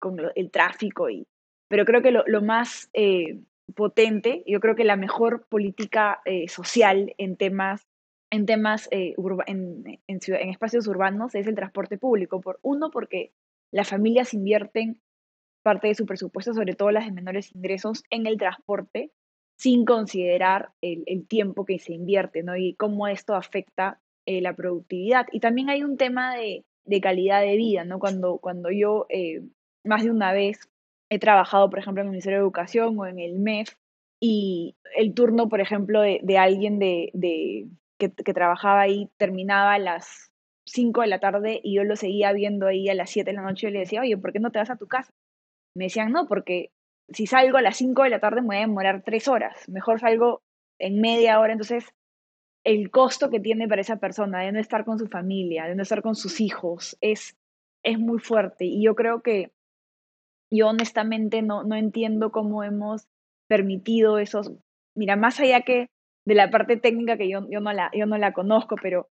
con 0.00 0.18
el 0.34 0.50
tráfico. 0.50 1.08
Y, 1.08 1.26
pero 1.68 1.84
creo 1.84 2.02
que 2.02 2.10
lo, 2.10 2.24
lo 2.26 2.42
más 2.42 2.90
eh, 2.92 3.38
potente, 3.74 4.42
yo 4.46 4.58
creo 4.58 4.74
que 4.74 4.84
la 4.84 4.96
mejor 4.96 5.46
política 5.48 6.20
eh, 6.24 6.48
social 6.48 7.14
en 7.18 7.36
temas 7.36 7.86
en 8.30 8.46
temas, 8.46 8.88
eh, 8.90 9.14
en, 9.46 10.00
en, 10.06 10.50
espacios 10.50 10.86
urbanos 10.88 11.34
es 11.34 11.46
el 11.46 11.54
transporte 11.54 11.98
público. 11.98 12.40
Por, 12.40 12.58
uno, 12.62 12.90
porque 12.90 13.32
las 13.72 13.88
familias 13.88 14.34
invierten 14.34 15.00
parte 15.62 15.88
de 15.88 15.94
su 15.94 16.06
presupuesto, 16.06 16.54
sobre 16.54 16.74
todo 16.74 16.90
las 16.90 17.06
de 17.06 17.12
menores 17.12 17.54
ingresos, 17.54 18.04
en 18.10 18.26
el 18.26 18.38
transporte, 18.38 19.10
sin 19.58 19.84
considerar 19.84 20.70
el, 20.80 21.02
el 21.06 21.26
tiempo 21.26 21.64
que 21.64 21.78
se 21.78 21.92
invierte, 21.92 22.42
¿no? 22.42 22.56
Y 22.56 22.74
cómo 22.74 23.08
esto 23.08 23.34
afecta 23.34 24.00
eh, 24.26 24.40
la 24.40 24.54
productividad. 24.54 25.26
Y 25.32 25.40
también 25.40 25.70
hay 25.70 25.82
un 25.82 25.96
tema 25.96 26.36
de, 26.36 26.64
de 26.84 27.00
calidad 27.00 27.40
de 27.40 27.56
vida, 27.56 27.84
¿no? 27.84 27.98
Cuando, 27.98 28.38
cuando 28.38 28.70
yo 28.70 29.06
eh, 29.08 29.42
más 29.84 30.04
de 30.04 30.10
una 30.10 30.32
vez 30.32 30.68
he 31.10 31.18
trabajado, 31.18 31.70
por 31.70 31.78
ejemplo, 31.78 32.02
en 32.02 32.08
el 32.08 32.10
Ministerio 32.10 32.38
de 32.38 32.42
Educación 32.42 32.98
o 32.98 33.06
en 33.06 33.18
el 33.18 33.38
MEF, 33.38 33.74
y 34.20 34.76
el 34.96 35.14
turno, 35.14 35.48
por 35.48 35.60
ejemplo, 35.60 36.00
de, 36.00 36.20
de 36.22 36.38
alguien 36.38 36.78
de, 36.78 37.10
de, 37.12 37.68
que, 37.98 38.08
trabajaba 38.08 38.82
ahí 38.82 39.10
terminaba 39.16 39.74
a 39.74 39.78
las 39.78 40.30
5 40.66 41.02
de 41.02 41.06
la 41.06 41.20
tarde 41.20 41.60
y 41.62 41.76
yo 41.76 41.84
lo 41.84 41.96
seguía 41.96 42.32
viendo 42.32 42.66
ahí 42.66 42.88
a 42.88 42.94
las 42.94 43.10
7 43.10 43.30
de 43.30 43.36
la 43.36 43.42
noche 43.42 43.68
y 43.68 43.72
le 43.72 43.80
decía, 43.80 44.00
oye, 44.00 44.16
¿por 44.16 44.32
qué 44.32 44.40
no 44.40 44.50
te 44.50 44.58
vas 44.58 44.70
a 44.70 44.76
tu 44.76 44.86
casa? 44.86 45.12
Me 45.74 45.84
decían, 45.84 46.12
no, 46.12 46.26
porque 46.26 46.70
si 47.08 47.26
salgo 47.26 47.58
a 47.58 47.62
las 47.62 47.76
5 47.76 48.02
de 48.02 48.10
la 48.10 48.20
tarde 48.20 48.40
me 48.40 48.48
voy 48.48 48.56
a 48.56 48.60
demorar 48.60 49.02
3 49.04 49.28
horas, 49.28 49.68
mejor 49.68 50.00
salgo 50.00 50.42
en 50.78 51.00
media 51.00 51.40
hora, 51.40 51.52
entonces 51.52 51.94
el 52.64 52.90
costo 52.90 53.30
que 53.30 53.40
tiene 53.40 53.68
para 53.68 53.80
esa 53.80 53.96
persona 53.96 54.40
de 54.40 54.52
no 54.52 54.58
estar 54.58 54.84
con 54.84 54.98
su 54.98 55.06
familia, 55.06 55.66
de 55.66 55.76
no 55.76 55.82
estar 55.82 56.02
con 56.02 56.16
sus 56.16 56.40
hijos, 56.40 56.98
es, 57.00 57.36
es 57.84 57.98
muy 57.98 58.18
fuerte. 58.18 58.64
Y 58.64 58.82
yo 58.82 58.96
creo 58.96 59.22
que 59.22 59.52
yo 60.50 60.68
honestamente 60.68 61.42
no, 61.42 61.62
no 61.62 61.76
entiendo 61.76 62.32
cómo 62.32 62.64
hemos 62.64 63.06
permitido 63.48 64.18
esos, 64.18 64.50
mira, 64.96 65.14
más 65.14 65.38
allá 65.38 65.60
que 65.60 65.88
de 66.26 66.34
la 66.34 66.50
parte 66.50 66.76
técnica 66.76 67.16
que 67.16 67.30
yo, 67.30 67.48
yo, 67.48 67.60
no, 67.60 67.72
la, 67.72 67.90
yo 67.94 68.04
no 68.04 68.18
la 68.18 68.32
conozco, 68.32 68.76
pero 68.82 69.08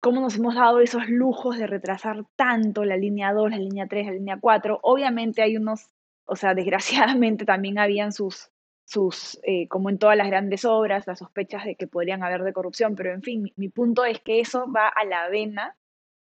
cómo 0.00 0.20
nos 0.20 0.36
hemos 0.36 0.56
dado 0.56 0.80
esos 0.80 1.08
lujos 1.08 1.56
de 1.56 1.66
retrasar 1.66 2.24
tanto 2.36 2.84
la 2.84 2.96
línea 2.96 3.32
2, 3.32 3.52
la 3.52 3.56
línea 3.56 3.86
3, 3.86 4.06
la 4.06 4.12
línea 4.12 4.38
4. 4.40 4.80
Obviamente 4.82 5.40
hay 5.40 5.56
unos, 5.56 5.88
o 6.26 6.36
sea, 6.36 6.54
desgraciadamente 6.54 7.44
también 7.46 7.78
habían 7.78 8.12
sus, 8.12 8.50
sus, 8.84 9.38
eh, 9.44 9.68
como 9.68 9.90
en 9.90 9.98
todas 9.98 10.16
las 10.16 10.26
grandes 10.26 10.64
obras, 10.64 11.06
las 11.06 11.20
sospechas 11.20 11.64
de 11.64 11.76
que 11.76 11.86
podrían 11.86 12.24
haber 12.24 12.42
de 12.42 12.52
corrupción, 12.52 12.96
pero 12.96 13.12
en 13.14 13.22
fin, 13.22 13.52
mi, 13.56 13.68
punto 13.68 14.04
es 14.04 14.20
que 14.20 14.40
eso 14.40 14.70
va 14.70 14.88
a 14.88 15.04
la 15.04 15.28
vena 15.28 15.76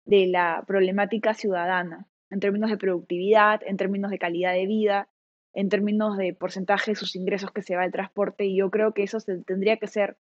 de 0.04 0.26
la 0.26 0.62
problemática 0.66 1.32
ciudadana, 1.32 2.06
en 2.28 2.40
términos 2.40 2.70
de 2.70 2.76
productividad, 2.76 3.62
en 3.64 3.78
términos 3.78 4.10
de 4.10 4.18
calidad 4.18 4.52
de 4.52 4.66
vida, 4.66 5.08
en 5.54 5.68
términos 5.68 6.16
de 6.16 6.34
porcentaje 6.34 6.92
de 6.92 6.96
sus 6.96 7.16
ingresos 7.16 7.52
que 7.52 7.62
se 7.62 7.76
va 7.76 7.82
al 7.82 7.92
transporte, 7.92 8.44
y 8.44 8.56
yo 8.56 8.70
creo 8.70 8.92
que 8.92 9.04
eso 9.04 9.18
tendría 9.46 9.76
que 9.78 9.86
ser 9.86 10.16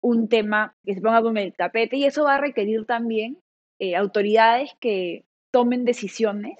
un 0.00 0.28
tema 0.28 0.76
que 0.84 0.94
se 0.94 1.00
ponga 1.00 1.22
con 1.22 1.36
el 1.36 1.52
tapete, 1.54 1.96
y 1.96 2.04
eso 2.04 2.24
va 2.24 2.36
a 2.36 2.40
requerir 2.40 2.86
también 2.86 3.38
eh, 3.78 3.96
autoridades 3.96 4.70
que 4.80 5.24
tomen 5.50 5.84
decisiones 5.84 6.56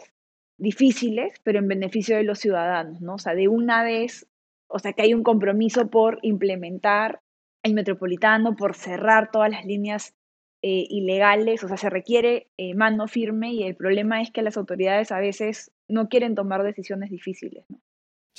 difíciles, 0.59 1.41
pero 1.43 1.59
en 1.59 1.69
beneficio 1.69 2.17
de 2.17 2.25
los 2.25 2.39
ciudadanos, 2.39 3.01
¿no? 3.01 3.15
O 3.15 3.19
sea, 3.19 3.35
de 3.35 3.49
una 3.49 3.83
vez 3.83 4.27
o 4.71 4.79
sea 4.79 4.93
que 4.93 5.03
hay 5.03 5.15
un 5.15 5.23
compromiso 5.23 5.91
por 5.91 6.19
implementar 6.23 7.21
el 7.63 7.75
metropolitano, 7.75 8.57
por 8.57 8.75
cerrar 8.75 9.31
todas 9.31 9.51
las 9.51 9.67
líneas 9.67 10.15
eh, 10.63 10.87
ilegales, 10.89 11.65
o 11.65 11.69
sea, 11.69 11.77
se 11.77 11.91
requiere 11.91 12.49
eh, 12.57 12.75
mano 12.75 13.09
firme 13.09 13.53
y 13.53 13.65
el 13.65 13.75
problema 13.75 14.23
es 14.23 14.31
que 14.31 14.43
las 14.43 14.57
autoridades 14.57 15.11
a 15.11 15.19
veces 15.19 15.73
no 15.89 16.09
quieren 16.09 16.35
tomar 16.35 16.63
decisiones 16.63 17.11
difíciles. 17.11 17.65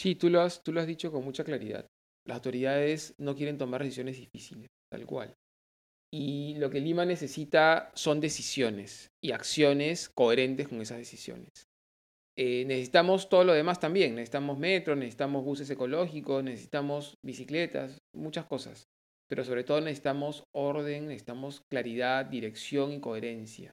Sí, 0.01 0.15
tú 0.15 0.31
lo, 0.31 0.41
has, 0.41 0.63
tú 0.63 0.73
lo 0.73 0.81
has 0.81 0.87
dicho 0.87 1.11
con 1.11 1.23
mucha 1.23 1.43
claridad. 1.43 1.85
Las 2.25 2.37
autoridades 2.37 3.13
no 3.19 3.35
quieren 3.35 3.59
tomar 3.59 3.83
decisiones 3.83 4.17
difíciles, 4.17 4.67
tal 4.91 5.05
cual. 5.05 5.35
Y 6.11 6.55
lo 6.55 6.71
que 6.71 6.79
Lima 6.79 7.05
necesita 7.05 7.91
son 7.93 8.19
decisiones 8.19 9.11
y 9.23 9.31
acciones 9.31 10.09
coherentes 10.09 10.69
con 10.69 10.81
esas 10.81 10.97
decisiones. 10.97 11.49
Eh, 12.35 12.65
necesitamos 12.65 13.29
todo 13.29 13.43
lo 13.43 13.53
demás 13.53 13.79
también. 13.79 14.15
Necesitamos 14.15 14.57
metros, 14.57 14.97
necesitamos 14.97 15.45
buses 15.45 15.69
ecológicos, 15.69 16.43
necesitamos 16.43 17.13
bicicletas, 17.23 17.99
muchas 18.15 18.45
cosas. 18.47 18.85
Pero 19.29 19.43
sobre 19.43 19.63
todo 19.63 19.81
necesitamos 19.81 20.45
orden, 20.55 21.09
necesitamos 21.09 21.61
claridad, 21.69 22.25
dirección 22.25 22.91
y 22.91 22.99
coherencia. 22.99 23.71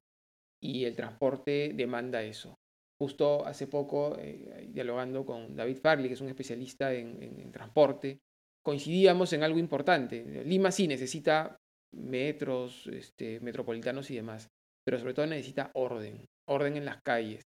Y 0.63 0.85
el 0.85 0.95
transporte 0.95 1.73
demanda 1.75 2.23
eso. 2.23 2.55
Justo 3.01 3.47
hace 3.47 3.69
poco, 3.69 4.17
eh, 4.19 4.69
dialogando 4.71 5.25
con 5.25 5.55
David 5.55 5.79
Farley, 5.79 6.09
que 6.09 6.15
es 6.15 6.21
un 6.21 6.29
especialista 6.29 6.93
en, 6.93 7.53
transporte, 7.53 8.21
coincidíamos 8.65 9.33
en 9.33 9.45
algo 9.45 9.59
importante. 9.59 10.45
Lima 10.45 10.73
sí 10.73 10.89
necesita 10.89 11.57
metros, 11.95 12.89
este, 12.89 13.39
metropolitanos 13.41 14.11
y 14.11 14.17
demás, 14.17 14.49
pero 14.85 14.99
sobre 14.99 15.15
todo 15.15 15.27
necesita 15.27 15.71
orden, 15.75 16.27
orden 16.49 16.77
en 16.77 16.85
las 16.85 17.01
calles, 17.03 17.45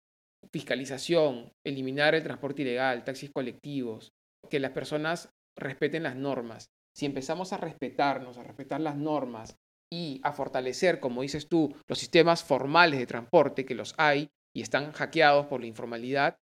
fiscalización, 0.53 1.51
eliminar 1.64 2.14
el 2.14 2.22
transporte 2.22 2.62
ilegal, 2.62 3.05
taxis 3.05 3.30
colectivos, 3.30 4.12
que 4.51 4.61
las 4.61 4.72
personas 4.72 5.30
respeten 5.57 6.03
las 6.03 6.16
normas. 6.16 6.70
Si 6.94 7.07
empezamos 7.07 7.53
a 7.53 7.57
respetarnos, 7.57 8.38
a 8.38 8.42
respetar 8.42 8.80
las 8.80 8.96
normas 8.96 9.57
y 9.90 10.20
a 10.22 10.32
fortalecer, 10.32 11.01
como 11.01 11.22
dices 11.22 11.49
tú, 11.49 11.74
los 11.88 11.99
sistemas 11.99 12.44
formales 12.44 12.99
de 12.99 13.07
transporte, 13.07 13.64
que 13.64 13.74
los 13.74 13.94
hay 13.96 14.28
y 14.55 14.62
están 14.62 14.92
hackeados 14.92 15.46
por 15.46 15.61
la 15.61 15.66
informalidad, 15.66 16.36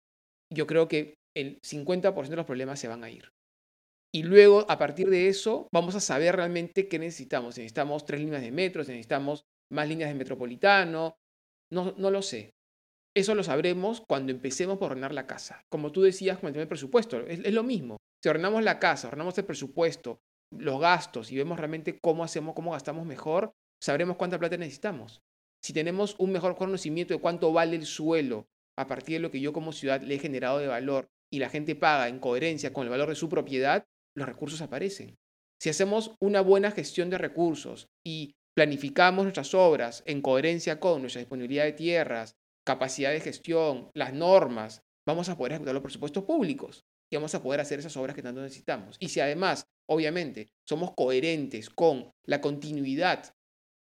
yo 0.53 0.67
creo 0.67 0.89
que 0.89 1.15
el 1.37 1.61
50% 1.63 2.29
de 2.29 2.37
los 2.37 2.47
problemas 2.47 2.79
se 2.79 2.89
van 2.89 3.05
a 3.05 3.11
ir. 3.11 3.29
Y 4.15 4.23
luego, 4.23 4.65
a 4.71 4.79
partir 4.79 5.11
de 5.11 5.29
eso, 5.29 5.69
vamos 5.73 5.97
a 5.97 6.01
saber 6.01 6.37
realmente 6.37 6.89
qué 6.89 7.01
necesitamos. 7.01 7.57
Necesitamos 7.57 8.05
tres 8.05 8.21
líneas 8.21 8.43
de 8.43 8.53
metro, 8.53 8.83
necesitamos 8.83 9.43
más 9.73 9.89
líneas 9.89 10.11
de 10.11 10.15
metropolitano. 10.15 11.17
No, 11.73 11.95
no 11.99 12.11
lo 12.11 12.23
sé. 12.23 12.55
Eso 13.17 13.35
lo 13.37 13.45
sabremos 13.45 14.03
cuando 14.09 14.33
empecemos 14.33 14.79
por 14.79 14.91
ordenar 14.91 15.15
la 15.15 15.27
casa. 15.27 15.63
Como 15.71 15.93
tú 15.93 16.03
decías 16.03 16.39
con 16.39 16.49
el 16.49 16.53
tema 16.53 16.63
del 16.63 16.69
presupuesto, 16.69 17.21
es, 17.27 17.53
lo 17.53 17.63
mismo. 17.63 17.99
Si 18.23 18.29
ordenamos 18.29 18.63
la 18.65 18.81
casa, 18.81 19.07
ordenamos 19.07 19.39
el 19.39 19.45
presupuesto, 19.45 20.19
los 20.53 20.81
gastos 20.81 21.31
y 21.31 21.37
vemos 21.37 21.59
realmente 21.59 21.99
cómo 22.01 22.25
hacemos, 22.25 22.55
cómo 22.55 22.73
gastamos 22.73 23.07
mejor, 23.07 23.53
sabremos 23.81 24.17
cuánta 24.17 24.39
plata 24.39 24.57
necesitamos. 24.57 25.21
Si 25.65 25.73
tenemos 25.73 26.15
un 26.19 26.31
mejor 26.31 26.57
conocimiento 26.57 27.15
de 27.15 27.21
cuánto 27.21 27.51
vale 27.51 27.77
el 27.77 27.87
suelo 27.87 28.51
a 28.77 28.87
partir 28.87 29.15
de 29.15 29.21
lo 29.21 29.31
que 29.31 29.41
yo 29.41 29.55
como 29.55 29.73
ciudad 29.73 30.03
le 30.03 30.17
he 30.17 30.19
generado 30.19 30.59
de 30.59 30.67
valor 30.67 31.09
y 31.33 31.39
la 31.39 31.49
gente 31.49 31.75
paga 31.75 32.09
en 32.09 32.19
coherencia 32.19 32.75
con 32.75 32.85
el 32.85 32.91
valor 32.91 33.09
de 33.09 33.15
su 33.15 33.31
propiedad, 33.31 33.87
los 34.15 34.29
recursos 34.29 34.61
aparecen. 34.61 35.17
Si 35.59 35.71
hacemos 35.71 36.17
una 36.21 36.43
buena 36.43 36.71
gestión 36.71 37.09
de 37.09 37.17
recursos 37.17 37.89
y 38.05 38.35
planificamos 38.55 39.25
nuestras 39.25 39.55
obras 39.55 40.03
en 40.05 40.21
coherencia 40.21 40.81
con 40.81 41.01
nuestra 41.01 41.21
disponibilidad 41.21 41.65
de 41.65 41.73
tierras, 41.73 42.37
capacidad 42.67 43.13
de 43.13 43.21
gestión, 43.21 43.91
las 43.95 44.13
normas, 44.13 44.83
vamos 45.09 45.31
a 45.31 45.39
poder 45.39 45.53
ejecutar 45.53 45.73
los 45.73 45.83
presupuestos 45.83 46.25
públicos 46.25 46.85
y 47.11 47.17
vamos 47.17 47.35
a 47.35 47.43
poder 47.43 47.61
hacer 47.61 47.79
esas 47.79 47.97
obras 47.97 48.15
que 48.15 48.23
tanto 48.23 48.43
necesitamos. 48.43 48.99
Y 49.01 49.09
si 49.09 49.21
además, 49.21 49.67
obviamente, 49.89 50.51
somos 50.69 50.93
coherentes 50.95 51.71
con 51.71 52.13
la 52.27 52.43
continuidad 52.43 53.35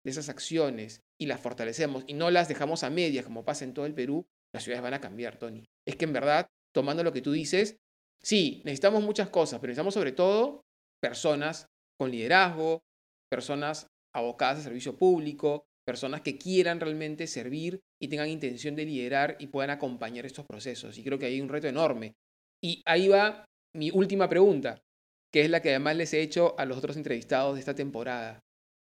de 0.05 0.11
esas 0.13 0.29
acciones 0.29 1.03
y 1.23 1.27
las 1.27 1.41
fortalecemos 1.41 2.03
y 2.09 2.15
no 2.15 2.33
las 2.33 2.49
dejamos 2.49 2.83
a 2.83 2.91
medias 2.91 3.25
como 3.25 3.45
pasa 3.45 3.65
en 3.65 3.75
todo 3.75 3.87
el 3.87 3.95
Perú, 3.95 4.27
las 4.53 4.65
ciudades 4.65 4.83
van 4.83 4.95
a 4.95 5.01
cambiar, 5.01 5.39
Tony. 5.39 5.65
Es 5.87 5.95
que 5.95 6.05
en 6.05 6.13
verdad, 6.13 6.49
tomando 6.75 7.05
lo 7.05 7.13
que 7.13 7.23
tú 7.23 7.31
dices, 7.31 7.77
sí, 8.21 8.61
necesitamos 8.65 9.05
muchas 9.05 9.29
cosas, 9.29 9.61
pero 9.61 9.71
necesitamos 9.71 9.95
sobre 9.95 10.11
todo 10.11 10.63
personas 11.01 11.69
con 11.97 12.11
liderazgo, 12.11 12.81
personas 13.31 13.87
abocadas 14.13 14.57
al 14.57 14.65
servicio 14.65 14.97
público, 14.97 15.65
personas 15.87 16.23
que 16.23 16.39
quieran 16.39 16.81
realmente 16.81 17.29
servir 17.29 17.79
y 18.01 18.09
tengan 18.09 18.29
intención 18.29 18.75
de 18.75 18.85
liderar 18.85 19.37
y 19.39 19.47
puedan 19.47 19.71
acompañar 19.71 20.27
estos 20.27 20.45
procesos. 20.45 20.99
Y 20.99 21.05
creo 21.05 21.21
que 21.21 21.27
hay 21.27 21.41
un 21.41 21.49
reto 21.49 21.69
enorme. 21.69 22.15
Y 22.61 22.83
ahí 22.85 23.07
va 23.07 23.45
mi 23.77 23.93
última 23.93 24.29
pregunta, 24.29 24.83
que 25.33 25.43
es 25.43 25.51
la 25.51 25.63
que 25.63 25.71
además 25.71 25.97
les 25.97 26.13
he 26.15 26.21
hecho 26.21 26.59
a 26.59 26.65
los 26.65 26.79
otros 26.79 26.97
entrevistados 26.97 27.55
de 27.55 27.61
esta 27.61 27.77
temporada. 27.77 28.41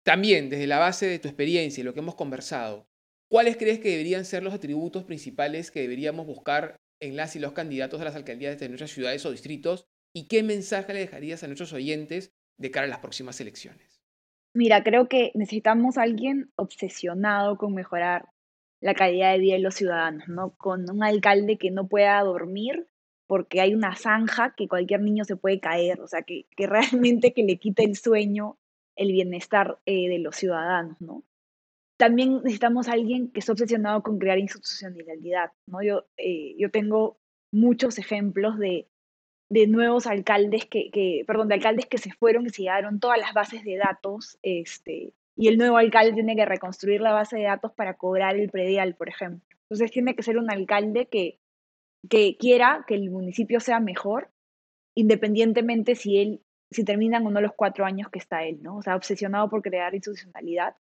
También, 0.03 0.49
desde 0.49 0.67
la 0.67 0.79
base 0.79 1.07
de 1.07 1.19
tu 1.19 1.27
experiencia 1.27 1.81
y 1.81 1.83
lo 1.83 1.93
que 1.93 1.99
hemos 1.99 2.15
conversado, 2.15 2.87
¿cuáles 3.29 3.57
crees 3.57 3.79
que 3.79 3.89
deberían 3.89 4.25
ser 4.25 4.43
los 4.43 4.53
atributos 4.53 5.03
principales 5.03 5.69
que 5.69 5.81
deberíamos 5.81 6.25
buscar 6.25 6.77
en 6.99 7.15
las 7.15 7.35
y 7.35 7.39
los 7.39 7.53
candidatos 7.53 8.01
a 8.01 8.05
las 8.05 8.15
alcaldías 8.15 8.59
de 8.59 8.67
nuestras 8.69 8.91
ciudades 8.91 9.25
o 9.25 9.31
distritos? 9.31 9.85
¿Y 10.13 10.27
qué 10.27 10.43
mensaje 10.43 10.93
le 10.93 10.99
dejarías 10.99 11.43
a 11.43 11.47
nuestros 11.47 11.73
oyentes 11.73 12.33
de 12.57 12.71
cara 12.71 12.87
a 12.87 12.89
las 12.89 12.99
próximas 12.99 13.39
elecciones? 13.39 14.01
Mira, 14.53 14.83
creo 14.83 15.07
que 15.07 15.31
necesitamos 15.33 15.97
a 15.97 16.03
alguien 16.03 16.51
obsesionado 16.55 17.57
con 17.57 17.73
mejorar 17.73 18.25
la 18.81 18.95
calidad 18.95 19.31
de 19.31 19.39
vida 19.39 19.53
de 19.53 19.61
los 19.61 19.75
ciudadanos, 19.75 20.27
¿no? 20.27 20.55
Con 20.57 20.89
un 20.89 21.03
alcalde 21.03 21.57
que 21.57 21.71
no 21.71 21.87
pueda 21.87 22.19
dormir 22.21 22.87
porque 23.27 23.61
hay 23.61 23.73
una 23.73 23.95
zanja 23.95 24.53
que 24.57 24.67
cualquier 24.67 25.01
niño 25.01 25.23
se 25.23 25.37
puede 25.37 25.61
caer, 25.61 26.01
o 26.01 26.07
sea, 26.07 26.23
que, 26.23 26.47
que 26.57 26.67
realmente 26.67 27.33
que 27.33 27.43
le 27.43 27.57
quite 27.59 27.85
el 27.85 27.95
sueño, 27.95 28.57
el 28.95 29.11
bienestar 29.11 29.79
eh, 29.85 30.09
de 30.09 30.19
los 30.19 30.35
ciudadanos, 30.35 30.99
¿no? 31.01 31.23
También 31.97 32.37
necesitamos 32.43 32.87
a 32.87 32.93
alguien 32.93 33.31
que 33.31 33.39
esté 33.39 33.51
obsesionado 33.51 34.01
con 34.03 34.17
crear 34.17 34.39
institucionalidad, 34.39 35.51
¿no? 35.67 35.83
Yo, 35.83 36.05
eh, 36.17 36.55
yo 36.57 36.71
tengo 36.71 37.19
muchos 37.51 37.99
ejemplos 37.99 38.57
de 38.57 38.87
de 39.51 39.67
nuevos 39.67 40.07
alcaldes 40.07 40.65
que, 40.65 41.25
perdón, 41.27 41.49
de 41.49 41.55
alcaldes 41.55 41.85
que 41.85 41.97
se 41.97 42.13
fueron 42.13 42.45
y 42.45 42.51
se 42.51 42.61
llevaron 42.61 43.01
todas 43.01 43.19
las 43.19 43.33
bases 43.33 43.65
de 43.65 43.75
datos, 43.75 44.39
este, 44.43 45.11
y 45.35 45.49
el 45.49 45.57
nuevo 45.57 45.75
alcalde 45.75 46.13
tiene 46.13 46.37
que 46.37 46.45
reconstruir 46.45 47.01
la 47.01 47.11
base 47.11 47.35
de 47.35 47.43
datos 47.43 47.73
para 47.73 47.95
cobrar 47.95 48.37
el 48.37 48.49
predial, 48.49 48.95
por 48.95 49.09
ejemplo. 49.09 49.45
Entonces 49.63 49.91
tiene 49.91 50.15
que 50.15 50.23
ser 50.23 50.37
un 50.37 50.49
alcalde 50.49 51.07
que, 51.07 51.37
que 52.09 52.37
quiera 52.37 52.85
que 52.87 52.95
el 52.95 53.09
municipio 53.09 53.59
sea 53.59 53.81
mejor, 53.81 54.29
independientemente 54.95 55.95
si 55.95 56.19
él, 56.19 56.41
si 56.71 56.85
terminan 56.85 57.27
o 57.27 57.31
no 57.31 57.41
los 57.41 57.53
cuatro 57.53 57.85
años 57.85 58.09
que 58.09 58.19
está 58.19 58.43
él, 58.43 58.63
¿no? 58.63 58.77
O 58.77 58.81
sea, 58.81 58.95
obsesionado 58.95 59.49
por 59.49 59.61
crear 59.61 59.93
institucionalidad. 59.93 60.75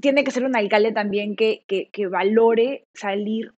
Tiene 0.00 0.22
que 0.22 0.30
ser 0.30 0.44
un 0.44 0.56
alcalde 0.56 0.92
también 0.92 1.34
que, 1.34 1.64
que, 1.66 2.06
valore 2.06 2.86
salir 2.94 3.52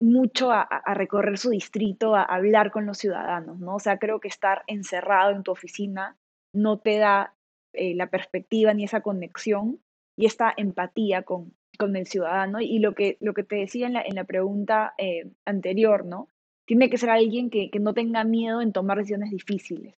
mucho 0.00 0.52
a, 0.52 0.68
recorrer 0.94 1.38
su 1.38 1.50
distrito, 1.50 2.14
a 2.14 2.22
hablar 2.22 2.70
con 2.70 2.86
los 2.86 2.98
ciudadanos, 2.98 3.58
¿no? 3.58 3.74
O 3.74 3.80
sea, 3.80 3.98
creo 3.98 4.20
que 4.20 4.28
estar 4.28 4.62
encerrado 4.68 5.32
en 5.32 5.42
tu 5.42 5.50
oficina 5.50 6.16
no 6.52 6.78
te 6.78 6.98
da 6.98 7.34
eh, 7.72 7.96
la 7.96 8.06
perspectiva 8.06 8.72
ni 8.72 8.84
esa 8.84 9.00
conexión 9.00 9.80
y 10.16 10.26
esta 10.26 10.54
empatía 10.56 11.22
con, 11.22 11.52
con 11.76 11.96
el 11.96 12.06
ciudadano. 12.06 12.60
Y 12.60 12.78
lo 12.78 12.94
que, 12.94 13.16
lo 13.20 13.34
que 13.34 13.42
te 13.42 13.56
decía 13.56 13.88
en 13.88 13.94
la, 13.94 14.02
en 14.02 14.14
la 14.14 14.24
pregunta 14.24 14.94
eh, 14.98 15.28
anterior, 15.44 16.04
¿no? 16.04 16.28
Tiene 16.66 16.88
que 16.88 16.98
ser 16.98 17.10
alguien 17.10 17.50
que, 17.50 17.70
que, 17.70 17.80
no 17.80 17.94
tenga 17.94 18.22
miedo 18.22 18.60
en 18.60 18.72
tomar 18.72 18.98
decisiones 18.98 19.30
difíciles. 19.30 19.96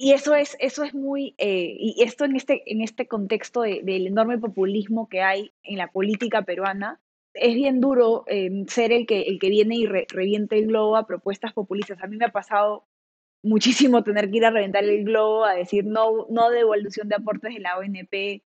Y 0.00 0.12
eso 0.12 0.36
es, 0.36 0.56
eso 0.60 0.84
es 0.84 0.94
muy, 0.94 1.34
eh, 1.38 1.76
y 1.76 2.04
esto 2.04 2.24
en 2.24 2.36
este, 2.36 2.62
en 2.70 2.82
este 2.82 3.08
contexto 3.08 3.62
del 3.62 4.06
enorme 4.06 4.38
populismo 4.38 5.08
que 5.08 5.22
hay 5.22 5.52
en 5.64 5.76
la 5.76 5.88
política 5.90 6.42
peruana, 6.42 7.00
es 7.34 7.54
bien 7.56 7.80
duro 7.80 8.22
eh, 8.28 8.64
ser 8.68 8.92
el 8.92 9.06
que, 9.06 9.22
el 9.22 9.40
que 9.40 9.50
viene 9.50 9.76
y 9.76 9.86
reviente 9.86 10.56
el 10.56 10.68
globo 10.68 10.96
a 10.96 11.06
propuestas 11.06 11.52
populistas. 11.52 12.00
A 12.00 12.06
mí 12.06 12.16
me 12.16 12.26
ha 12.26 12.32
pasado 12.32 12.86
muchísimo 13.42 14.04
tener 14.04 14.30
que 14.30 14.36
ir 14.36 14.44
a 14.46 14.50
reventar 14.50 14.84
el 14.84 15.04
globo, 15.04 15.44
a 15.44 15.54
decir 15.54 15.84
no, 15.84 16.26
no 16.30 16.48
devolución 16.50 17.08
de 17.08 17.16
aportes 17.16 17.52
de 17.52 17.60
la 17.60 17.76
ONP, 17.78 18.44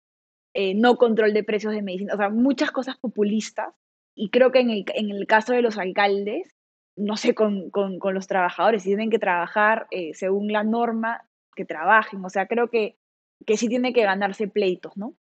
eh, 0.53 0.73
no 0.75 0.95
control 0.95 1.33
de 1.33 1.43
precios 1.43 1.73
de 1.73 1.81
medicina, 1.81 2.13
o 2.13 2.17
sea, 2.17 2.29
muchas 2.29 2.71
cosas 2.71 2.97
populistas. 2.97 3.75
Y 4.15 4.29
creo 4.29 4.53
que 4.53 4.59
en 4.59 4.69
el, 4.69 4.85
en 4.95 5.09
el 5.09 5.27
caso 5.27 5.51
de 5.51 5.61
los 5.61 5.77
alcaldes, 5.77 6.55
no 6.95 7.17
sé, 7.17 7.35
con, 7.35 7.69
con 7.71 8.13
los 8.13 8.27
trabajadores, 8.27 8.83
si 8.83 8.89
tienen 8.89 9.09
que 9.09 9.19
trabajar 9.19 9.87
según 10.13 10.51
la 10.51 10.63
norma, 10.63 11.25
que 11.61 11.65
trabajen, 11.65 12.25
o 12.25 12.29
sea, 12.29 12.47
creo 12.47 12.69
que, 12.69 12.97
que 13.45 13.55
sí 13.55 13.67
tiene 13.67 13.93
que 13.93 14.01
ganarse 14.01 14.47
pleitos, 14.47 14.97
¿no? 14.97 15.15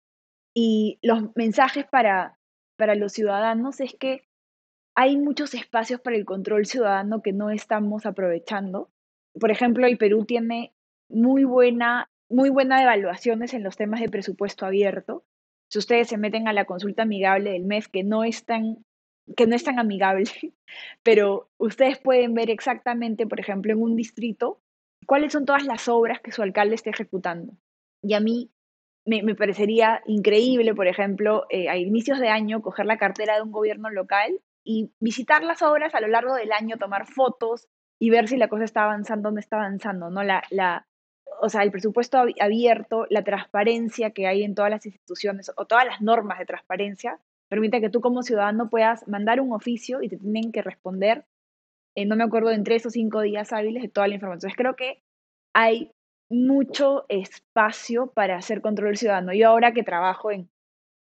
Y 0.54 1.00
los 1.02 1.36
mensajes 1.36 1.86
para, 1.86 2.40
para 2.78 2.96
los 2.96 3.12
ciudadanos 3.12 3.82
es 3.82 3.94
que 3.94 4.24
hay 4.96 5.18
muchos 5.18 5.54
espacios 5.54 6.00
para 6.00 6.16
el 6.16 6.24
control 6.24 6.66
ciudadano 6.66 7.22
que 7.22 7.34
no 7.34 7.50
estamos 7.50 8.06
aprovechando. 8.06 8.90
Por 9.38 9.52
ejemplo, 9.52 9.86
el 9.86 9.98
Perú 9.98 10.26
tiene 10.26 10.74
muy 11.10 11.44
buena, 11.44 12.10
muy 12.30 12.50
buena 12.50 12.82
evaluaciones 12.82 13.54
en 13.54 13.64
los 13.64 13.76
temas 13.76 14.00
de 14.00 14.10
presupuesto 14.10 14.66
abierto. 14.66 15.26
Si 15.70 15.78
ustedes 15.78 16.08
se 16.08 16.18
meten 16.18 16.48
a 16.48 16.54
la 16.54 16.66
consulta 16.66 17.04
amigable 17.04 17.52
del 17.52 17.66
MEF, 17.66 17.88
que 17.88 18.04
no 18.04 18.24
es 18.24 18.46
tan, 18.46 18.86
que 19.36 19.46
no 19.46 19.56
es 19.56 19.64
tan 19.64 19.78
amigable, 19.78 20.24
pero 21.04 21.50
ustedes 21.58 22.00
pueden 22.00 22.34
ver 22.34 22.50
exactamente, 22.50 23.28
por 23.28 23.40
ejemplo, 23.40 23.74
en 23.74 23.82
un 23.82 23.96
distrito, 23.98 24.62
cuáles 25.10 25.34
son 25.34 25.45
todas 25.45 25.66
las 25.66 25.88
obras 25.88 26.22
que 26.22 26.32
su 26.32 26.43
alcalde 26.43 26.76
está 26.76 26.91
ejecutando. 26.91 27.53
Y 28.03 28.14
a 28.14 28.20
mí 28.20 28.51
me, 29.05 29.34
parecería 29.34 30.03
increíble, 30.05 30.76
por 30.76 30.86
ejemplo, 30.86 31.47
eh, 31.49 31.68
a 31.68 31.78
inicios 31.78 32.20
de 32.20 32.30
año, 32.30 32.62
coger 32.62 32.86
la 32.86 32.99
cartera 32.99 33.36
de 33.36 33.41
un 33.41 33.51
gobierno 33.51 33.89
local 33.89 34.39
y 34.64 34.91
visitar 34.99 35.43
las 35.43 35.64
obras 35.64 35.95
a 35.95 35.99
lo 35.99 36.10
largo 36.10 36.36
del 36.36 36.51
año, 36.51 36.78
tomar 36.78 37.07
fotos 37.07 37.68
y 37.97 38.12
ver 38.12 38.28
si 38.28 38.38
la 38.38 38.49
cosa 38.49 38.66
está 38.66 38.84
avanzando 38.84 39.30
o 39.30 39.32
no 39.32 39.39
está 39.39 39.55
avanzando, 39.55 40.12
¿no? 40.12 40.22
La, 40.22 40.43
la, 40.51 40.86
o 41.41 41.49
sea, 41.49 41.64
el 41.64 41.72
presupuesto 41.72 42.24
abierto, 42.39 43.07
la 43.10 43.24
transparencia 43.24 44.12
que 44.12 44.28
hay 44.28 44.43
en 44.43 44.53
todas 44.53 44.70
las 44.70 44.86
instituciones 44.86 45.51
o 45.57 45.66
todas 45.66 45.88
las 45.88 46.01
normas 46.01 46.38
de 46.38 46.45
transparencia, 46.45 47.20
permite 47.47 47.82
que 47.82 47.89
tú 47.89 47.99
como 47.99 48.22
ciudadano 48.22 48.70
puedas 48.70 49.07
mandar 49.07 49.41
un 49.41 49.53
oficio 49.53 50.03
y 50.03 50.07
te 50.07 50.18
tienen 50.18 50.51
que 50.51 50.62
responder 50.62 51.26
eh, 51.96 52.06
no 52.06 52.16
me 52.16 52.24
acuerdo, 52.24 52.52
en 52.52 52.64
tres 52.64 52.86
o 52.86 52.90
cinco 52.90 53.22
días 53.22 53.54
hábiles 53.54 53.84
de 53.84 53.90
toda 53.90 54.08
la 54.08 54.16
información. 54.16 54.40
Entonces 54.40 54.58
creo 54.58 54.76
que 54.76 55.02
hay 55.54 55.92
mucho 56.30 57.06
espacio 57.10 58.08
para 58.08 58.38
hacer 58.38 58.62
control 58.62 58.98
ciudadano. 58.98 59.34
Yo 59.34 59.50
ahora 59.50 59.74
que 59.74 59.84
trabajo 59.84 60.32
en, 60.32 60.50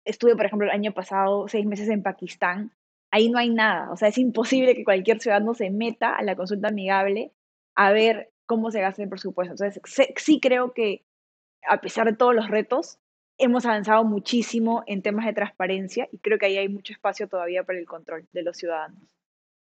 estuve 0.06 0.36
por 0.36 0.46
ejemplo 0.46 0.68
el 0.68 0.74
año 0.74 0.94
pasado 0.94 1.48
seis 1.48 1.66
meses 1.66 1.90
en 1.90 2.04
Pakistán, 2.04 2.72
ahí 3.12 3.30
no 3.30 3.40
hay 3.40 3.50
nada, 3.50 3.92
o 3.92 3.98
sea, 3.98 4.10
es 4.10 4.18
imposible 4.18 4.76
que 4.76 4.84
cualquier 4.84 5.22
ciudadano 5.22 5.54
se 5.54 5.70
meta 5.70 6.16
a 6.16 6.24
la 6.24 6.36
consulta 6.36 6.68
amigable 6.68 7.32
a 7.76 7.92
ver 7.92 8.32
cómo 8.46 8.72
se 8.72 8.82
gasta 8.82 9.04
el 9.04 9.10
presupuesto. 9.10 9.54
Entonces, 9.54 9.82
sí 10.18 10.40
creo 10.40 10.74
que 10.74 11.06
a 11.68 11.82
pesar 11.82 12.06
de 12.06 12.16
todos 12.16 12.36
los 12.36 12.50
retos, 12.50 13.00
hemos 13.38 13.66
avanzado 13.66 14.04
muchísimo 14.04 14.84
en 14.88 15.02
temas 15.02 15.26
de 15.26 15.34
transparencia 15.34 16.08
y 16.12 16.20
creo 16.20 16.38
que 16.38 16.46
ahí 16.46 16.58
hay 16.58 16.70
mucho 16.70 16.94
espacio 16.94 17.28
todavía 17.28 17.64
para 17.64 17.80
el 17.80 17.86
control 17.86 18.28
de 18.32 18.44
los 18.44 18.58
ciudadanos. 18.58 19.00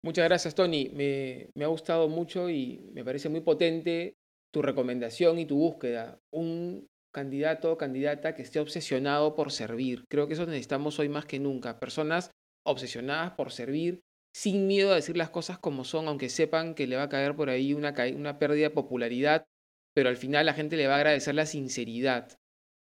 Muchas 0.05 0.25
gracias, 0.25 0.53
Tony. 0.53 0.89
Me, 0.89 1.63
ha 1.63 1.67
gustado 1.67 2.09
mucho 2.09 2.49
y 2.49 2.81
me 2.93 3.05
parece 3.05 3.29
muy 3.29 3.39
potente 3.39 4.17
tu 4.51 4.61
recomendación 4.61 5.39
y 5.39 5.45
tu 5.45 5.55
búsqueda. 5.55 6.19
Un 6.29 6.87
candidato 7.13 7.71
o 7.71 7.77
candidata 7.77 8.35
que 8.35 8.41
esté 8.41 8.59
obsesionado 8.59 9.33
por 9.33 9.53
servir. 9.53 10.03
Creo 10.09 10.27
que 10.27 10.33
eso 10.33 10.45
necesitamos 10.45 10.99
hoy 10.99 11.07
más 11.07 11.25
que 11.25 11.39
nunca. 11.39 11.79
Personas 11.79 12.31
obsesionadas 12.65 13.31
por 13.31 13.53
servir, 13.53 14.01
sin 14.35 14.67
miedo 14.67 14.91
a 14.91 14.95
decir 14.95 15.15
las 15.15 15.29
cosas 15.29 15.57
como 15.57 15.85
son, 15.85 16.09
aunque 16.09 16.27
sepan 16.27 16.75
que 16.75 16.85
le 16.85 16.97
va 16.97 17.03
a 17.03 17.09
caer 17.09 17.35
por 17.35 17.49
ahí 17.49 17.73
una, 17.73 17.93
pérdida 17.93 18.67
de 18.67 18.69
popularidad, 18.71 19.45
pero 19.93 20.09
al 20.09 20.17
final 20.17 20.45
la 20.45 20.53
gente 20.53 20.75
le 20.75 20.87
va 20.87 20.95
a 20.95 20.97
agradecer 20.97 21.35
la 21.35 21.45
sinceridad. 21.45 22.37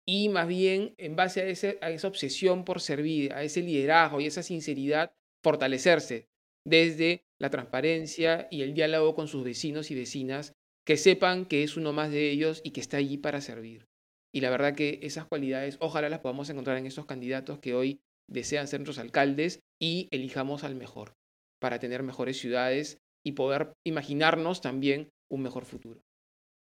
Y 0.06 0.30
más 0.30 0.48
bien, 0.48 0.94
en 0.98 1.16
base 1.16 1.42
a 1.82 1.90
esa 1.90 2.08
obsesión 2.08 2.64
por 2.64 2.80
servir, 2.80 3.34
a 3.34 3.44
ese 3.44 3.62
liderazgo 3.62 4.22
y 4.22 4.28
esa 4.28 4.44
sinceridad, 4.44 5.14
fortalecerse, 5.44 6.28
desde 6.68 7.24
la 7.40 7.50
transparencia 7.50 8.48
y 8.52 8.62
el 8.62 8.74
diálogo 8.74 9.16
con 9.16 9.30
sus 9.30 9.44
vecinos 9.44 9.90
y 9.90 9.96
vecinas, 9.96 10.54
que 10.86 10.98
sepan 10.98 11.46
que 11.46 11.64
es 11.64 11.78
uno 11.78 11.94
más 11.94 12.12
de 12.12 12.30
ellos 12.30 12.62
y 12.64 12.72
que 12.72 12.82
está 12.82 12.98
allí 12.98 13.18
para 13.18 13.40
servir. 13.40 13.86
Y 14.34 14.42
la 14.42 14.50
verdad 14.50 14.76
que 14.76 15.00
esas 15.02 15.26
cualidades 15.26 15.78
ojalá 15.80 16.10
las 16.10 16.20
podamos 16.20 16.50
encontrar 16.50 16.78
en 16.78 16.86
esos 16.86 17.06
candidatos 17.06 17.60
que 17.60 17.74
hoy 17.74 18.02
desean 18.30 18.68
ser 18.68 18.82
nuestros 18.82 19.00
alcaldes 19.00 19.62
y 19.82 20.10
elijamos 20.12 20.66
al 20.66 20.76
mejor 20.76 21.14
para 21.60 21.80
tener 21.80 22.04
mejores 22.04 22.38
ciudades 22.38 23.00
y 23.26 23.32
poder 23.32 23.72
imaginarnos 23.86 24.60
también 24.60 25.10
un 25.32 25.44
mejor 25.44 25.64
futuro. 25.64 26.02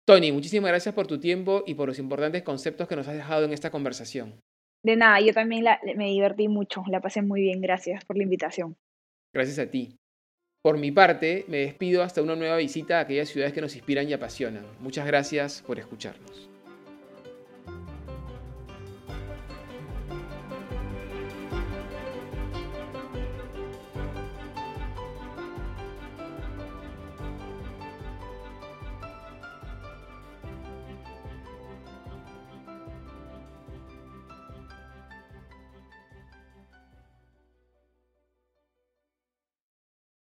Tony, 0.06 0.30
muchísimas 0.30 0.70
gracias 0.70 0.94
por 0.94 1.08
tu 1.08 1.18
tiempo 1.18 1.64
y 1.66 1.74
por 1.74 1.88
los 1.88 1.98
importantes 1.98 2.42
conceptos 2.44 2.86
que 2.86 2.96
nos 2.96 3.08
has 3.08 3.16
dejado 3.16 3.44
en 3.44 3.52
esta 3.52 3.70
conversación. 3.70 4.40
De 4.84 4.94
nada, 4.94 5.20
yo 5.20 5.32
también 5.34 5.64
me 5.96 6.06
divertí 6.06 6.46
mucho, 6.46 6.84
la 6.88 7.00
pasé 7.00 7.20
muy 7.20 7.40
bien, 7.40 7.60
gracias 7.60 8.04
por 8.04 8.16
la 8.16 8.22
invitación. 8.22 8.76
Gracias 9.32 9.58
a 9.58 9.70
ti. 9.70 9.96
Por 10.62 10.76
mi 10.76 10.90
parte, 10.90 11.44
me 11.48 11.58
despido 11.58 12.02
hasta 12.02 12.22
una 12.22 12.36
nueva 12.36 12.56
visita 12.56 12.98
a 12.98 13.02
aquellas 13.02 13.28
ciudades 13.28 13.54
que 13.54 13.60
nos 13.60 13.76
inspiran 13.76 14.08
y 14.08 14.12
apasionan. 14.12 14.66
Muchas 14.80 15.06
gracias 15.06 15.62
por 15.66 15.78
escucharnos. 15.78 16.47